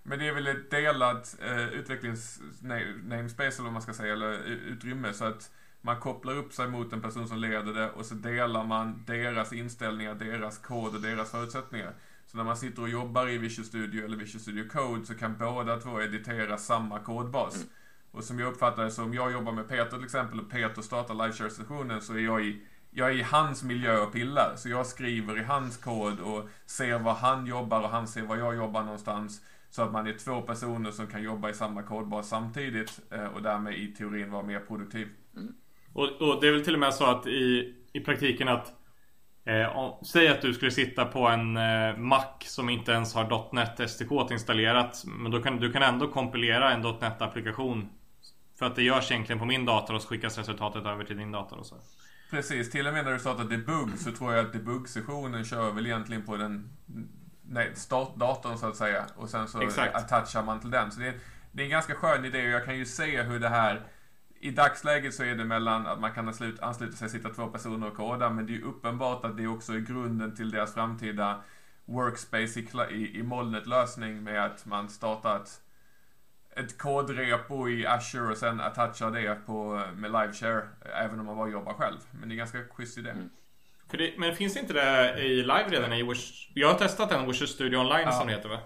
Men 0.03 0.19
det 0.19 0.29
är 0.29 0.35
väl 0.35 0.47
ett 0.47 0.71
delat 0.71 1.37
eh, 1.43 1.69
utvecklings-namespace 1.69 3.57
eller 3.57 3.65
vad 3.65 3.73
man 3.73 3.83
ska 3.83 3.95
säga, 3.95 4.13
eller 4.13 4.33
utrymme. 4.45 5.13
Så 5.13 5.25
att 5.25 5.51
man 5.81 6.01
kopplar 6.01 6.35
upp 6.37 6.53
sig 6.53 6.69
mot 6.69 6.93
en 6.93 7.03
person 7.03 7.29
som 7.29 7.39
leder 7.39 7.73
det 7.75 7.91
och 7.91 8.07
så 8.07 8.15
delar 8.15 8.65
man 8.65 9.05
deras 9.07 9.53
inställningar, 9.53 10.15
deras 10.15 10.59
kod 10.59 10.95
och 10.95 11.01
deras 11.01 11.31
förutsättningar. 11.31 11.95
Så 12.35 12.39
när 12.39 12.45
man 12.45 12.57
sitter 12.57 12.83
och 12.83 12.89
jobbar 12.89 13.29
i 13.29 13.39
Visual 13.39 13.67
Studio 13.67 14.05
eller 14.05 14.17
Visual 14.17 14.41
Studio 14.41 14.69
Code 14.69 15.07
så 15.07 15.15
kan 15.15 15.37
båda 15.39 15.81
två 15.81 16.03
editera 16.03 16.59
samma 16.59 16.99
kodbas. 16.99 17.57
Mm. 17.57 17.69
Och 18.11 18.25
som 18.25 18.39
jag 18.39 18.53
uppfattar 18.53 18.85
det, 18.85 18.91
så 18.91 19.03
om 19.03 19.15
jag 19.15 19.33
jobbar 19.33 19.53
med 19.53 19.69
Peter 19.69 19.97
till 19.97 20.05
exempel 20.05 20.41
och 20.41 20.51
Peter 20.51 20.83
startar 20.83 21.15
liveshare-sessionen 21.15 22.01
så 22.01 22.15
är 22.15 22.19
jag 22.19 22.45
i 22.45 22.63
jag 22.91 23.11
är 23.11 23.15
i 23.15 23.23
hans 23.23 23.63
miljö 23.63 23.99
och 23.99 24.13
pillar. 24.13 24.53
Så 24.57 24.69
jag 24.69 24.87
skriver 24.87 25.39
i 25.39 25.43
hans 25.43 25.77
kod 25.77 26.21
och 26.21 26.49
ser 26.67 26.99
var 26.99 27.15
han 27.15 27.47
jobbar 27.47 27.81
och 27.81 27.89
han 27.89 28.09
ser 28.09 28.23
var 28.23 28.37
jag 28.37 28.57
jobbar 28.57 28.83
någonstans. 28.83 29.41
Så 29.71 29.83
att 29.83 29.93
man 29.93 30.07
är 30.07 30.13
två 30.13 30.43
personer 30.43 30.91
som 30.91 31.07
kan 31.07 31.23
jobba 31.23 31.51
i 31.51 31.55
samma 31.55 31.83
kodbas 31.83 32.29
samtidigt 32.29 33.01
eh, 33.11 33.27
och 33.27 33.43
därmed 33.43 33.75
i 33.75 33.87
teorin 33.87 34.31
vara 34.31 34.43
mer 34.43 34.61
produktiv. 34.61 35.09
Mm. 35.37 35.55
Och, 35.93 36.09
och, 36.09 36.41
det 36.41 36.49
är 36.49 36.53
väl 36.53 36.65
till 36.65 36.75
och 36.75 36.81
med 36.81 36.95
så 36.95 37.05
att 37.05 37.27
i, 37.27 37.75
i 37.93 38.01
praktiken 38.01 38.49
att 38.49 38.73
eh, 39.45 39.77
om, 39.77 40.05
Säg 40.05 40.29
att 40.29 40.43
du 40.43 40.55
skulle 40.55 40.71
sitta 40.71 41.05
på 41.05 41.29
en 41.29 41.57
eh, 41.57 41.97
Mac 41.97 42.25
som 42.41 42.69
inte 42.69 42.93
ens 42.93 43.15
har 43.15 43.55
.NET 43.55 43.91
STK 43.91 44.31
installerat. 44.31 45.03
Men 45.07 45.33
då 45.33 45.43
kan 45.43 45.57
du 45.57 45.73
kan 45.73 45.83
ändå 45.83 46.09
kompilera 46.09 46.73
en 46.73 46.81
.NET 46.81 47.23
applikation. 47.23 47.89
För 48.59 48.67
att 48.67 48.77
det 48.77 48.83
görs 48.83 49.11
egentligen 49.11 49.39
på 49.39 49.45
min 49.45 49.65
dator 49.65 49.95
och 49.95 50.03
så 50.03 50.09
skickas 50.09 50.39
resultatet 50.39 50.87
över 50.87 51.05
till 51.05 51.17
din 51.17 51.33
dator 51.33 51.59
och 51.59 51.67
så. 51.67 51.77
Precis, 52.31 52.71
till 52.71 52.87
och 52.87 52.93
med 52.93 53.05
när 53.05 53.13
du 53.13 53.19
startar 53.19 53.45
debug 53.45 53.99
så 53.99 54.13
tror 54.13 54.35
jag 54.35 54.47
att 54.47 54.53
debug-sessionen 54.53 55.45
kör 55.45 55.71
väl 55.71 55.87
egentligen 55.87 56.25
på 56.25 56.37
den 56.37 56.71
nej, 57.49 57.71
startdatorn 57.75 58.59
så 58.59 58.67
att 58.67 58.77
säga. 58.77 59.05
Och 59.17 59.29
sen 59.29 59.49
så 59.49 59.63
Exakt. 59.63 59.95
attachar 59.95 60.43
man 60.43 60.61
till 60.61 60.71
den. 60.71 60.93
Så 60.93 61.01
det 61.01 61.07
är, 61.07 61.15
det 61.53 61.63
är 61.63 61.65
en 61.65 61.71
ganska 61.71 61.95
skön 61.95 62.25
idé 62.25 62.47
och 62.47 62.53
jag 62.53 62.65
kan 62.65 62.77
ju 62.77 62.87
se 62.87 63.23
hur 63.23 63.41
det 63.41 63.49
här 63.49 63.83
i 64.45 64.51
dagsläget 64.51 65.15
så 65.15 65.25
är 65.25 65.35
det 65.35 65.45
mellan 65.45 65.87
att 65.87 66.01
man 66.01 66.13
kan 66.13 66.29
ansluta, 66.29 66.65
ansluta 66.65 66.97
sig, 66.97 67.09
sitta 67.09 67.29
två 67.31 67.47
personer 67.47 67.87
och 67.87 67.97
koda, 67.97 68.31
men 68.31 68.47
det 68.47 68.57
är 68.57 68.63
uppenbart 68.63 69.25
att 69.25 69.37
det 69.37 69.47
också 69.47 69.73
är 69.73 69.79
grunden 69.79 70.37
till 70.37 70.51
deras 70.51 70.75
framtida 70.75 71.43
workspace 71.85 72.61
i, 72.61 72.67
i, 72.91 73.19
i 73.19 73.23
molnet-lösning 73.23 74.23
med 74.23 74.45
att 74.45 74.67
man 74.67 74.89
startar 74.89 75.37
ett, 75.37 75.61
ett 76.57 76.79
kodrepo 76.79 77.69
i 77.69 77.87
Azure 77.87 78.31
och 78.31 78.37
sen 78.37 78.61
attachar 78.61 79.11
det 79.11 79.47
på, 79.47 79.83
med 79.97 80.13
LiveShare, 80.13 80.69
även 80.95 81.21
om 81.21 81.27
man 81.27 81.37
bara 81.37 81.49
jobbar 81.49 81.75
själv. 81.75 81.99
Men 82.21 82.29
det 82.29 82.35
är 82.35 82.37
ganska 82.37 82.59
schysst 82.71 82.99
idé. 82.99 83.15
Det, 83.91 84.15
men 84.19 84.37
finns 84.37 84.57
inte 84.57 84.73
det 84.73 85.19
i 85.23 85.37
live 85.37 85.67
redan 85.69 85.93
i 85.93 86.03
Wish? 86.03 86.51
Jag 86.55 86.69
har 86.69 86.79
testat 86.79 87.09
den, 87.09 87.27
Visual 87.27 87.49
Studio 87.49 87.79
Online 87.79 88.07
Ja. 88.07 88.13
som 88.13 88.27
det 88.27 88.33
heter 88.33 88.49
va? 88.49 88.59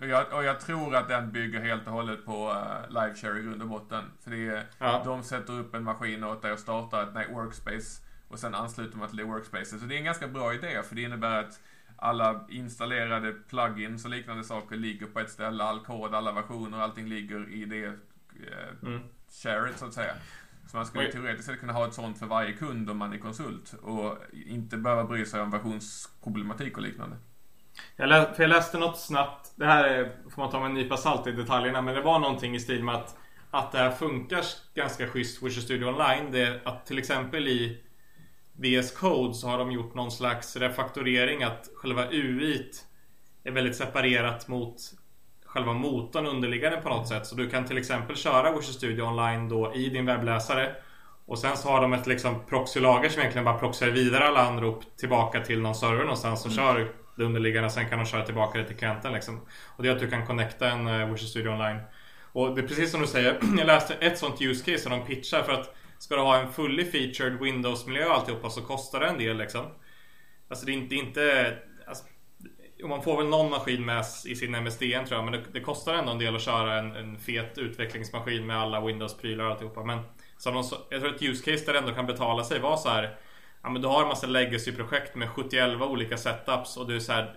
Och 0.00 0.06
jag, 0.06 0.32
och 0.32 0.44
jag 0.44 0.60
tror 0.60 0.94
att 0.96 1.08
den 1.08 1.32
bygger 1.32 1.60
helt 1.60 1.86
och 1.86 1.92
hållet 1.92 2.24
på 2.24 2.50
uh, 2.50 2.88
LiveShare 2.88 3.38
i 3.38 3.42
grund 3.42 3.62
och 3.62 3.68
botten. 3.68 4.04
För 4.20 4.30
det 4.30 4.46
är, 4.48 4.66
Ja. 4.78 5.02
de 5.04 5.22
sätter 5.22 5.52
upp 5.52 5.74
en 5.74 5.84
maskin 5.84 6.24
åt 6.24 6.42
dig 6.42 6.52
och 6.52 6.58
startar 6.58 7.02
ett 7.02 7.14
nej, 7.14 7.28
workspace 7.32 8.02
och 8.28 8.38
sen 8.38 8.54
ansluter 8.54 8.98
man 8.98 9.08
till 9.08 9.16
det 9.16 9.24
workspacet. 9.24 9.80
Så 9.80 9.86
det 9.86 9.94
är 9.94 9.98
en 9.98 10.04
ganga 10.04 10.28
bra 10.28 10.54
idé 10.54 10.82
för 10.82 10.94
det 10.94 11.02
innebär 11.02 11.40
att 11.40 11.60
alla 11.96 12.46
installerade 12.48 13.32
plugins 13.32 14.04
och 14.04 14.10
liknande 14.10 14.44
saker 14.44 14.76
ligger 14.76 15.06
på 15.06 15.20
ett 15.20 15.30
ställe. 15.30 15.64
All 15.64 15.80
kod, 15.84 16.14
alla 16.14 16.32
versioner, 16.32 16.78
allting 16.78 17.08
ligger 17.08 17.48
i 17.52 17.64
det 17.64 17.84
eh, 17.84 17.92
Mm. 18.82 19.00
sharet 19.42 19.78
så 19.78 19.86
att 19.86 19.94
säga. 19.94 20.12
Så 20.66 20.76
man 20.76 20.86
skulle 20.86 21.04
Oj. 21.04 21.12
teoretiskt 21.12 21.48
sett 21.48 21.60
kunna 21.60 21.72
ha 21.72 21.86
ett 21.86 21.94
sånt 21.94 22.18
för 22.18 22.26
varje 22.26 22.52
kund 22.52 22.90
om 22.90 22.96
man 22.96 23.12
är 23.12 23.18
konsult 23.18 23.72
och 23.82 24.16
inte 24.32 24.76
behöva 24.76 25.04
bry 25.04 25.24
sig 25.26 25.40
om 25.40 25.50
versionsproblematik 25.50 26.76
och 26.76 26.82
liknande. 26.82 27.16
Jag, 27.96 28.08
lä- 28.08 28.34
jag 28.38 28.48
läste 28.48 28.78
något 28.78 28.98
snabbt. 28.98 29.52
Det 29.56 29.66
här 29.66 29.84
är, 29.84 30.12
får 30.30 30.42
man 30.42 30.50
ta 30.50 30.58
med 30.60 30.66
en 30.66 30.74
nypa 30.74 30.96
salt 30.96 31.26
i 31.26 31.32
detaljerna. 31.32 31.82
Men 31.82 31.94
det 31.94 32.00
var 32.00 32.18
någonting 32.18 32.54
i 32.54 32.60
stil 32.60 32.84
med 32.84 32.94
att, 32.94 33.16
att 33.50 33.72
det 33.72 33.78
här 33.78 33.90
funkar 33.90 34.44
ganska 34.74 35.06
schysst 35.06 35.42
Visual 35.42 35.64
Studio 35.64 35.86
Online. 35.86 36.32
Det 36.32 36.40
är 36.40 36.60
att 36.64 36.86
till 36.86 36.98
exempel 36.98 37.48
i 37.48 37.78
VS 38.52 38.92
Code 38.92 39.34
så 39.34 39.48
har 39.48 39.58
de 39.58 39.72
gjort 39.72 39.94
någon 39.94 40.10
slags 40.10 40.56
refaktorering. 40.56 41.42
Att 41.42 41.68
själva 41.74 42.06
UI 42.10 42.70
är 43.44 43.50
väldigt 43.50 43.76
separerat 43.76 44.48
mot 44.48 44.76
själva 45.46 45.72
motorn 45.72 46.26
underliggande 46.26 46.76
på 46.76 46.88
något 46.88 47.08
sätt. 47.08 47.26
Så 47.26 47.34
du 47.34 47.50
kan 47.50 47.64
till 47.64 47.78
exempel 47.78 48.16
köra 48.16 48.42
Visual 48.42 48.62
Studio 48.74 49.02
Online 49.02 49.48
då 49.48 49.74
i 49.74 49.88
din 49.88 50.06
webbläsare. 50.06 50.74
Och 51.26 51.38
sen 51.38 51.56
så 51.56 51.68
har 51.68 51.80
de 51.80 51.92
ett 51.92 52.06
liksom 52.06 52.46
proxylager 52.48 53.08
som 53.08 53.20
egentligen 53.20 53.44
bara 53.44 53.58
proxyar 53.58 53.90
vidare 53.90 54.28
alla 54.28 54.40
anrop 54.46 54.96
tillbaka 54.96 55.40
till 55.40 55.60
någon 55.60 55.74
server 55.74 56.02
någonstans 56.02 56.46
och 56.46 56.52
kör 56.52 56.92
det 57.16 57.24
underliggande. 57.24 57.70
Sen 57.70 57.88
kan 57.88 57.98
de 57.98 58.06
köra 58.06 58.26
tillbaka 58.26 58.58
det 58.58 58.64
till 58.64 58.76
klienten 58.76 59.12
liksom. 59.12 59.40
Och 59.76 59.82
det 59.82 59.88
är 59.88 59.92
att 59.92 60.00
du 60.00 60.10
kan 60.10 60.26
connecta 60.26 60.70
en 60.70 60.86
eh, 60.86 60.94
uh, 60.94 61.12
Visual 61.12 61.28
Studio 61.28 61.50
Online. 61.50 61.80
Och 62.32 62.54
det 62.54 62.62
är 62.62 62.66
precis 62.68 62.90
som 62.90 63.00
du 63.00 63.06
säger. 63.06 63.38
Jag 63.58 63.66
läste 63.66 63.94
ett 63.94 64.18
sånt 64.18 64.42
use 64.42 64.64
case 64.64 64.82
som 64.82 64.92
de 64.92 65.06
pitchar 65.06 65.42
för 65.42 65.52
att 65.52 65.74
ska 65.98 66.14
du 66.14 66.20
ha 66.20 66.38
en 66.38 66.52
fully 66.52 66.84
featured 66.84 67.40
Windows-miljö 67.40 68.06
och 68.06 68.14
alltihopa 68.14 68.50
så 68.50 68.62
kostar 68.62 69.00
det 69.00 69.06
en 69.06 69.18
del 69.18 69.36
liksom. 69.36 69.66
Alltså 70.48 70.66
det 70.66 70.72
är 70.72 70.74
inte, 70.74 70.94
inte 70.94 71.56
alltså, 71.86 72.04
och 72.82 72.88
man 72.88 73.02
får 73.02 73.16
väl 73.16 73.26
någon 73.26 73.50
maskin 73.50 73.84
med 73.84 74.04
i 74.26 74.34
sin 74.34 74.54
MSDN 74.54 75.04
tror 75.04 75.18
jag, 75.18 75.24
men 75.24 75.32
det, 75.32 75.42
det 75.52 75.60
kostar 75.60 75.94
ändå 75.94 76.12
en 76.12 76.18
del 76.18 76.36
att 76.36 76.42
köra 76.42 76.78
en, 76.78 76.96
en 76.96 77.18
fet 77.18 77.58
utvecklingsmaskin 77.58 78.46
med 78.46 78.56
alla 78.56 78.80
Windows-prylar 78.80 79.44
och 79.44 79.50
alltihopa. 79.50 79.84
Men 79.84 79.98
som 80.36 80.54
de, 80.54 80.64
jag 80.90 81.00
tror 81.00 81.14
ett 81.14 81.22
use 81.22 81.50
case 81.50 81.64
där 81.66 81.72
det 81.72 81.78
ändå 81.78 81.92
kan 81.92 82.06
betala 82.06 82.44
sig 82.44 82.60
var 82.60 82.76
så 82.76 82.88
här. 82.88 83.18
Ja 83.62 83.70
men 83.70 83.82
du 83.82 83.88
har 83.88 84.02
en 84.02 84.08
massa 84.08 84.26
legacy-projekt 84.26 85.14
med 85.14 85.28
71 85.28 85.80
olika 85.80 86.16
setups 86.16 86.76
och 86.76 86.88
du 86.88 86.96
är 86.96 87.00
så 87.00 87.12
här. 87.12 87.34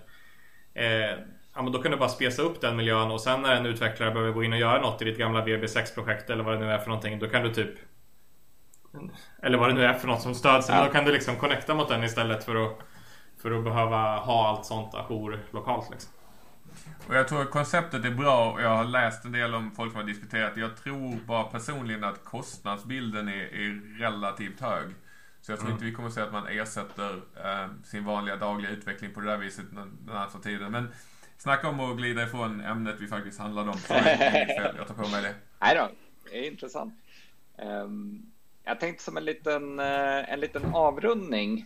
Eh, 0.73 1.19
ja 1.55 1.61
men 1.61 1.71
då 1.71 1.81
kan 1.81 1.91
du 1.91 1.97
bara 1.97 2.09
spesa 2.09 2.41
upp 2.41 2.61
den 2.61 2.75
miljön 2.75 3.11
och 3.11 3.21
sen 3.21 3.41
när 3.41 3.55
en 3.55 3.65
utvecklare 3.65 4.11
behöver 4.11 4.31
gå 4.31 4.43
in 4.43 4.53
och 4.53 4.59
göra 4.59 4.81
något 4.81 5.01
i 5.01 5.05
ditt 5.05 5.17
gamla 5.17 5.45
VB6-projekt 5.45 6.29
eller 6.29 6.43
vad 6.43 6.53
det 6.53 6.59
nu 6.65 6.71
är 6.71 6.77
för 6.77 6.87
någonting. 6.87 7.19
Då 7.19 7.27
kan 7.27 7.43
du 7.43 7.53
typ 7.53 7.75
eller 9.41 9.57
vad 9.57 9.69
det 9.69 9.73
nu 9.73 9.85
är 9.85 9.93
för 9.93 10.07
något 10.07 10.21
som 10.21 10.35
stöds. 10.35 10.69
Ja. 10.69 10.85
då 10.85 10.91
kan 10.91 11.05
du 11.05 11.11
liksom 11.11 11.35
connecta 11.35 11.75
mot 11.75 11.89
den 11.89 12.03
istället 12.03 12.43
för 12.43 12.65
att 12.65 12.79
för 13.41 13.51
att 13.51 13.63
behöva 13.63 14.17
ha 14.17 14.47
allt 14.47 14.65
sånt 14.65 14.95
ajour 14.95 15.39
lokalt 15.51 15.89
liksom. 15.91 16.11
Och 17.07 17.15
jag 17.15 17.27
tror 17.27 17.41
att 17.41 17.51
konceptet 17.51 18.05
är 18.05 18.11
bra 18.11 18.51
och 18.51 18.61
jag 18.61 18.69
har 18.69 18.83
läst 18.83 19.25
en 19.25 19.31
del 19.31 19.55
om 19.55 19.71
folk 19.71 19.91
som 19.91 20.01
har 20.01 20.07
diskuterat. 20.07 20.57
Jag 20.57 20.77
tror 20.77 21.15
bara 21.25 21.43
personligen 21.43 22.03
att 22.03 22.23
kostnadsbilden 22.23 23.27
är, 23.27 23.33
är 23.33 23.99
relativt 23.99 24.61
hög. 24.61 24.87
Så 25.45 25.51
jag 25.51 25.59
tror 25.59 25.69
Mm. 25.69 25.75
inte 25.75 25.85
vi 25.85 25.91
kommer 25.91 26.07
att 26.07 26.13
se 26.13 26.21
att 26.21 26.31
man 26.31 26.47
ersätter 26.47 27.21
eh, 27.43 27.69
sin 27.83 28.05
vanliga 28.05 28.35
dagliga 28.35 28.71
utveckling 28.71 29.13
på 29.13 29.19
det 29.19 29.25
där 29.27 29.37
viset 29.37 29.65
den, 29.71 29.97
närmsta 30.05 30.39
tiden. 30.39 30.71
Men 30.71 30.87
snacka 31.37 31.67
om 31.69 31.79
att 31.79 31.97
glida 31.97 32.23
ifrån 32.23 32.61
ämnet 32.61 32.95
vi 32.99 33.07
faktiskt 33.07 33.39
handlade 33.39 33.69
om. 33.69 33.77
Så. 33.77 33.93
Jag 34.77 34.87
tar 34.87 34.93
på 35.03 35.07
mig 35.09 35.21
det. 35.21 35.35
Nej 35.59 35.75
då, 35.75 35.89
det 36.31 36.37
är 36.39 36.51
intressant. 36.51 36.93
Ehm, 37.57 38.21
jag 38.63 38.79
tänkte 38.79 39.03
som 39.03 39.17
en 39.17 39.25
liten, 39.25 39.79
eh, 39.79 40.33
en 40.33 40.39
liten 40.39 40.65
avrundning. 40.65 41.65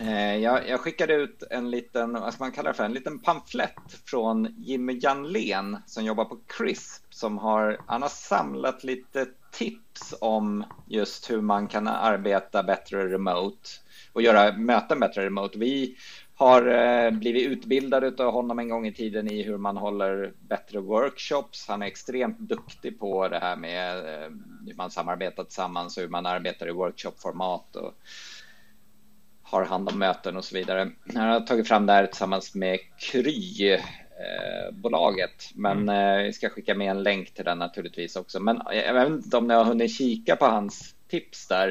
Eh, 0.00 0.36
jag, 0.36 0.68
jag 0.68 0.80
skickade 0.80 1.14
ut 1.14 1.42
en 1.50 1.70
liten, 1.70 2.12
vad 2.12 2.34
ska 2.34 2.44
man 2.44 2.52
kalla 2.52 2.70
det 2.70 2.76
för, 2.76 2.84
en 2.84 2.92
liten 2.92 3.18
pamflett 3.18 4.00
från 4.06 4.54
Jimmy 4.58 4.98
Janlén 5.02 5.78
som 5.86 6.04
jobbar 6.04 6.24
på 6.24 6.40
CRISP 6.46 7.14
som 7.14 7.38
har, 7.38 7.78
han 7.86 8.02
har 8.02 8.08
samlat 8.08 8.84
lite 8.84 9.26
tips 9.58 10.14
om 10.20 10.64
just 10.86 11.30
hur 11.30 11.40
man 11.40 11.68
kan 11.68 11.88
arbeta 11.88 12.62
bättre 12.62 13.08
remote 13.08 13.68
och 14.12 14.22
göra 14.22 14.52
möten 14.52 15.00
bättre 15.00 15.24
remote. 15.24 15.58
Vi 15.58 15.96
har 16.34 16.66
eh, 16.66 17.10
blivit 17.10 17.48
utbildade 17.48 18.24
av 18.24 18.32
honom 18.32 18.58
en 18.58 18.68
gång 18.68 18.86
i 18.86 18.94
tiden 18.94 19.30
i 19.30 19.42
hur 19.42 19.58
man 19.58 19.76
håller 19.76 20.32
bättre 20.48 20.80
workshops. 20.80 21.68
Han 21.68 21.82
är 21.82 21.86
extremt 21.86 22.38
duktig 22.38 22.98
på 22.98 23.28
det 23.28 23.38
här 23.38 23.56
med 23.56 23.98
eh, 23.98 24.30
hur 24.66 24.74
man 24.76 24.90
samarbetar 24.90 25.44
tillsammans 25.44 25.96
och 25.96 26.02
hur 26.02 26.10
man 26.10 26.26
arbetar 26.26 26.68
i 26.68 26.72
workshopformat 26.72 27.76
och 27.76 27.94
har 29.42 29.64
hand 29.64 29.88
om 29.88 29.98
möten 29.98 30.36
och 30.36 30.44
så 30.44 30.54
vidare. 30.54 30.90
Han 31.14 31.28
har 31.28 31.40
tagit 31.40 31.68
fram 31.68 31.86
det 31.86 31.92
här 31.92 32.06
tillsammans 32.06 32.54
med 32.54 32.78
Kry 32.98 33.78
bolaget, 34.72 35.50
men 35.54 35.88
eh, 35.88 36.22
vi 36.22 36.32
ska 36.32 36.48
skicka 36.48 36.74
med 36.74 36.90
en 36.90 37.02
länk 37.02 37.34
till 37.34 37.44
den 37.44 37.58
naturligtvis 37.58 38.16
också. 38.16 38.40
Men 38.40 38.60
jag 38.72 38.94
vet 38.94 39.08
inte 39.08 39.36
om 39.36 39.46
ni 39.46 39.54
har 39.54 39.64
hunnit 39.64 39.96
kika 39.96 40.36
på 40.36 40.44
hans 40.44 40.94
tips 41.08 41.48
där. 41.48 41.66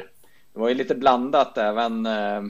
Det 0.52 0.58
var 0.60 0.68
ju 0.68 0.74
lite 0.74 0.94
blandat 0.94 1.58
även 1.58 2.06
eh, 2.06 2.42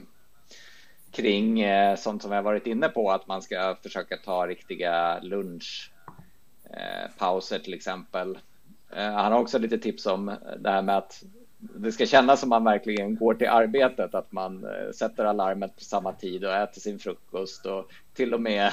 kring 1.11 1.61
eh, 1.61 1.95
sånt 1.95 2.21
som 2.21 2.31
vi 2.31 2.35
har 2.35 2.43
varit 2.43 2.67
inne 2.67 2.89
på, 2.89 3.11
att 3.11 3.27
man 3.27 3.41
ska 3.41 3.77
försöka 3.83 4.17
ta 4.17 4.47
riktiga 4.47 5.19
lunchpauser 5.19 5.95
eh, 7.55 7.61
till 7.61 7.73
exempel. 7.73 8.39
Eh, 8.95 9.11
han 9.11 9.31
har 9.31 9.39
också 9.39 9.57
lite 9.57 9.77
tips 9.77 10.05
om 10.05 10.35
det 10.59 10.69
här 10.69 10.81
med 10.81 10.97
att 10.97 11.23
det 11.75 11.91
ska 11.91 12.05
kännas 12.05 12.39
som 12.39 12.49
man 12.49 12.63
verkligen 12.63 13.15
går 13.15 13.33
till 13.33 13.47
arbetet, 13.47 14.15
att 14.15 14.31
man 14.31 14.63
eh, 14.63 14.91
sätter 14.91 15.25
alarmet 15.25 15.75
på 15.75 15.83
samma 15.83 16.13
tid 16.13 16.45
och 16.45 16.55
äter 16.55 16.81
sin 16.81 16.99
frukost 16.99 17.65
och 17.65 17.91
till 18.13 18.33
och 18.33 18.41
med 18.41 18.65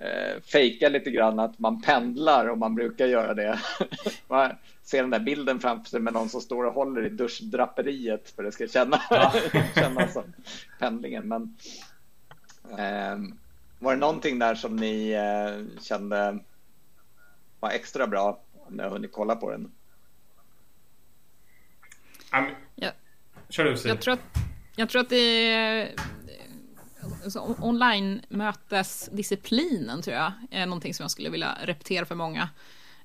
eh, 0.00 0.42
fejkar 0.52 0.90
lite 0.90 1.10
grann 1.10 1.38
att 1.38 1.58
man 1.58 1.82
pendlar 1.82 2.46
och 2.46 2.58
man 2.58 2.74
brukar 2.74 3.06
göra 3.06 3.34
det. 3.34 3.58
Man 4.28 4.50
ser 4.82 5.00
den 5.00 5.10
där 5.10 5.20
bilden 5.20 5.60
framför 5.60 5.90
sig 5.90 6.00
med 6.00 6.12
någon 6.12 6.28
som 6.28 6.40
står 6.40 6.64
och 6.64 6.74
håller 6.74 7.06
i 7.06 7.08
duschdraperiet 7.08 8.30
för 8.30 8.42
det 8.42 8.52
ska 8.52 8.66
känna, 8.66 9.00
kännas 9.74 10.12
som 10.12 10.32
pendlingen. 10.78 11.28
Men 11.28 11.56
ehm, 12.78 13.38
var 13.78 13.92
det 13.94 14.00
någonting 14.00 14.38
där 14.38 14.54
som 14.54 14.76
ni 14.76 15.10
eh, 15.10 15.82
kände 15.82 16.38
var 17.60 17.70
extra 17.70 18.06
bra 18.06 18.40
ni 18.68 18.82
har 18.82 18.90
hunnit 18.90 19.12
kolla 19.12 19.36
på 19.36 19.50
den? 19.50 19.72
Ja. 22.74 22.90
Kör 23.48 23.64
du. 23.64 23.88
Jag 23.88 24.00
tror 24.00 24.14
att, 24.14 24.38
jag 24.76 24.88
tror 24.88 25.00
att 25.00 25.08
det 25.08 25.52
är 25.52 25.94
alltså, 27.24 27.56
online-mötesdisciplinen 27.60 30.02
tror 30.02 30.16
jag 30.16 30.32
är 30.50 30.66
någonting 30.66 30.94
som 30.94 31.04
jag 31.04 31.10
skulle 31.10 31.30
vilja 31.30 31.58
repetera 31.62 32.04
för 32.04 32.14
många. 32.14 32.42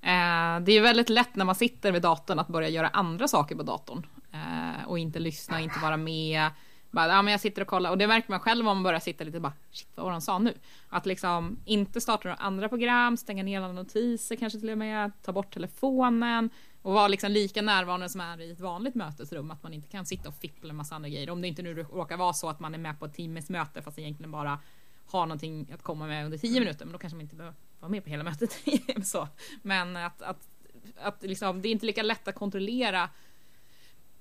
Eh, 0.02 0.60
det 0.62 0.72
är 0.72 0.82
väldigt 0.82 1.10
lätt 1.10 1.36
när 1.36 1.46
man 1.46 1.56
sitter 1.56 1.92
vid 1.92 2.02
datorn 2.02 2.40
att 2.40 2.48
börja 2.48 2.70
göra 2.70 2.88
andra 2.88 3.28
saker 3.28 3.56
på 3.56 3.64
datorn 3.64 4.08
eh, 4.32 4.88
och 4.88 5.00
inte 5.00 5.20
lyssna, 5.20 5.62
inte 5.62 5.80
vara 5.80 5.98
med. 5.98 6.50
Bara, 6.92 7.08
ja, 7.08 7.22
men 7.22 7.32
jag 7.32 7.42
sitter 7.42 7.62
och 7.62 7.68
kollar 7.68 7.90
och 7.90 7.98
det 7.98 8.08
märker 8.08 8.30
man 8.30 8.40
själv 8.40 8.60
om 8.60 8.78
man 8.78 8.84
börjar 8.84 9.00
sitta 9.00 9.24
lite 9.24 9.40
bara 9.40 9.54
shit 9.72 9.88
vad 9.96 10.06
var 10.06 10.12
han 10.12 10.22
sa 10.22 10.40
nu? 10.40 10.54
Att 10.90 11.06
liksom 11.06 11.60
inte 11.66 12.02
starta 12.02 12.28
några 12.28 12.42
andra 12.42 12.70
program, 12.70 13.18
stänga 13.18 13.44
ner 13.44 13.62
alla 13.62 13.74
notiser 13.74 14.36
kanske 14.36 14.60
till 14.60 14.70
och 14.70 14.78
med, 14.78 15.12
ta 15.22 15.32
bort 15.32 15.54
telefonen 15.54 16.50
och 16.84 16.94
vara 16.94 17.08
liksom 17.08 17.32
lika 17.32 17.62
närvarande 17.62 18.10
som 18.10 18.22
är 18.22 18.42
i 18.42 18.52
ett 18.52 18.60
vanligt 18.60 18.96
mötesrum. 18.96 19.52
Att 19.52 19.64
man 19.64 19.74
inte 19.74 19.88
kan 19.88 20.06
sitta 20.06 20.30
och 20.30 20.36
fippla 20.36 20.70
en 20.70 20.76
massa 20.76 20.96
andra 20.96 21.10
grejer. 21.10 21.30
Om 21.30 21.42
det 21.42 21.48
inte 21.48 21.62
nu 21.62 21.74
råkar 21.74 22.18
vara 22.18 22.34
så 22.34 22.50
att 22.50 22.60
man 22.60 22.74
är 22.74 22.78
med 22.78 23.00
på 23.00 23.06
ett 23.06 23.14
timmes 23.14 23.50
möte 23.50 23.82
fast 23.82 24.00
egentligen 24.00 24.32
bara 24.32 24.60
har 25.06 25.26
någonting 25.26 25.72
att 25.74 25.84
komma 25.84 26.08
med 26.08 26.26
under 26.26 26.38
tio 26.38 26.60
minuter. 26.60 26.86
Men 26.86 26.92
då 26.92 26.98
kanske 27.00 27.16
man 27.16 27.22
inte 27.22 27.36
behöver 27.36 27.58
vara 27.80 27.90
med 27.90 28.04
på 28.04 28.10
hela 28.10 28.24
mötet. 28.24 28.58
så. 29.04 29.28
Men 29.62 29.98
att, 29.98 30.22
att, 30.22 30.48
att 30.96 31.24
liksom, 31.24 31.62
det 31.62 31.68
är 31.68 31.72
inte 31.72 31.86
lika 31.86 32.04
lätt 32.04 32.28
att 32.28 32.36
kontrollera 32.36 33.10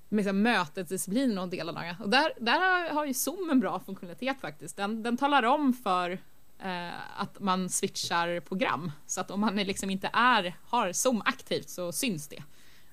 liksom, 0.09 0.41
mötesdisciplinen 0.41 1.37
och 1.37 1.49
delarna. 1.49 1.97
Och 1.99 2.09
där, 2.09 2.33
där 2.39 2.93
har 2.93 3.05
ju 3.05 3.13
Zoom 3.13 3.49
en 3.49 3.59
bra 3.59 3.79
funktionalitet 3.79 4.41
faktiskt. 4.41 4.77
Den, 4.77 5.03
den 5.03 5.17
talar 5.17 5.43
om 5.43 5.73
för 5.73 6.19
eh, 6.59 7.21
att 7.21 7.39
man 7.39 7.69
switchar 7.69 8.39
program. 8.39 8.91
Så 9.05 9.21
att 9.21 9.31
om 9.31 9.39
man 9.39 9.55
liksom 9.55 9.89
inte 9.89 10.09
är, 10.13 10.55
har 10.65 10.93
Zoom 10.93 11.21
aktivt 11.25 11.69
så 11.69 11.91
syns 11.91 12.27
det. 12.27 12.43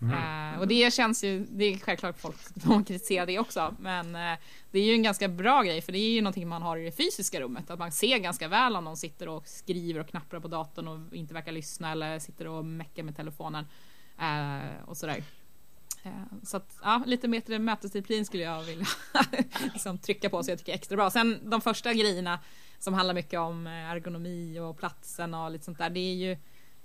Mm. 0.03 0.55
Uh, 0.55 0.61
och 0.61 0.69
det 0.69 0.93
känns 0.93 1.25
ju, 1.25 1.47
det 1.51 1.65
är 1.65 1.79
självklart 1.79 2.21
folk 2.21 2.37
som 2.63 2.85
kritiserar 2.85 3.27
det 3.27 3.39
också, 3.39 3.75
men 3.79 4.07
uh, 4.07 4.39
det 4.71 4.79
är 4.79 4.85
ju 4.85 4.93
en 4.93 5.03
ganska 5.03 5.29
bra 5.29 5.63
grej 5.63 5.81
för 5.81 5.93
det 5.93 5.99
är 5.99 6.11
ju 6.11 6.21
någonting 6.21 6.49
man 6.49 6.63
har 6.63 6.77
i 6.77 6.85
det 6.85 6.93
fysiska 6.93 7.41
rummet, 7.41 7.71
att 7.71 7.79
man 7.79 7.93
ser 7.93 8.19
ganska 8.19 8.49
väl 8.49 8.77
om 8.77 8.85
någon 8.85 8.97
sitter 8.97 9.29
och 9.29 9.49
skriver 9.49 10.01
och 10.01 10.09
knappar 10.09 10.41
på 10.41 10.49
datorn 10.49 10.89
och 10.89 11.15
inte 11.15 11.35
verkar 11.35 11.53
lyssna 11.53 11.93
eller 11.93 12.19
sitter 12.19 12.47
och 12.47 12.65
meckar 12.65 13.03
med 13.03 13.17
telefonen 13.17 13.67
uh, 14.21 14.89
och 14.89 14.97
sådär. 14.97 15.25
Så 16.43 16.57
att, 16.57 16.79
ja, 16.83 17.03
lite 17.07 17.29
mer 17.29 17.41
till 17.41 17.59
mötesdisciplin 17.59 18.27
skulle 18.27 18.43
jag 18.43 18.63
vilja 18.63 18.87
liksom 19.75 19.99
trycka 19.99 20.31
på 20.31 20.43
så 20.43 20.51
jag 20.51 20.59
tycker 20.59 20.73
är 20.73 20.77
extra 20.77 20.97
bra. 20.97 21.11
Sen 21.11 21.51
de 21.51 21.61
första 21.61 21.95
grejerna 21.95 22.39
som 22.81 22.95
handlar 22.95 23.15
mycket 23.15 23.41
om 23.41 23.67
eh, 23.67 23.73
ergonomi 23.73 24.59
och 24.59 24.79
platsen 24.79 25.35
och 25.35 25.51
lite 25.51 25.65
sånt 25.65 25.79
där, 25.79 25.91
det 25.91 26.01
är 26.01 26.15
ju, 26.15 26.37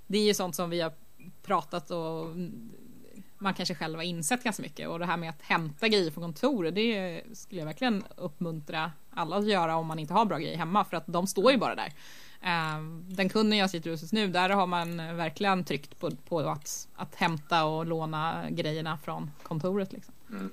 det 0.07 0.17
är 0.17 0.25
ju 0.25 0.33
sånt 0.33 0.55
som 0.55 0.69
vi 0.69 0.81
har 0.81 0.91
pratat 1.43 1.91
och 1.91 2.27
man 3.37 3.53
kanske 3.53 3.75
själv 3.75 3.95
har 3.95 4.03
insett 4.03 4.43
ganska 4.43 4.63
mycket 4.63 4.89
och 4.89 4.99
det 4.99 5.05
här 5.05 5.17
med 5.17 5.29
att 5.29 5.41
hämta 5.41 5.87
grejer 5.87 6.11
från 6.11 6.23
kontoret 6.23 6.75
det 6.75 7.21
skulle 7.33 7.61
jag 7.61 7.65
verkligen 7.65 8.03
uppmuntra 8.15 8.91
alla 9.11 9.35
att 9.35 9.47
göra 9.47 9.75
om 9.75 9.87
man 9.87 9.99
inte 9.99 10.13
har 10.13 10.25
bra 10.25 10.37
grejer 10.37 10.57
hemma 10.57 10.85
för 10.85 10.97
att 10.97 11.03
de 11.07 11.27
står 11.27 11.51
ju 11.51 11.57
bara 11.57 11.75
där. 11.75 11.93
Eh, 12.41 12.81
den 13.01 13.29
kunden 13.29 13.59
jag 13.59 13.69
sitter 13.69 13.91
hos 13.91 14.01
just 14.01 14.13
nu, 14.13 14.27
där 14.27 14.49
har 14.49 14.67
man 14.67 14.97
verkligen 14.97 15.63
tryckt 15.63 15.99
på, 15.99 16.11
på 16.11 16.39
att, 16.39 16.87
att 16.95 17.15
hämta 17.15 17.65
och 17.65 17.85
låna 17.85 18.45
grejerna 18.49 18.97
från 18.97 19.31
kontoret. 19.43 19.93
Liksom. 19.93 20.13
Mm. 20.29 20.51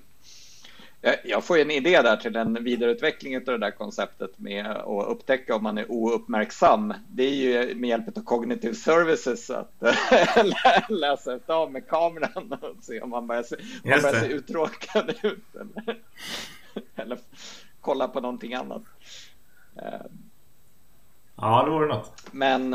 Jag 1.24 1.44
får 1.44 1.58
en 1.58 1.70
idé 1.70 2.02
där 2.02 2.16
till 2.16 2.36
en 2.36 2.64
vidareutveckling 2.64 3.36
av 3.36 3.42
det 3.42 3.58
där 3.58 3.70
konceptet 3.70 4.38
med 4.38 4.66
att 4.66 5.08
upptäcka 5.08 5.54
om 5.56 5.62
man 5.62 5.78
är 5.78 5.92
ouppmärksam. 5.92 6.94
Det 7.08 7.22
är 7.22 7.34
ju 7.34 7.74
med 7.74 7.90
hjälp 7.90 8.18
av 8.18 8.22
cognitive 8.22 8.74
services 8.74 9.50
att 9.50 9.72
läsa 10.88 11.38
av 11.46 11.72
med 11.72 11.88
kameran 11.88 12.52
och 12.52 12.84
se 12.84 13.00
om 13.00 13.10
man 13.10 13.26
börjar 13.26 13.42
se, 13.42 13.56
man 13.84 14.02
börjar 14.02 14.20
se 14.20 14.26
uttråkad 14.26 15.14
ut 15.22 15.54
eller, 15.54 15.98
eller 16.96 17.18
kolla 17.80 18.08
på 18.08 18.20
någonting 18.20 18.54
annat. 18.54 18.82
Ja, 21.36 21.64
det 21.64 21.70
vore 21.70 21.88
något. 21.88 22.26
Men 22.32 22.74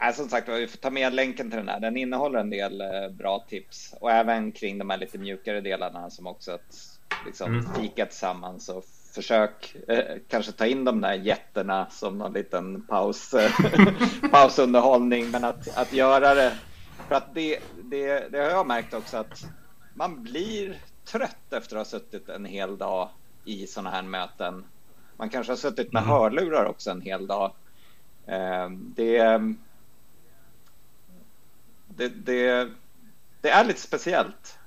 Nej, 0.00 0.12
som 0.12 0.28
sagt 0.28 0.48
vi 0.48 0.66
får 0.66 0.78
ta 0.78 0.90
med 0.90 1.14
länken 1.14 1.50
till 1.50 1.58
den 1.58 1.68
här. 1.68 1.80
Den 1.80 1.96
innehåller 1.96 2.38
en 2.38 2.50
del 2.50 2.80
eh, 2.80 3.08
bra 3.10 3.44
tips 3.48 3.94
och 4.00 4.10
även 4.10 4.52
kring 4.52 4.78
de 4.78 4.90
här 4.90 4.98
lite 4.98 5.18
mjukare 5.18 5.60
delarna 5.60 6.10
som 6.10 6.26
också 6.26 6.52
att 6.52 6.98
liksom 7.26 7.52
mm. 7.52 7.74
fika 7.74 8.06
tillsammans 8.06 8.68
och 8.68 8.84
försök 9.14 9.76
eh, 9.88 10.16
kanske 10.28 10.52
ta 10.52 10.66
in 10.66 10.84
de 10.84 11.00
där 11.00 11.14
jätterna 11.14 11.86
som 11.90 12.18
någon 12.18 12.32
liten 12.32 12.82
paus, 12.82 13.34
pausunderhållning, 14.30 15.30
men 15.30 15.44
att, 15.44 15.78
att 15.78 15.92
göra 15.92 16.34
det 16.34 16.56
för 17.08 17.14
att 17.14 17.34
det, 17.34 17.58
det, 17.82 18.32
det 18.32 18.38
har 18.38 18.50
jag 18.50 18.66
märkt 18.66 18.94
också 18.94 19.16
att 19.16 19.44
man 19.94 20.22
blir 20.22 20.78
trött 21.04 21.52
efter 21.52 21.76
att 21.76 21.80
ha 21.80 21.84
suttit 21.84 22.28
en 22.28 22.44
hel 22.44 22.78
dag 22.78 23.08
i 23.44 23.66
sådana 23.66 23.90
här 23.90 24.02
möten. 24.02 24.64
Man 25.16 25.28
kanske 25.28 25.52
har 25.52 25.56
suttit 25.56 25.92
med 25.92 26.02
mm. 26.02 26.14
hörlurar 26.14 26.64
också 26.64 26.90
en 26.90 27.00
hel 27.00 27.26
dag. 27.26 27.52
Eh, 28.26 28.70
det 28.70 29.40
det, 31.96 32.08
det, 32.08 32.68
det 33.40 33.50
är 33.50 33.64
lite 33.64 33.80
speciellt 33.80 34.58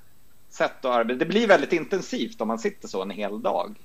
sätt 0.50 0.86
att 0.86 0.96
arbeta. 0.96 1.20
Det 1.20 1.26
blir 1.26 1.48
väldigt 1.48 1.74
intensivt 1.74 2.42
om 2.42 2.48
man 2.48 2.60
sitter 2.60 2.88
så 2.88 3.02
en 3.02 3.10
hel 3.10 3.42
dag. 3.42 3.76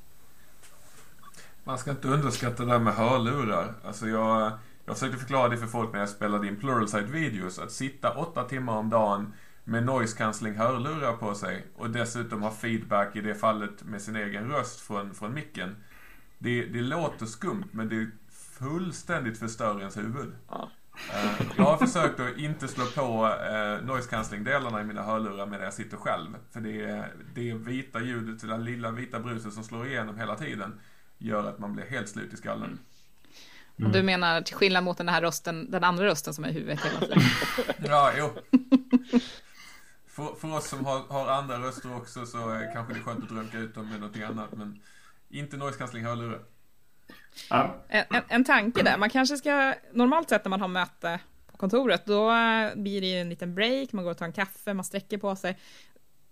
Man 1.65 1.79
ska 1.79 1.91
inte 1.91 2.09
underskatta 2.09 2.65
det 2.65 2.73
där 2.73 2.79
med 2.79 2.95
hörlurar. 2.95 3.75
Alltså 3.85 4.09
jag, 4.09 4.53
jag 4.85 4.97
försökte 4.97 5.19
förklara 5.19 5.49
det 5.49 5.57
för 5.57 5.67
folk 5.67 5.93
när 5.93 6.01
jag 6.01 6.09
spelade 6.09 6.49
in 6.49 6.57
Pluralsight 6.57 7.09
videos. 7.09 7.59
Att 7.59 7.73
sitta 7.73 8.11
åtta 8.11 8.45
timmar 8.45 8.73
om 8.73 8.91
dagen 8.91 9.33
med 9.65 9.85
noise 9.85 10.19
cancelling 10.19 10.55
hörlurar 10.55 11.13
på 11.13 11.35
sig 11.35 11.67
och 11.77 11.91
dessutom 11.91 12.43
ha 12.43 12.51
feedback 12.51 13.17
i 13.17 13.21
det 13.21 13.35
fallet 13.35 13.83
med 13.85 14.03
sin 14.03 14.17
egen 14.17 14.49
röst 14.51 14.81
från, 14.81 15.15
från 15.15 15.35
micken. 15.35 15.77
Det, 16.39 16.65
det 16.65 16.81
låter 16.81 17.27
skumt 17.27 17.69
men 17.71 17.89
det 17.89 18.11
fullständigt 18.59 19.39
förstör 19.39 19.79
ens 19.79 19.97
huvud. 19.97 20.33
Ja. 20.49 20.71
Uh, 20.95 21.53
jag 21.57 21.65
har 21.65 21.87
försökt 21.87 22.21
att 22.21 22.39
inte 22.39 22.69
slå 22.69 22.85
på 22.85 23.25
uh, 23.25 23.87
noise 23.87 24.11
cancelling-delarna 24.11 24.81
i 24.81 24.85
mina 24.85 25.03
hörlurar 25.03 25.47
medan 25.47 25.65
jag 25.65 25.75
sitter 25.75 25.97
själv. 25.97 26.29
För 26.53 26.61
det, 26.61 27.05
det 27.35 27.55
vita 27.55 28.01
ljudet, 28.01 28.49
det 28.49 28.59
lilla 28.59 28.91
vita 28.91 29.21
bruset 29.21 29.53
som 29.53 29.65
slår 29.65 29.87
igenom 29.87 30.19
hela 30.19 30.35
tiden 30.35 30.81
gör 31.19 31.49
att 31.49 31.59
man 31.59 31.73
blir 31.73 31.85
helt 31.85 32.09
slut 32.09 32.33
i 32.33 32.37
skallen. 32.37 32.79
Mm. 33.79 33.93
Du 33.93 34.03
menar 34.03 34.43
till 34.43 34.55
skillnad 34.55 34.85
mot 34.85 34.99
den 34.99 35.09
här 35.09 35.21
rösten, 35.21 35.71
den 35.71 35.85
andra 35.85 36.05
rösten 36.05 36.35
som 36.35 36.45
är 36.45 36.49
i 36.49 36.53
huvudet 36.53 36.81
hela 36.85 37.01
tiden? 37.01 37.23
ja, 37.85 38.13
jo. 38.19 38.31
För, 40.07 40.35
för 40.35 40.57
oss 40.57 40.69
som 40.69 40.85
har, 40.85 40.99
har, 40.99 41.29
andra 41.29 41.59
röster 41.59 41.97
också 41.97 42.27
så 42.27 42.51
är 42.51 42.73
kanske 42.73 42.95
det 42.95 43.01
är 43.01 43.03
skönt 43.03 43.23
att 43.23 43.29
drömka 43.29 43.59
ut 43.59 43.75
dem 43.75 43.89
med 43.89 44.01
något 44.01 44.17
annat. 44.17 44.53
Men 44.53 44.81
inte 45.31 45.57
noise 45.57 45.79
cancelling 45.79 46.05
hörlurar. 46.05 46.41
Ja. 47.51 47.75
En, 47.89 48.23
en, 48.29 48.45
tanke 48.45 48.83
där, 48.83 48.99
man 48.99 49.11
kanske 49.11 49.37
ska, 49.37 49.75
normalt 49.93 50.29
sett 50.29 50.45
när 50.45 50.51
man 50.51 50.61
har 50.61 50.69
möte 50.69 51.21
på 51.47 51.57
kontoret, 51.57 52.07
då 52.07 52.33
blir 52.75 53.01
det 53.01 53.07
ju 53.07 53.21
en 53.21 53.29
liten 53.29 53.55
break, 53.55 53.93
man 53.93 54.05
går 54.05 54.11
och 54.11 54.19
tar 54.19 54.27
en 54.27 54.33
kaffe, 54.33 54.75
man 54.75 54.85
sträcker 54.85 55.19
på 55.19 55.37
sig. 55.37 55.59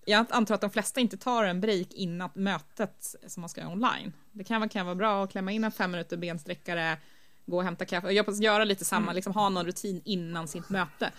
Jag 0.04 0.26
antar 0.30 0.54
att 0.54 0.60
de 0.60 0.70
flesta 0.70 1.00
inte 1.00 1.16
tar 1.16 1.44
en 1.44 1.60
break 1.60 1.92
innan 1.92 2.30
mötet 2.34 3.14
som 3.26 3.40
man 3.40 3.48
ska 3.48 3.60
göra 3.60 3.72
online. 3.72 4.12
Det 4.32 4.44
kan, 4.44 4.68
kan 4.68 4.86
vara 4.86 4.94
bra 4.94 5.24
att 5.24 5.30
klämma 5.30 5.52
in 5.52 5.64
en 5.64 5.72
fem 5.72 5.90
minuter 5.90 6.16
bensträckare, 6.16 6.96
gå 7.46 7.56
och 7.56 7.64
hämta 7.64 7.84
kaffe, 7.84 8.10
jag 8.12 8.34
göra 8.42 8.64
lite 8.64 8.84
samma, 8.84 9.02
mm. 9.02 9.14
liksom 9.14 9.32
ha 9.32 9.48
någon 9.48 9.66
rutin 9.66 10.02
innan 10.04 10.48
sitt 10.48 10.68
möte. 10.68 11.10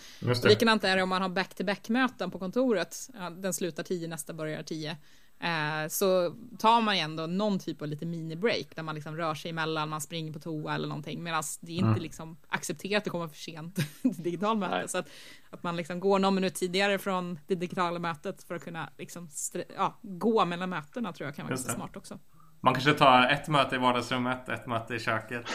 Likadant 0.44 0.84
är 0.84 0.98
det 0.98 1.04
om 1.04 1.10
man 1.10 1.22
har 1.22 1.30
back-to-back 1.30 1.90
möten 1.90 2.32
på 2.32 2.40
kontoret, 2.40 3.10
ja, 3.14 3.30
den 3.30 3.54
slutar 3.54 3.84
tio, 3.84 4.08
nästa 4.08 4.34
börjar 4.34 4.64
tio. 4.64 4.98
Eh, 5.44 5.88
så 5.88 6.36
tar 6.60 6.82
man 6.82 6.96
ju 6.96 7.02
ändå 7.02 7.28
någon 7.28 7.60
typ 7.60 7.82
av 7.82 7.88
lite 7.88 8.06
mini-break 8.06 8.76
där 8.76 8.84
man 8.84 8.96
liksom 8.96 9.18
rör 9.18 9.36
sig 9.36 9.52
emellan, 9.52 9.90
man 9.90 10.02
springer 10.02 10.34
på 10.34 10.40
toa 10.40 10.76
eller 10.76 10.88
någonting 10.88 11.24
medan 11.24 11.44
det 11.60 11.72
är 11.72 11.76
inte 11.76 11.88
mm. 11.88 12.02
liksom 12.02 12.38
accepterat 12.48 13.04
att 13.08 13.12
komma 13.12 13.30
för 13.30 13.36
sent 13.36 13.76
till 14.02 14.24
digitalt 14.24 14.60
möte. 14.60 14.88
Så 14.88 14.98
att, 14.98 15.10
att 15.50 15.64
man 15.64 15.76
liksom 15.76 16.00
går 16.00 16.20
någon 16.20 16.36
minut 16.36 16.56
tidigare 16.56 17.00
från 17.00 17.40
det 17.48 17.56
digitala 17.56 18.00
mötet 18.00 18.44
för 18.44 18.56
att 18.56 18.64
kunna 18.64 18.90
liksom 18.98 19.30
ja, 19.76 20.00
gå 20.02 20.46
mellan 20.46 20.70
mötena 20.70 21.14
tror 21.14 21.28
jag 21.28 21.36
kan 21.36 21.46
vara 21.46 21.56
ganska 21.56 21.74
smart 21.74 21.98
också. 21.98 22.20
Man 22.66 22.74
kanske 22.74 22.94
tar 22.94 23.28
ett 23.28 23.48
möte 23.48 23.76
i 23.76 23.78
vardagsrummet, 23.78 24.50
ett 24.50 24.68
möte 24.68 24.96
i 24.96 25.00
köket. 25.00 25.46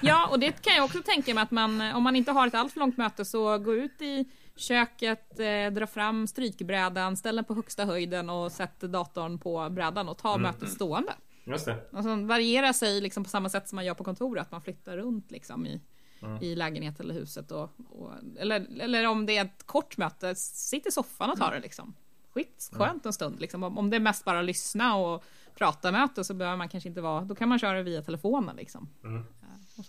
ja, 0.00 0.28
och 0.30 0.40
det 0.40 0.62
kan 0.62 0.76
jag 0.76 0.84
också 0.84 1.02
tänka 1.02 1.34
mig 1.34 1.42
att 1.42 1.50
man, 1.50 1.80
om 1.80 2.02
man 2.02 2.16
inte 2.16 2.32
har 2.32 2.46
ett 2.46 2.54
alltför 2.54 2.80
långt 2.80 2.96
möte, 2.96 3.24
så 3.24 3.58
gå 3.58 3.74
ut 3.74 4.02
i 4.02 4.24
köket, 4.56 5.40
eh, 5.40 5.72
dra 5.72 5.86
fram 5.86 6.26
strykbrädan, 6.26 7.16
ställ 7.16 7.36
den 7.36 7.44
på 7.44 7.54
högsta 7.54 7.84
höjden 7.84 8.30
och 8.30 8.52
sätt 8.52 8.80
datorn 8.80 9.38
på 9.38 9.70
brädan 9.70 10.08
och 10.08 10.18
ta 10.18 10.34
mm. 10.34 10.42
mötet 10.42 10.70
stående. 10.70 11.12
Just 11.44 11.64
det. 11.66 11.76
Alltså 11.92 12.16
variera 12.16 12.72
sig 12.72 13.00
liksom 13.00 13.24
på 13.24 13.30
samma 13.30 13.48
sätt 13.48 13.68
som 13.68 13.76
man 13.76 13.84
gör 13.84 13.94
på 13.94 14.04
kontoret, 14.04 14.42
att 14.42 14.52
man 14.52 14.62
flyttar 14.62 14.96
runt 14.96 15.30
liksom 15.30 15.66
i, 15.66 15.80
mm. 16.22 16.42
i 16.42 16.54
lägenhet 16.54 17.00
eller 17.00 17.14
huset. 17.14 17.50
Och, 17.50 17.70
och, 17.90 18.12
eller, 18.38 18.80
eller 18.80 19.06
om 19.06 19.26
det 19.26 19.36
är 19.36 19.44
ett 19.44 19.66
kort 19.66 19.96
möte, 19.96 20.34
sitt 20.34 20.86
i 20.86 20.90
soffan 20.90 21.30
och 21.30 21.38
ta 21.38 21.50
det 21.50 21.60
liksom. 21.60 21.94
Skit, 22.34 22.68
mm. 22.72 22.86
skönt 22.86 23.06
en 23.06 23.12
stund 23.12 23.40
liksom. 23.40 23.62
Om, 23.62 23.78
om 23.78 23.90
det 23.90 23.96
är 23.96 24.00
mest 24.00 24.24
bara 24.24 24.42
lyssna 24.42 24.96
och 24.96 25.24
prata 25.58 25.92
möte 25.92 26.24
så 26.24 26.34
behöver 26.34 26.56
man 26.56 26.68
kanske 26.68 26.88
inte 26.88 27.00
vara, 27.00 27.24
då 27.24 27.34
kan 27.34 27.48
man 27.48 27.58
köra 27.58 27.82
via 27.82 28.02
telefonen 28.02 28.56
liksom. 28.56 28.88
Mm. 29.04 29.18
Eh, 29.18 29.84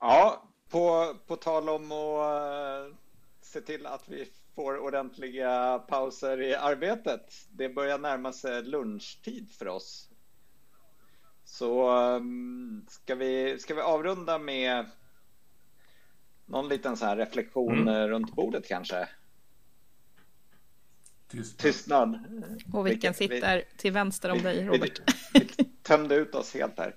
ja, 0.00 0.42
på, 0.68 1.14
på 1.26 1.36
tal 1.36 1.68
om 1.68 1.92
att 1.92 2.90
uh, 2.90 2.96
se 3.40 3.60
till 3.60 3.86
att 3.86 4.08
vi 4.08 4.32
får 4.54 4.78
ordentliga 4.78 5.78
pauser 5.78 6.42
i 6.42 6.54
arbetet. 6.54 7.46
Det 7.50 7.68
börjar 7.68 7.98
närma 7.98 8.32
sig 8.32 8.62
lunchtid 8.62 9.50
för 9.50 9.68
oss. 9.68 10.08
Så 11.44 11.98
um, 11.98 12.86
ska, 12.88 13.14
vi, 13.14 13.58
ska 13.58 13.74
vi 13.74 13.80
avrunda 13.80 14.38
med 14.38 14.90
någon 16.46 16.68
liten 16.68 16.96
så 16.96 17.06
här 17.06 17.16
reflektion 17.16 17.88
mm. 17.88 18.08
runt 18.08 18.34
bordet 18.34 18.68
kanske? 18.68 19.08
Tystnad. 21.30 21.58
Tystnad. 21.58 22.18
Och 22.72 22.86
vilken 22.86 23.12
vi, 23.12 23.16
sitter 23.16 23.56
vi, 23.56 23.76
till 23.76 23.92
vänster 23.92 24.30
om 24.30 24.42
dig, 24.42 24.66
Robert? 24.66 25.00
Vi, 25.34 25.48
vi 25.58 25.64
tömde 25.64 26.14
ut 26.14 26.34
oss 26.34 26.54
helt 26.54 26.78
här. 26.78 26.94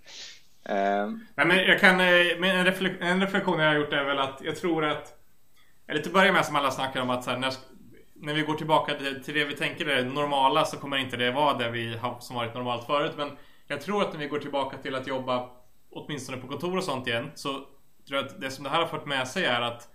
Uh, 0.70 1.18
Nej, 1.36 1.48
men 1.48 1.58
jag 1.58 1.80
kan, 1.80 2.00
eh, 2.00 2.40
men 2.40 2.56
en, 2.56 2.66
reflek 2.66 2.92
en, 3.00 3.22
reflektion 3.22 3.60
jag 3.60 3.68
har 3.68 3.76
gjort 3.76 3.94
är 3.94 4.04
väl 4.04 4.20
att 4.20 4.42
jag 4.44 4.56
tror 4.56 4.86
att 4.86 5.20
Eller 5.88 6.00
till 6.00 6.10
att 6.10 6.14
börja 6.14 6.32
med 6.32 6.46
som 6.46 6.56
alla 6.56 6.72
snackar 6.72 7.02
om 7.02 7.10
att 7.10 7.24
så 7.24 7.32
här, 7.32 7.38
när, 7.38 7.54
när 8.16 8.34
vi 8.34 8.42
går 8.42 8.56
tillbaka 8.56 8.94
till, 8.94 9.24
till 9.24 9.34
det 9.34 9.46
vi 9.46 9.56
tänker 9.56 9.86
är 9.86 10.04
det 10.04 10.10
normala 10.10 10.66
så 10.66 10.78
kommer 10.78 10.98
inte 10.98 11.18
det 11.18 11.32
vara 11.32 11.58
det 11.58 11.72
vi 11.72 11.98
har, 11.98 12.20
som 12.20 12.36
varit 12.36 12.54
normalt 12.54 12.86
förut 12.86 13.14
Men 13.18 13.30
jag 13.68 13.82
tror 13.82 14.02
att 14.02 14.14
när 14.14 14.20
vi 14.20 14.28
går 14.28 14.40
tillbaka 14.40 14.78
till 14.78 14.96
att 14.96 15.08
jobba 15.08 15.50
Åtminstone 15.92 16.38
på 16.38 16.48
kontor 16.48 16.78
och 16.78 16.84
sånt 16.84 17.08
igen 17.08 17.32
Så 17.36 17.54
tror 18.08 18.20
jag 18.20 18.26
att 18.26 18.42
det 18.42 18.52
som 18.52 18.64
det 18.64 18.70
här 18.70 18.80
har 18.80 18.88
fått 18.88 19.06
med 19.06 19.28
sig 19.28 19.46
är 19.46 19.62
att 19.62 19.90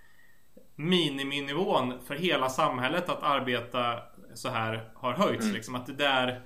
miniminivån 0.76 1.94
för 2.06 2.14
hela 2.14 2.48
samhället 2.48 3.08
att 3.08 3.22
arbeta 3.22 4.02
så 4.38 4.48
här 4.48 4.90
har 4.94 5.12
höjts. 5.12 5.44
Mm. 5.44 5.54
Liksom 5.54 5.74
att 5.74 5.86
det 5.86 5.92
där 5.92 6.40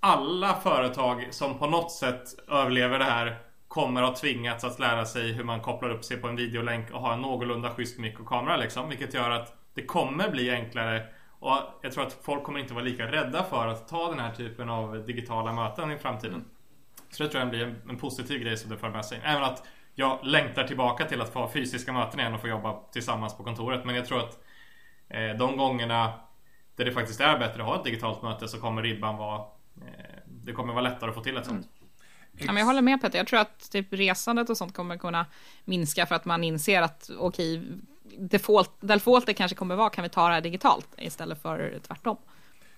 alla 0.00 0.54
företag 0.54 1.28
som 1.30 1.58
på 1.58 1.66
något 1.66 1.92
sätt 1.92 2.24
överlever 2.48 2.98
det 2.98 3.04
här 3.04 3.38
kommer 3.68 4.02
att 4.02 4.16
tvingats 4.16 4.64
att 4.64 4.78
lära 4.78 5.04
sig 5.04 5.32
hur 5.32 5.44
man 5.44 5.60
kopplar 5.60 5.90
upp 5.90 6.04
sig 6.04 6.16
på 6.16 6.28
en 6.28 6.36
videolänk 6.36 6.90
och 6.90 7.00
ha 7.00 7.12
en 7.12 7.20
någorlunda 7.20 7.70
schysst 7.70 7.98
mick 7.98 8.20
och 8.20 8.26
kamera 8.26 8.56
liksom. 8.56 8.88
Vilket 8.88 9.14
gör 9.14 9.30
att 9.30 9.56
det 9.74 9.82
kommer 9.82 10.30
bli 10.30 10.50
enklare 10.50 11.06
och 11.40 11.56
jag 11.82 11.92
tror 11.92 12.06
att 12.06 12.18
folk 12.22 12.42
kommer 12.42 12.58
inte 12.58 12.74
vara 12.74 12.84
lika 12.84 13.12
rädda 13.12 13.44
för 13.44 13.68
att 13.68 13.88
ta 13.88 14.10
den 14.10 14.18
här 14.18 14.34
typen 14.34 14.68
av 14.68 15.06
digitala 15.06 15.52
möten 15.52 15.92
i 15.92 15.98
framtiden. 15.98 16.44
Så 17.10 17.22
det 17.22 17.28
tror 17.28 17.40
jag 17.40 17.50
blir 17.50 17.62
en, 17.62 17.76
en 17.88 17.96
positiv 17.96 18.40
grej 18.40 18.56
som 18.56 18.70
det 18.70 18.78
för 18.78 18.90
med 18.90 19.04
sig. 19.04 19.20
Även 19.24 19.44
att 19.44 19.66
jag 19.94 20.18
längtar 20.22 20.64
tillbaka 20.64 21.04
till 21.04 21.20
att 21.20 21.32
få 21.32 21.48
fysiska 21.48 21.92
möten 21.92 22.20
igen 22.20 22.34
och 22.34 22.40
få 22.40 22.48
jobba 22.48 22.76
tillsammans 22.92 23.36
på 23.36 23.44
kontoret. 23.44 23.84
Men 23.84 23.94
jag 23.94 24.06
tror 24.06 24.18
att 24.18 24.38
eh, 25.08 25.30
de 25.38 25.56
gångerna 25.56 26.12
där 26.78 26.84
det 26.84 26.92
faktiskt 26.92 27.20
är 27.20 27.38
bättre 27.38 27.62
att 27.62 27.68
ha 27.68 27.76
ett 27.78 27.84
digitalt 27.84 28.22
möte 28.22 28.48
så 28.48 28.60
kommer 28.60 28.82
ribban 28.82 29.16
vara 29.16 29.38
eh, 29.76 30.20
Det 30.26 30.52
kommer 30.52 30.72
vara 30.72 30.82
lättare 30.82 31.10
att 31.10 31.16
få 31.16 31.22
till 31.22 31.36
ett 31.36 31.46
sånt. 31.46 31.66
Mm. 31.66 32.46
Ja, 32.46 32.52
men 32.52 32.56
jag 32.56 32.66
håller 32.66 32.82
med 32.82 33.02
Peter. 33.02 33.18
Jag 33.18 33.26
tror 33.26 33.40
att 33.40 33.70
typ 33.70 33.86
resandet 33.90 34.50
och 34.50 34.56
sånt 34.56 34.74
kommer 34.74 34.96
kunna 34.96 35.26
minska 35.64 36.06
för 36.06 36.14
att 36.14 36.24
man 36.24 36.44
inser 36.44 36.82
att 36.82 37.10
okej, 37.18 37.62
default, 38.18 38.70
default 38.80 39.36
kanske 39.36 39.56
kommer 39.56 39.76
vara 39.76 39.90
kan 39.90 40.02
vi 40.02 40.08
ta 40.08 40.28
det 40.28 40.34
här 40.34 40.40
digitalt 40.40 40.88
istället 40.96 41.42
för 41.42 41.78
tvärtom. 41.86 42.16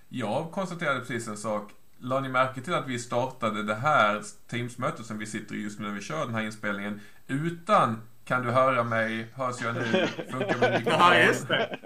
Jag 0.09 0.51
konstaterade 0.53 1.01
precis 1.01 1.29
en 1.29 1.37
sak. 1.37 1.73
La 1.99 2.21
ni 2.21 2.29
märke 2.29 2.61
till 2.61 2.75
att 2.75 2.89
vi 2.89 2.99
startade 2.99 3.63
det 3.63 3.75
här 3.75 4.23
Teams-mötet 4.49 5.07
som 5.07 5.19
vi 5.19 5.27
sitter 5.27 5.55
i 5.55 5.63
just 5.63 5.79
nu 5.79 5.87
när 5.87 5.95
vi 5.95 6.01
kör 6.01 6.27
den 6.27 6.35
här 6.35 6.43
inspelningen 6.43 7.01
utan 7.27 8.03
kan 8.25 8.43
du 8.43 8.51
höra 8.51 8.85
mig? 8.85 9.27
Hörs 9.35 9.61
jag 9.63 9.75
nu? 9.75 10.07
Funkar 10.31 10.61
min 10.61 10.71
mikrofon? 10.79 11.01
Ja, 11.01 11.19
just 11.19 11.49
det. 11.49 11.79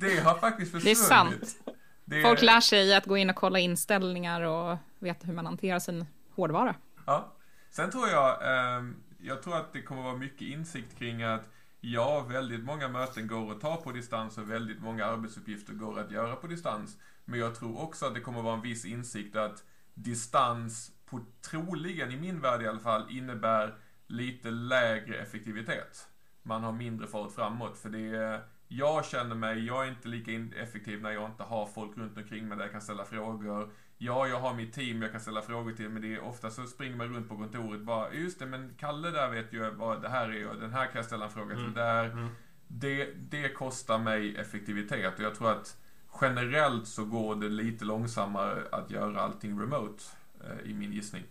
det 0.00 0.20
har 0.20 0.38
faktiskt 0.38 0.72
försvunnit. 0.72 0.98
Det 0.98 1.04
är 1.04 1.08
sant. 1.08 1.56
Det... 2.04 2.22
Folk 2.22 2.42
lär 2.42 2.60
sig 2.60 2.94
att 2.94 3.06
gå 3.06 3.16
in 3.16 3.30
och 3.30 3.36
kolla 3.36 3.58
inställningar 3.58 4.40
och 4.40 4.78
veta 4.98 5.26
hur 5.26 5.34
man 5.34 5.46
hanterar 5.46 5.78
sin 5.78 6.06
hårdvara. 6.34 6.74
Ja. 7.06 7.32
Sen 7.70 7.90
tror 7.90 8.08
jag, 8.08 8.42
eh, 8.42 8.84
jag 9.18 9.42
tror 9.42 9.56
att 9.56 9.72
det 9.72 9.82
kommer 9.82 10.02
vara 10.02 10.16
mycket 10.16 10.42
insikt 10.42 10.98
kring 10.98 11.22
att 11.22 11.48
ja, 11.80 12.20
väldigt 12.20 12.64
många 12.64 12.88
möten 12.88 13.26
går 13.26 13.52
att 13.52 13.60
ta 13.60 13.76
på 13.76 13.92
distans 13.92 14.38
och 14.38 14.50
väldigt 14.50 14.82
många 14.82 15.04
arbetsuppgifter 15.04 15.72
går 15.72 16.00
att 16.00 16.10
göra 16.10 16.36
på 16.36 16.46
distans. 16.46 16.96
Men 17.24 17.40
jag 17.40 17.54
tror 17.54 17.82
också 17.82 18.06
att 18.06 18.14
det 18.14 18.20
kommer 18.20 18.42
vara 18.42 18.54
en 18.54 18.62
viss 18.62 18.84
insikt 18.84 19.36
att 19.36 19.64
distans, 19.94 20.92
på, 21.06 21.20
troligen 21.50 22.10
i 22.10 22.16
min 22.16 22.40
värld 22.40 22.62
i 22.62 22.68
alla 22.68 22.78
fall, 22.78 23.06
innebär 23.10 23.74
lite 24.06 24.50
lägre 24.50 25.16
effektivitet. 25.16 26.08
Man 26.42 26.64
har 26.64 26.72
mindre 26.72 27.06
fart 27.06 27.32
framåt. 27.32 27.78
För 27.78 27.88
det 27.88 28.16
är, 28.16 28.40
jag 28.68 29.04
känner 29.04 29.34
mig, 29.34 29.66
jag 29.66 29.84
är 29.84 29.88
inte 29.90 30.08
lika 30.08 30.60
effektiv 30.62 31.02
när 31.02 31.10
jag 31.10 31.30
inte 31.30 31.42
har 31.42 31.66
folk 31.66 31.96
runt 31.96 32.16
omkring 32.16 32.48
mig 32.48 32.58
där 32.58 32.64
jag 32.64 32.72
kan 32.72 32.80
ställa 32.80 33.04
frågor. 33.04 33.70
Ja, 33.98 34.26
jag 34.26 34.40
har 34.40 34.54
mitt 34.54 34.72
team 34.72 35.02
jag 35.02 35.12
kan 35.12 35.20
ställa 35.20 35.42
frågor 35.42 35.72
till, 35.72 35.88
men 35.88 36.02
det 36.02 36.14
är 36.14 36.20
ofta 36.20 36.50
så 36.50 36.66
springer 36.66 36.96
man 36.96 37.14
runt 37.14 37.28
på 37.28 37.36
kontoret 37.36 37.80
bara, 37.80 38.12
just 38.12 38.38
det, 38.38 38.46
men 38.46 38.74
Kalle 38.78 39.10
där 39.10 39.30
vet 39.30 39.52
ju 39.52 39.70
vad 39.70 40.02
det 40.02 40.08
här 40.08 40.28
är 40.28 40.48
och 40.48 40.56
den 40.56 40.72
här 40.72 40.86
kan 40.86 40.96
jag 40.96 41.04
ställa 41.04 41.24
en 41.24 41.30
fråga 41.30 41.54
till 41.54 41.64
mm. 41.64 41.74
där. 41.74 42.04
Mm. 42.04 42.28
Det, 42.68 43.04
det 43.14 43.48
kostar 43.48 43.98
mig 43.98 44.36
effektivitet 44.36 45.18
och 45.18 45.24
jag 45.24 45.34
tror 45.34 45.50
att 45.50 45.76
generellt 46.20 46.86
så 46.86 47.04
går 47.04 47.36
det 47.36 47.48
lite 47.48 47.84
långsammare 47.84 48.62
att 48.72 48.90
göra 48.90 49.20
allting 49.20 49.60
remote, 49.60 50.04
eh, 50.44 50.70
i 50.70 50.74
min 50.74 50.92
gissning. 50.92 51.24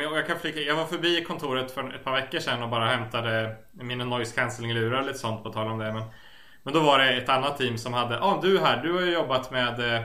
Jag, 0.00 0.26
kan 0.26 0.38
flika, 0.38 0.60
jag 0.60 0.76
var 0.76 0.86
förbi 0.86 1.24
kontoret 1.24 1.70
för 1.70 1.94
ett 1.94 2.04
par 2.04 2.12
veckor 2.12 2.38
sedan 2.38 2.62
och 2.62 2.68
bara 2.68 2.86
hämtade 2.86 3.56
mina 3.72 4.04
noise 4.04 4.34
cancelling-lurar 4.34 5.00
och 5.00 5.06
lite 5.06 5.18
sånt 5.18 5.42
på 5.42 5.52
tal 5.52 5.70
om 5.70 5.78
det. 5.78 5.92
Men, 5.92 6.04
men 6.62 6.74
då 6.74 6.80
var 6.80 6.98
det 6.98 7.10
ett 7.10 7.28
annat 7.28 7.58
team 7.58 7.78
som 7.78 7.92
hade, 7.92 8.14
ja 8.14 8.20
ah, 8.20 8.40
du 8.42 8.60
här, 8.60 8.82
du 8.82 8.92
har 8.92 9.00
ju 9.00 9.12
jobbat 9.12 9.50
med 9.50 9.80
eh, 9.80 10.02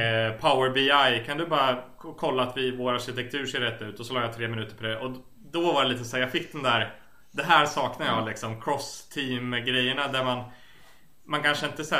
eh 0.00 0.32
Power 0.32 0.70
BI. 0.70 1.24
Kan 1.26 1.38
du 1.38 1.46
bara 1.46 1.84
kolla 2.18 2.42
att 2.42 2.56
vi, 2.56 2.76
vår 2.76 2.92
arkitektur 2.92 3.46
ser 3.46 3.60
rätt 3.60 3.82
ut? 3.82 4.00
Och 4.00 4.06
så 4.06 4.14
la 4.14 4.20
jag 4.20 4.36
tre 4.36 4.48
minuter 4.48 4.76
på 4.76 4.82
det. 4.82 4.98
Och 4.98 5.10
då 5.52 5.72
var 5.72 5.82
det 5.82 5.88
lite 5.88 6.04
så 6.04 6.18
jag 6.18 6.30
fick 6.30 6.52
den 6.52 6.62
där, 6.62 6.94
det 7.30 7.42
här 7.42 7.66
saknar 7.66 8.06
jag 8.06 8.26
liksom, 8.26 8.60
cross-team 8.60 9.64
grejerna 9.64 10.08
där 10.08 10.24
man, 10.24 10.44
man 11.24 11.42
kanske 11.42 11.66
inte 11.66 11.84
så 11.84 11.96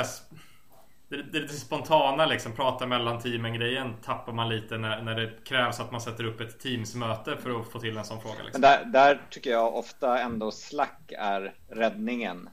det, 1.11 1.23
det, 1.23 1.41
det 1.41 1.49
spontana 1.49 2.27
liksom, 2.27 2.53
prata 2.53 2.87
mellan 2.87 3.19
teamen 3.19 3.55
grejen 3.55 3.95
tappar 4.03 4.33
man 4.33 4.49
lite 4.49 4.79
när, 4.79 5.03
när 5.03 5.15
det 5.15 5.45
krävs 5.45 5.81
att 5.81 5.93
man 5.93 6.01
sätter 6.01 6.25
upp 6.25 6.41
ett 6.41 6.61
teamsmöte 6.61 7.37
för 7.37 7.61
att 7.61 7.69
få 7.69 7.79
till 7.81 7.97
en 7.97 8.05
sån 8.05 8.21
fråga. 8.21 8.43
Liksom. 8.43 8.61
Men 8.61 8.71
där, 8.71 8.85
där 8.85 9.21
tycker 9.31 9.51
jag 9.51 9.77
ofta 9.77 10.19
ändå 10.19 10.51
Slack 10.51 11.13
är 11.19 11.55
räddningen 11.69 12.49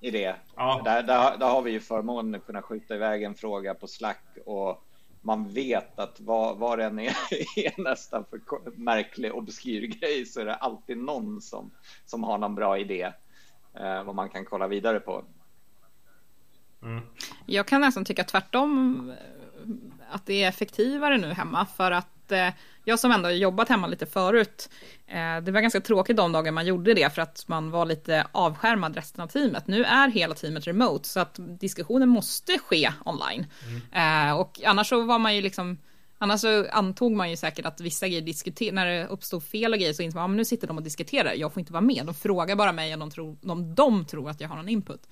i 0.00 0.10
det. 0.10 0.34
Ja. 0.56 0.80
Där, 0.84 1.02
där, 1.02 1.36
där 1.38 1.46
har 1.46 1.62
vi 1.62 1.70
ju 1.70 1.80
förmånen 1.80 2.34
att 2.34 2.46
kunna 2.46 2.62
skjuta 2.62 2.94
iväg 2.94 3.22
en 3.22 3.34
fråga 3.34 3.74
på 3.74 3.86
Slack 3.86 4.24
och 4.46 4.84
man 5.20 5.52
vet 5.52 5.98
att 5.98 6.20
vad, 6.20 6.58
vad 6.58 6.80
än 6.80 6.98
är, 6.98 7.16
är 7.56 7.82
nästan 7.82 8.24
för 8.30 8.40
märklig 8.76 9.34
obskyr 9.34 9.86
grej 9.86 10.26
så 10.26 10.40
är 10.40 10.44
det 10.44 10.54
alltid 10.54 10.98
någon 10.98 11.40
som, 11.40 11.70
som 12.06 12.24
har 12.24 12.38
någon 12.38 12.54
bra 12.54 12.78
idé 12.78 13.12
eh, 13.74 14.02
vad 14.04 14.14
man 14.14 14.28
kan 14.28 14.44
kolla 14.44 14.66
vidare 14.66 15.00
på. 15.00 15.24
Mm. 16.82 17.02
Jag 17.46 17.66
kan 17.66 17.80
nästan 17.80 18.04
tycka 18.04 18.24
tvärtom 18.24 19.10
eh, 19.10 20.14
att 20.14 20.26
det 20.26 20.42
är 20.42 20.48
effektivare 20.48 21.18
nu 21.18 21.32
hemma 21.32 21.66
för 21.76 21.90
att 21.90 22.32
eh, 22.32 22.48
jag 22.84 22.98
som 22.98 23.12
ändå 23.12 23.30
jobbat 23.30 23.68
hemma 23.68 23.86
lite 23.86 24.06
förut, 24.06 24.70
eh, 25.06 25.40
det 25.40 25.52
var 25.52 25.60
ganska 25.60 25.80
tråkigt 25.80 26.16
de 26.16 26.32
dagar 26.32 26.52
man 26.52 26.66
gjorde 26.66 26.94
det 26.94 27.14
för 27.14 27.22
att 27.22 27.44
man 27.48 27.70
var 27.70 27.86
lite 27.86 28.26
avskärmad 28.32 28.96
resten 28.96 29.24
av 29.24 29.28
teamet. 29.28 29.66
Nu 29.66 29.84
är 29.84 30.08
hela 30.08 30.34
teamet 30.34 30.66
remote 30.66 31.08
så 31.08 31.20
att 31.20 31.38
diskussionen 31.60 32.08
måste 32.08 32.58
ske 32.58 32.92
online. 33.04 33.46
Mm. 33.92 34.36
och 34.36 34.60
annars 34.64 34.88
så 34.88 35.04
var 35.04 35.18
man 35.18 35.36
ju 35.36 35.42
liksom 35.42 35.78
Annars 36.22 36.40
så 36.40 36.66
antog 36.70 37.12
man 37.12 37.30
ju 37.30 37.36
säkert 37.36 37.66
att 37.66 37.80
vissa 37.80 38.08
grejer 38.08 38.22
diskuterar, 38.22 38.72
när 38.72 38.86
det 38.86 39.06
uppstod 39.06 39.42
fel 39.42 39.72
och 39.72 39.78
grejer 39.78 39.92
så 39.92 40.02
insåg 40.02 40.14
man, 40.14 40.22
ja, 40.22 40.28
men 40.28 40.36
nu 40.36 40.44
sitter 40.44 40.66
de 40.66 40.76
och 40.76 40.82
diskuterar, 40.82 41.32
jag 41.32 41.52
får 41.52 41.60
inte 41.60 41.72
vara 41.72 41.80
med. 41.80 42.06
De 42.06 42.14
frågar 42.14 42.56
bara 42.56 42.72
mig 42.72 42.94
om 42.94 43.00
de 43.00 43.10
tror, 43.10 43.36
om 43.42 43.74
de 43.74 44.04
tror 44.04 44.30
att 44.30 44.40
jag 44.40 44.48
har 44.48 44.56
någon 44.56 44.68
input. 44.68 45.08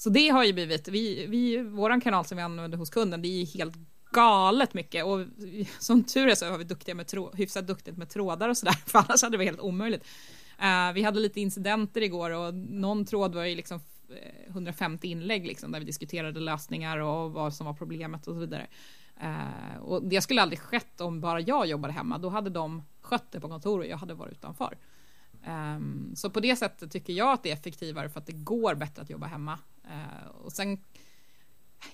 Så 0.00 0.10
det 0.10 0.28
har 0.28 0.44
ju 0.44 0.52
blivit, 0.52 0.88
vi, 0.88 1.26
vi, 1.26 1.62
våran 1.62 2.00
kanal 2.00 2.24
som 2.24 2.36
vi 2.36 2.42
använder 2.42 2.78
hos 2.78 2.90
kunden, 2.90 3.22
det 3.22 3.28
är 3.28 3.40
ju 3.40 3.44
helt 3.44 3.74
galet 4.12 4.74
mycket 4.74 5.04
och 5.04 5.26
som 5.78 6.04
tur 6.04 6.28
är 6.28 6.34
så 6.34 6.46
har 6.46 6.58
vi 6.58 6.64
duktiga 6.64 6.94
med 6.94 7.06
trå, 7.06 7.32
hyfsat 7.32 7.66
duktigt 7.66 7.96
med 7.96 8.08
trådar 8.08 8.48
och 8.48 8.56
sådär, 8.56 8.72
för 8.86 8.98
annars 8.98 9.22
hade 9.22 9.32
det 9.32 9.38
varit 9.38 9.48
helt 9.48 9.60
omöjligt. 9.60 10.04
Uh, 10.62 10.92
vi 10.94 11.02
hade 11.02 11.20
lite 11.20 11.40
incidenter 11.40 12.00
igår 12.00 12.30
och 12.30 12.54
någon 12.54 13.04
tråd 13.04 13.34
var 13.34 13.44
ju 13.44 13.54
liksom 13.54 13.80
eh, 14.10 14.50
150 14.50 15.08
inlägg 15.08 15.46
liksom, 15.46 15.72
där 15.72 15.78
vi 15.78 15.86
diskuterade 15.86 16.40
lösningar 16.40 16.98
och 16.98 17.32
vad 17.32 17.54
som 17.54 17.66
var 17.66 17.74
problemet 17.74 18.26
och 18.26 18.34
så 18.34 18.40
vidare. 18.40 18.66
Uh, 19.22 19.78
och 19.80 20.02
det 20.04 20.20
skulle 20.20 20.42
aldrig 20.42 20.58
skett 20.58 21.00
om 21.00 21.20
bara 21.20 21.40
jag 21.40 21.66
jobbade 21.66 21.92
hemma, 21.94 22.18
då 22.18 22.28
hade 22.28 22.50
de 22.50 22.82
skött 23.00 23.32
det 23.32 23.40
på 23.40 23.48
kontoret 23.48 23.86
och 23.86 23.92
jag 23.92 23.98
hade 23.98 24.14
varit 24.14 24.32
utanför. 24.32 24.76
Um, 25.46 26.12
så 26.16 26.30
på 26.30 26.40
det 26.40 26.56
sättet 26.56 26.90
tycker 26.90 27.12
jag 27.12 27.32
att 27.32 27.42
det 27.42 27.50
är 27.50 27.54
effektivare 27.54 28.08
för 28.08 28.20
att 28.20 28.26
det 28.26 28.32
går 28.32 28.74
bättre 28.74 29.02
att 29.02 29.10
jobba 29.10 29.26
hemma. 29.26 29.58
Uh, 29.84 30.28
och 30.44 30.52
sen, 30.52 30.78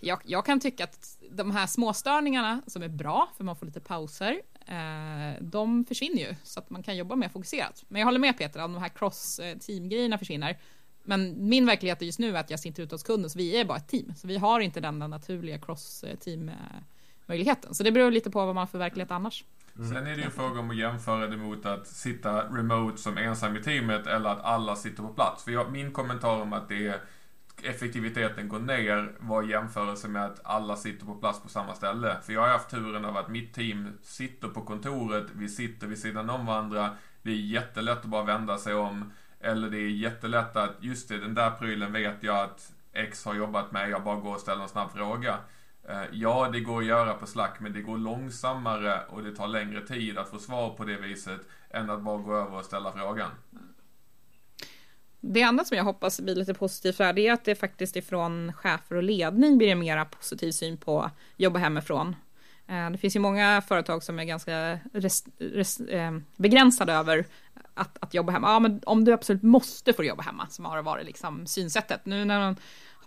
jag, 0.01 0.21
jag, 0.25 0.47
kan 0.47 0.61
tycka 0.61 0.85
att 0.85 1.19
de 1.31 1.51
här 1.51 1.67
småstörningarna 1.67 2.63
som 2.67 2.83
är 2.83 2.89
bra, 2.89 3.29
för 3.37 3.45
man 3.45 3.57
får 3.57 3.67
lite 3.67 3.81
pauser, 3.81 4.33
uh, 4.33 5.35
de 5.41 5.85
försvinner 5.85 6.19
ju 6.19 6.35
så 6.43 6.61
att 6.61 6.71
man 6.71 6.83
kan 6.83 6.97
jobba 6.97 7.17
mer 7.17 7.29
fokuserat. 7.29 7.85
Men 7.89 8.01
jag 8.01 8.07
håller 8.07 8.19
med 8.19 8.39
Peter, 8.39 8.65
om 8.65 8.73
de 8.73 8.83
här 8.83 8.89
cross-team-grejerna 8.89 10.15
eh, 10.15 10.19
försvinner. 10.19 10.59
Men 11.03 11.49
min 11.49 11.67
verklighet 11.67 12.03
just 12.03 12.19
nu 12.19 12.37
är 12.37 12.41
att 12.41 12.51
jag 12.51 12.61
sitter 12.61 12.83
ute 12.83 12.95
hos 12.95 13.03
kunden, 13.03 13.31
så 13.31 13.39
vi 13.39 13.57
är 13.57 13.65
bara 13.65 13.79
ett 13.79 13.89
team. 13.89 14.13
Så 14.17 14.27
vi 14.27 14.37
har 14.37 14.61
inte 14.61 14.81
den 14.81 14.99
naturliga 14.99 15.59
cross-team-möjligheten. 15.59 17.75
Så 17.75 17.83
det 17.83 17.93
beror 17.93 18.11
lite 18.11 18.31
på 18.31 18.39
vad 18.39 18.55
man 18.55 18.57
har 18.57 18.67
för 18.67 18.79
verklighet 18.79 19.11
annars. 19.11 19.45
Mm. 19.79 19.89
Sen 19.91 20.07
är 20.07 20.11
det 20.11 20.17
ju 20.17 20.23
en 20.23 20.31
fråga 20.31 20.61
om 20.61 20.71
att 20.71 20.77
jämföra 20.77 21.27
det 21.27 21.37
mot 21.37 21.67
att 21.67 21.87
sitta 21.87 22.43
remote 22.43 22.99
som 22.99 23.19
ensam 23.19 23.57
i 23.57 23.63
teamet 23.63 24.07
eller 24.07 24.31
att 24.31 24.45
alla 24.45 24.77
sitter 24.77 25.03
på 25.03 25.09
plats. 25.09 25.45
För 25.45 25.51
jag, 25.51 25.73
min 25.73 25.93
kommentar 25.93 26.41
om 26.41 26.53
att 26.53 26.69
det 26.69 26.89
är 26.89 27.01
effektiviteten 27.63 28.49
går 28.49 28.59
ner 28.59 29.13
var 29.19 29.43
i 29.43 29.51
jämförelse 29.51 30.09
med 30.09 30.25
att 30.25 30.41
alla 30.45 30.77
sitter 30.77 31.07
på 31.07 31.15
plats 31.15 31.43
på 31.43 31.49
samma 31.49 31.75
ställe. 31.75 32.17
För 32.23 32.33
jag 32.33 32.41
har 32.41 32.49
haft 32.49 32.71
turen 32.71 33.05
av 33.05 33.17
att 33.17 33.29
mitt 33.29 33.55
team 33.55 33.99
sitter 34.03 34.49
på 34.49 34.61
kontoret, 34.61 35.27
vi 35.33 35.49
sitter 35.49 35.87
vid 35.87 35.99
sidan 35.99 36.31
om 36.31 36.47
varandra. 36.47 36.91
Det 37.23 37.31
är 37.31 37.35
jättelätt 37.35 37.99
att 37.99 38.05
bara 38.05 38.25
vända 38.25 38.59
sig 38.59 38.75
om. 38.75 39.13
Eller 39.41 39.71
det 39.71 39.79
är 39.79 39.89
jättelätt 39.89 40.57
att, 40.57 40.77
just 40.81 41.09
det, 41.09 41.19
den 41.19 41.35
där 41.35 41.51
prylen 41.51 41.93
vet 41.93 42.23
jag 42.23 42.37
att 42.37 42.73
X 42.93 43.25
har 43.25 43.35
jobbat 43.35 43.73
med, 43.73 43.91
jag 43.91 44.05
bara 44.05 44.17
går 44.17 44.35
och 44.35 44.41
ställer 44.41 44.63
en 44.63 44.69
snabb 44.69 44.93
fråga. 44.93 45.39
Eh, 45.89 46.03
ja, 46.13 46.49
det 46.53 46.61
går 46.61 46.81
att 46.81 46.87
göra 46.87 47.15
på 47.15 47.27
Slack, 47.27 47.61
men 47.61 47.73
det 47.73 47.81
går 47.81 47.99
långsammare 47.99 49.01
och 49.09 49.23
det 49.23 49.37
tar 49.37 49.49
längre 49.49 49.81
tid 49.81 50.19
att 50.19 50.29
få 50.29 50.39
svar 50.39 50.71
på 50.71 50.85
det 50.85 50.97
viset 50.97 51.41
än 51.71 51.91
att 51.91 52.03
bara 52.03 52.19
gå 52.19 52.37
över 52.37 52.59
och 52.59 52.65
ställa 52.65 52.93
frågan. 52.93 53.31
Det 55.21 55.43
andra 55.43 55.65
som 55.65 55.77
jag 55.77 55.85
hoppas 55.85 56.21
blir 56.21 56.35
lite 56.35 56.55
positivt 56.55 57.01
är 57.01 57.13
det 57.13 57.29
att 57.29 57.45
det 57.45 57.55
faktiskt 57.55 57.97
ifrån 57.97 58.53
chefer 58.53 58.97
och 58.97 59.03
ledning 59.03 59.59
blir 59.59 59.69
en 59.69 59.79
mera 59.79 60.05
positiv 60.05 60.51
syn 60.51 60.77
på 60.77 61.03
att 61.03 61.13
jobba 61.37 61.59
hemifrån. 61.59 62.17
Eh, 62.67 62.91
det 62.91 62.99
finns 62.99 63.17
ju 63.17 63.21
många 63.21 63.63
företag 63.63 64.03
som 64.03 64.19
är 64.19 64.25
ganska 64.25 64.79
rest, 64.93 65.27
rest, 65.39 65.81
eh, 65.89 66.19
begränsade 66.37 66.93
över 66.93 67.25
att, 67.75 67.99
att 68.01 68.15
jobba 68.15 68.33
hemma. 68.33 68.49
Ja, 68.49 68.59
men 68.59 68.81
om 68.87 69.05
du 69.05 69.13
absolut 69.13 69.43
måste 69.43 69.93
få 69.93 70.05
jobba 70.05 70.23
hemma, 70.23 70.47
som 70.49 70.65
har 70.65 70.83
varit 70.83 71.07
liksom 71.07 71.47
synsättet. 71.47 72.07
Nu 72.07 72.25
när 72.25 72.39
man 72.39 72.57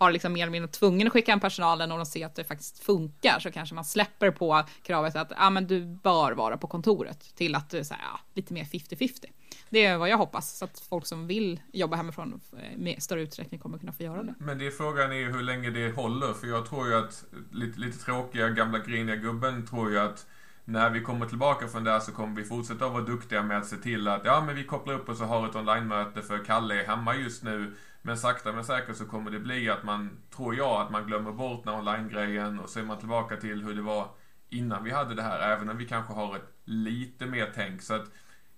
har 0.00 0.10
liksom 0.10 0.32
mer 0.32 0.42
eller 0.42 0.52
mindre 0.52 0.68
tvungen 0.68 1.06
att 1.06 1.12
skicka 1.12 1.32
en 1.32 1.40
personalen 1.40 1.92
och 1.92 1.98
de 1.98 2.06
ser 2.06 2.26
att 2.26 2.34
det 2.34 2.44
faktiskt 2.44 2.84
funkar 2.84 3.38
så 3.38 3.50
kanske 3.50 3.74
man 3.74 3.84
släpper 3.84 4.30
på 4.30 4.62
kravet 4.82 5.16
att 5.16 5.32
ja, 5.36 5.50
men 5.50 5.66
du 5.66 5.84
bör 5.84 6.32
vara 6.32 6.56
på 6.56 6.66
kontoret 6.66 7.36
till 7.36 7.54
att 7.54 7.74
eh, 7.74 7.78
du 7.78 7.78
är 7.78 7.84
ja, 7.90 8.20
lite 8.34 8.54
mer 8.54 8.64
50-50. 8.64 9.24
Det 9.68 9.84
är 9.84 9.98
vad 9.98 10.08
jag 10.08 10.18
hoppas, 10.18 10.58
så 10.58 10.64
att 10.64 10.80
folk 10.88 11.06
som 11.06 11.26
vill 11.26 11.60
jobba 11.72 11.96
hemifrån 11.96 12.40
eh, 12.52 12.78
med 12.78 13.02
större 13.02 13.22
utsträckning 13.22 13.60
kommer 13.60 13.78
kunna 13.78 13.92
få 13.92 14.02
göra 14.02 14.22
det. 14.22 14.34
Men 14.38 14.58
det 14.58 14.66
är 14.66 14.70
frågan 14.70 15.12
är 15.12 15.32
hur 15.32 15.42
länge 15.42 15.70
det 15.70 15.90
håller, 15.90 16.32
för 16.32 16.46
jag 16.46 16.66
tror 16.66 16.88
ju 16.88 16.94
att 16.94 17.24
lite, 17.52 17.80
lite 17.80 17.98
tråkiga 17.98 18.48
gamla 18.48 18.78
griniga 18.78 19.16
gubben 19.16 19.66
tror 19.66 19.90
ju 19.90 19.98
att 19.98 20.26
när 20.64 20.90
vi 20.90 21.00
kommer 21.00 21.26
tillbaka 21.26 21.68
från 21.68 21.84
det 21.84 21.90
här 21.90 22.00
så 22.00 22.12
kommer 22.12 22.36
vi 22.36 22.44
fortsätta 22.44 22.88
vara 22.88 23.02
duktiga 23.02 23.42
med 23.42 23.58
att 23.58 23.66
se 23.66 23.76
till 23.76 24.08
att 24.08 24.24
ja, 24.24 24.44
men 24.46 24.54
vi 24.54 24.64
kopplar 24.64 24.94
upp 24.94 25.08
oss 25.08 25.20
och 25.20 25.26
har 25.26 25.48
ett 25.48 25.56
online-möte 25.56 26.22
för 26.22 26.44
Kalle 26.44 26.82
är 26.82 26.86
hemma 26.86 27.14
just 27.14 27.42
nu. 27.42 27.76
Men 28.02 28.16
sakta 28.16 28.52
men 28.52 28.64
säkert 28.64 28.96
så 28.96 29.04
kommer 29.04 29.30
det 29.30 29.38
bli 29.38 29.70
att 29.70 29.82
man, 29.82 30.22
tror 30.36 30.54
jag, 30.54 30.80
att 30.80 30.90
man 30.90 31.06
glömmer 31.06 31.32
bort 31.32 31.64
den 31.64 31.74
online-grejen 31.74 32.58
och 32.58 32.68
så 32.68 32.78
är 32.78 32.84
man 32.84 32.98
tillbaka 32.98 33.36
till 33.36 33.62
hur 33.62 33.74
det 33.74 33.82
var 33.82 34.08
innan 34.48 34.84
vi 34.84 34.90
hade 34.90 35.14
det 35.14 35.22
här. 35.22 35.52
Även 35.52 35.68
om 35.68 35.76
vi 35.76 35.86
kanske 35.86 36.12
har 36.12 36.36
ett 36.36 36.52
lite 36.64 37.26
mer 37.26 37.52
tänk. 37.54 37.82
Så 37.82 37.94
att 37.94 38.10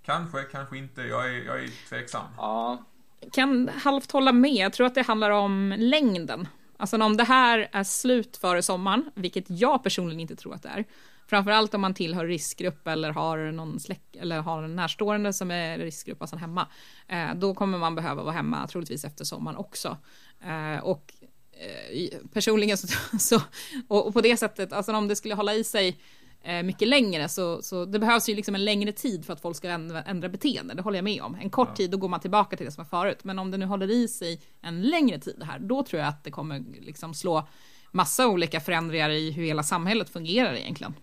kanske, 0.03 0.43
kanske 0.43 0.79
inte. 0.79 1.03
Jag 1.03 1.27
är, 1.27 1.45
jag 1.45 1.65
är 1.65 1.89
tveksam. 1.89 2.27
Ja. 2.37 2.85
Kan 3.33 3.69
halvt 3.69 4.13
hålla 4.13 4.33
med. 4.33 4.55
Jag 4.55 4.73
tror 4.73 4.87
att 4.87 4.95
det 4.95 5.03
handlar 5.03 5.31
om 5.31 5.75
längden. 5.79 6.49
Alltså 6.77 7.03
om 7.03 7.17
det 7.17 7.25
här 7.25 7.69
är 7.73 7.85
slut 7.85 8.37
före 8.37 8.63
sommaren, 8.63 9.11
vilket 9.15 9.51
jag 9.51 9.83
personligen 9.83 10.21
inte 10.21 10.37
tror 10.37 10.55
att 10.55 10.63
det 10.63 10.69
är, 10.69 10.85
Framförallt 11.33 11.75
om 11.75 11.81
man 11.81 11.95
tillhör 11.95 12.27
riskgrupp 12.27 12.87
eller 12.87 13.11
har 13.11 13.53
någon 13.53 13.81
släkt 13.81 14.17
eller 14.17 14.41
har 14.41 14.63
en 14.63 14.77
närstående 14.77 15.33
som 15.33 15.51
är 15.51 15.79
riskgrupp, 15.79 16.23
alltså 16.23 16.37
hemma. 16.37 16.69
Eh, 17.09 17.35
då 17.35 17.55
kommer 17.55 17.79
man 17.79 17.95
behöva 17.95 18.23
vara 18.23 18.35
hemma 18.35 18.67
troligtvis 18.67 19.05
efter 19.05 19.25
sommaren 19.25 19.57
också. 19.57 19.97
Eh, 20.45 20.85
och 20.85 21.13
eh, 21.53 22.19
personligen 22.33 22.79
så, 22.79 22.89
så 23.19 23.41
och, 23.89 24.07
och, 24.07 24.13
på 24.15 24.21
det 24.21 24.37
sättet, 24.37 24.73
alltså 24.73 24.93
om 24.93 25.09
det 25.09 25.17
skulle 25.17 25.35
hålla 25.35 25.55
i 25.55 25.65
sig 25.65 26.01
eh, 26.43 26.63
mycket 26.63 26.89
längre 26.89 27.29
så, 27.29 27.63
så 27.63 27.85
det 27.85 27.99
behövs 27.99 28.29
ju 28.29 28.35
liksom 28.35 28.55
en 28.55 28.65
längre 28.65 28.93
tid 28.93 29.25
för 29.25 29.33
att 29.33 29.41
folk 29.41 29.57
ska 29.57 29.69
ändra, 29.69 30.03
ändra 30.03 30.29
beteende. 30.29 30.75
Det 30.75 30.83
håller 30.83 30.99
jag 30.99 31.05
med 31.05 31.23
om. 31.23 31.35
En 31.35 31.51
kort 31.51 31.69
ja. 31.69 31.77
tid, 31.77 31.91
då 31.91 31.97
går 31.97 32.09
man 32.09 32.21
tillbaka 32.21 32.57
till 32.57 32.67
det 32.67 32.73
som 32.73 32.85
var 32.85 33.05
förut. 33.05 33.25
Men 33.25 33.39
om 33.39 33.51
det 33.51 33.59
nu 33.59 33.67
håller 33.67 33.91
i 33.91 34.09
sig 34.09 34.41
en 34.61 34.83
längre 34.83 35.19
tid 35.19 35.43
här, 35.43 35.59
då 35.59 35.83
tror 35.83 36.01
jag 36.01 36.09
att 36.09 36.25
det 36.25 36.31
kommer 36.31 36.65
liksom 36.81 37.15
slå 37.15 37.49
massa 37.91 38.29
olika 38.29 38.61
förändringar 38.61 39.11
i 39.11 39.31
hur 39.31 39.45
hela 39.45 39.63
samhället 39.63 40.11
fungerar 40.11 40.55
egentligen 40.55 40.95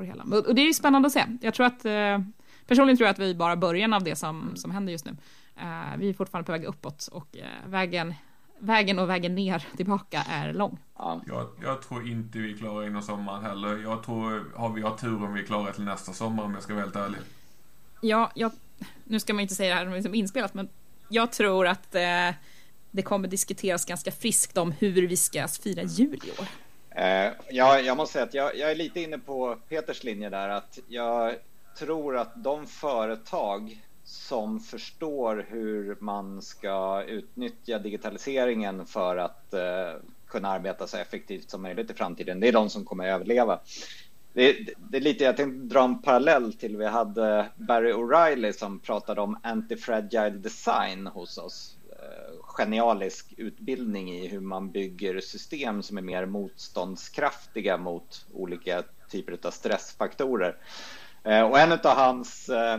på 0.00 0.04
det 0.04 0.08
hela. 0.08 0.48
Och 0.48 0.54
det 0.54 0.62
är 0.62 0.66
ju 0.66 0.74
spännande 0.74 1.06
att 1.06 1.12
se. 1.12 1.24
Jag 1.40 1.54
tror 1.54 1.66
att, 1.66 1.84
eh, 1.84 2.18
personligen 2.66 2.96
tror 2.96 3.06
jag 3.06 3.12
att 3.12 3.18
vi 3.18 3.34
bara 3.34 3.56
början 3.56 3.92
av 3.92 4.04
det 4.04 4.16
som, 4.16 4.56
som 4.56 4.70
händer 4.70 4.92
just 4.92 5.04
nu. 5.04 5.16
Eh, 5.56 5.96
vi 5.98 6.08
är 6.08 6.14
fortfarande 6.14 6.46
på 6.46 6.52
väg 6.52 6.64
uppåt 6.64 7.08
och 7.12 7.36
eh, 7.36 7.70
vägen, 7.70 8.14
vägen 8.58 8.98
och 8.98 9.08
vägen 9.08 9.34
ner 9.34 9.66
tillbaka 9.76 10.22
är 10.28 10.52
lång. 10.52 10.78
Ja. 10.98 11.20
Jag, 11.26 11.48
jag, 11.62 11.82
tror 11.82 12.08
inte 12.08 12.38
vi 12.38 12.54
klarar 12.56 12.86
innan 12.86 13.02
sommaren 13.02 13.44
heller. 13.44 13.76
Jag 13.76 14.02
tror, 14.02 14.52
har 14.56 14.72
vi 14.72 14.82
har 14.82 14.96
tur 14.96 15.24
om 15.24 15.34
vi 15.34 15.42
klarar 15.42 15.72
till 15.72 15.84
nästa 15.84 16.12
sommar 16.12 16.44
om 16.44 16.54
jag 16.54 16.62
ska 16.62 16.74
vara 16.74 16.84
helt 16.84 16.96
ärlig. 16.96 17.20
Ja, 18.00 18.30
jag, 18.34 18.52
nu 19.04 19.20
ska 19.20 19.32
man 19.34 19.40
inte 19.40 19.54
säga 19.54 19.84
det 19.84 19.90
här 19.90 20.02
som 20.02 20.14
inspelat, 20.14 20.54
men 20.54 20.68
jag 21.08 21.32
tror 21.32 21.66
att 21.66 21.94
eh, 21.94 22.34
det 22.90 23.02
kommer 23.02 23.28
diskuteras 23.28 23.84
ganska 23.84 24.12
friskt 24.12 24.58
om 24.58 24.72
hur 24.72 25.06
vi 25.06 25.16
ska 25.16 25.48
fira 25.48 25.82
jul 25.82 26.20
i 26.24 26.40
år. 26.40 26.48
Eh, 26.90 27.32
ja, 27.50 27.80
jag 27.80 27.96
måste 27.96 28.12
säga 28.12 28.24
att 28.24 28.34
jag, 28.34 28.56
jag, 28.56 28.70
är 28.70 28.74
lite 28.74 29.00
inne 29.00 29.18
på 29.18 29.56
Peters 29.68 30.04
linje 30.04 30.30
där 30.30 30.48
att 30.48 30.78
jag 30.88 31.34
tror 31.78 32.16
att 32.16 32.32
de 32.34 32.66
företag 32.66 33.82
som 34.04 34.60
förstår 34.60 35.46
hur 35.48 35.96
man 36.00 36.42
ska 36.42 37.04
utnyttja 37.04 37.78
digitaliseringen 37.78 38.86
för 38.86 39.16
att 39.16 39.54
eh, 39.54 39.92
kunna 40.26 40.48
arbeta 40.48 40.86
så 40.86 40.96
effektivt 40.96 41.50
som 41.50 41.62
möjligt 41.62 41.90
i 41.90 41.94
framtiden, 41.94 42.40
det 42.40 42.48
är 42.48 42.52
de 42.52 42.70
som 42.70 42.84
kommer 42.84 43.08
att 43.08 43.14
överleva. 43.14 43.60
Det, 44.32 44.52
det, 44.52 44.74
det 44.76 44.96
är 44.96 45.00
lite, 45.00 45.24
jag 45.24 45.36
tänkte 45.36 45.74
dra 45.74 45.84
en 45.84 46.02
parallell 46.02 46.52
till 46.52 46.76
vi 46.76 46.86
hade 46.86 47.48
Barry 47.56 47.92
O'Reilly 47.92 48.52
som 48.52 48.78
pratade 48.78 49.20
om 49.20 49.38
anti-fragile 49.42 50.38
design 50.38 51.06
hos 51.06 51.38
oss 51.38 51.76
genialisk 52.42 53.34
utbildning 53.36 54.10
i 54.10 54.28
hur 54.28 54.40
man 54.40 54.70
bygger 54.70 55.20
system 55.20 55.82
som 55.82 55.98
är 55.98 56.02
mer 56.02 56.26
motståndskraftiga 56.26 57.76
mot 57.76 58.26
olika 58.32 58.82
typer 59.10 59.38
av 59.42 59.50
stressfaktorer. 59.50 60.56
Eh, 61.24 61.42
och 61.42 61.58
en 61.58 61.72
av 61.72 61.80
hans 61.84 62.48
eh, 62.48 62.78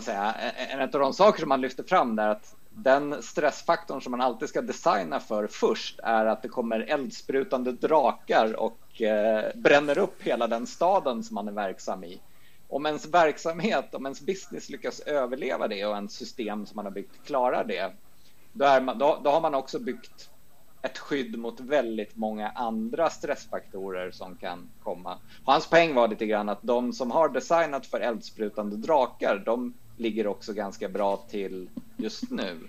säga, 0.00 0.34
eh, 0.34 0.74
en 0.74 0.80
av 0.80 0.88
de 0.88 1.12
saker 1.12 1.40
som 1.40 1.50
han 1.50 1.60
lyfter 1.60 1.82
fram 1.82 2.18
är 2.18 2.28
att 2.28 2.54
den 2.70 3.22
stressfaktorn 3.22 4.00
som 4.00 4.10
man 4.10 4.20
alltid 4.20 4.48
ska 4.48 4.62
designa 4.62 5.20
för 5.20 5.46
först 5.46 6.00
är 6.02 6.26
att 6.26 6.42
det 6.42 6.48
kommer 6.48 6.80
eldsprutande 6.80 7.72
drakar 7.72 8.60
och 8.60 8.78
bränner 9.54 9.98
upp 9.98 10.22
hela 10.22 10.46
den 10.46 10.66
staden 10.66 11.24
som 11.24 11.34
man 11.34 11.48
är 11.48 11.52
verksam 11.52 12.04
i 12.04 12.20
om 12.68 12.86
ens 12.86 13.06
verksamhet, 13.06 13.94
om 13.94 14.06
ens 14.06 14.20
business 14.20 14.70
lyckas 14.70 15.00
överleva 15.00 15.68
det 15.68 15.84
och 15.84 15.94
ens 15.94 16.12
system 16.12 16.66
som 16.66 16.76
man 16.76 16.84
har 16.84 16.92
byggt 16.92 17.26
klarar 17.26 17.64
det, 17.64 17.92
då, 18.52 18.80
man, 18.80 18.98
då, 18.98 19.20
då 19.24 19.30
har 19.30 19.40
man 19.40 19.54
också 19.54 19.78
byggt 19.78 20.30
ett 20.82 20.98
skydd 20.98 21.38
mot 21.38 21.60
väldigt 21.60 22.16
många 22.16 22.48
andra 22.48 23.10
stressfaktorer 23.10 24.10
som 24.10 24.36
kan 24.36 24.70
komma. 24.82 25.18
Hans 25.44 25.70
poäng 25.70 25.94
var 25.94 26.08
lite 26.08 26.26
grann 26.26 26.48
att 26.48 26.62
de 26.62 26.92
som 26.92 27.10
har 27.10 27.28
designat 27.28 27.86
för 27.86 28.00
eldsprutande 28.00 28.76
drakar, 28.76 29.42
de 29.46 29.74
ligger 29.96 30.26
också 30.26 30.52
ganska 30.52 30.88
bra 30.88 31.16
till 31.16 31.70
just 31.96 32.30
nu. 32.30 32.68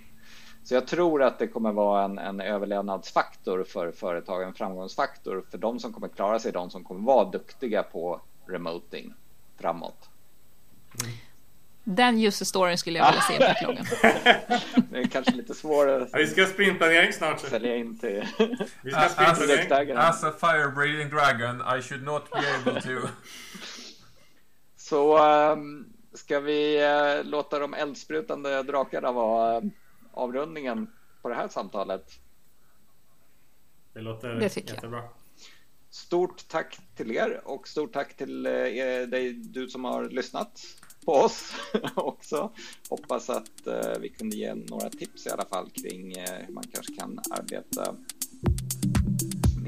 Så 0.63 0.73
jag 0.73 0.87
tror 0.87 1.23
att 1.23 1.39
det 1.39 1.47
kommer 1.47 1.71
vara 1.71 2.03
en, 2.03 2.17
en 2.17 2.41
överlevnadsfaktor 2.41 3.63
för 3.63 3.91
företagen, 3.91 4.47
en 4.47 4.53
framgångsfaktor 4.53 5.45
för 5.51 5.57
de 5.57 5.79
som 5.79 5.93
kommer 5.93 6.07
klara 6.07 6.39
sig, 6.39 6.51
de 6.51 6.69
som 6.69 6.83
kommer 6.83 7.05
vara 7.05 7.29
duktiga 7.29 7.83
på 7.83 8.21
remoting 8.47 9.13
framåt. 9.57 10.09
Mm. 11.01 11.13
Den 11.87 12.19
just 12.19 12.47
storyn 12.47 12.77
skulle 12.77 12.99
jag 12.99 13.05
vilja 13.05 13.21
se 13.21 13.35
i 13.35 13.39
backloggen. 13.39 13.85
det 14.91 14.99
är 14.99 15.07
kanske 15.07 15.31
lite 15.31 15.53
svårare. 15.53 16.07
Ja, 16.11 16.17
vi 16.17 16.27
ska 16.27 16.41
ha 16.41 16.49
sprintplanering 16.49 17.13
snart. 17.13 17.39
Sälja 17.39 17.75
in 17.75 17.99
till... 17.99 18.25
vi 18.81 18.91
ska 18.91 19.09
sprintplanering. 19.09 19.97
As 19.97 20.23
a 20.23 20.33
fire 20.39 20.71
breathing 20.71 21.09
dragon 21.09 21.77
I 21.77 21.81
should 21.81 22.03
not 22.03 22.31
be 22.31 22.71
able 22.71 22.81
to. 22.81 22.89
Så 24.75 25.17
um, 25.51 25.93
ska 26.13 26.39
vi 26.39 26.85
uh, 26.85 27.25
låta 27.29 27.59
de 27.59 27.73
eldsprutande 27.73 28.63
drakarna 28.63 29.11
vara 29.11 29.57
uh, 29.57 29.63
avrundningen 30.13 30.87
på 31.21 31.29
det 31.29 31.35
här 31.35 31.47
samtalet? 31.47 32.19
Det 33.93 34.01
låter 34.01 34.29
det 34.29 34.57
jättebra. 34.57 34.97
Jag. 34.97 35.24
Stort 36.05 36.47
tack 36.47 36.79
till 36.95 37.11
er 37.11 37.41
och 37.45 37.67
stort 37.67 37.93
tack 37.93 38.17
till 38.17 38.45
eh, 38.45 38.51
er, 38.51 39.07
dig, 39.07 39.33
du 39.33 39.67
som 39.67 39.83
har 39.83 40.09
lyssnat 40.09 40.61
på 41.05 41.11
oss 41.11 41.53
också. 41.95 42.51
Hoppas 42.89 43.29
att 43.29 43.67
eh, 43.67 43.99
vi 44.01 44.09
kunde 44.09 44.35
ge 44.35 44.55
några 44.55 44.89
tips 44.89 45.25
i 45.27 45.29
alla 45.29 45.45
fall 45.45 45.69
kring 45.69 46.13
eh, 46.13 46.45
hur 46.45 46.53
man 46.53 46.63
kanske 46.73 46.95
kan 46.95 47.19
arbeta 47.31 47.95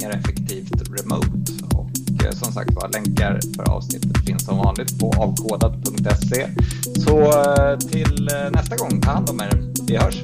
mer 0.02 0.10
effektivt 0.10 0.90
remote. 1.00 1.66
Och 1.76 2.26
eh, 2.26 2.32
som 2.32 2.54
sagt 2.54 2.74
var, 2.74 2.90
länkar 2.90 3.40
för 3.56 3.72
avsnittet 3.72 4.26
finns 4.26 4.46
som 4.46 4.58
vanligt 4.58 5.00
på 5.00 5.12
avkodat.se. 5.18 6.48
Så 7.06 7.20
eh, 7.20 7.78
till 7.78 8.28
eh, 8.28 8.52
nästa 8.52 8.76
gång, 8.76 9.02
ta 9.02 9.12
hand 9.12 9.30
om 9.30 9.40
er. 9.40 9.74
Vi 9.88 9.98
hörs! 9.98 10.22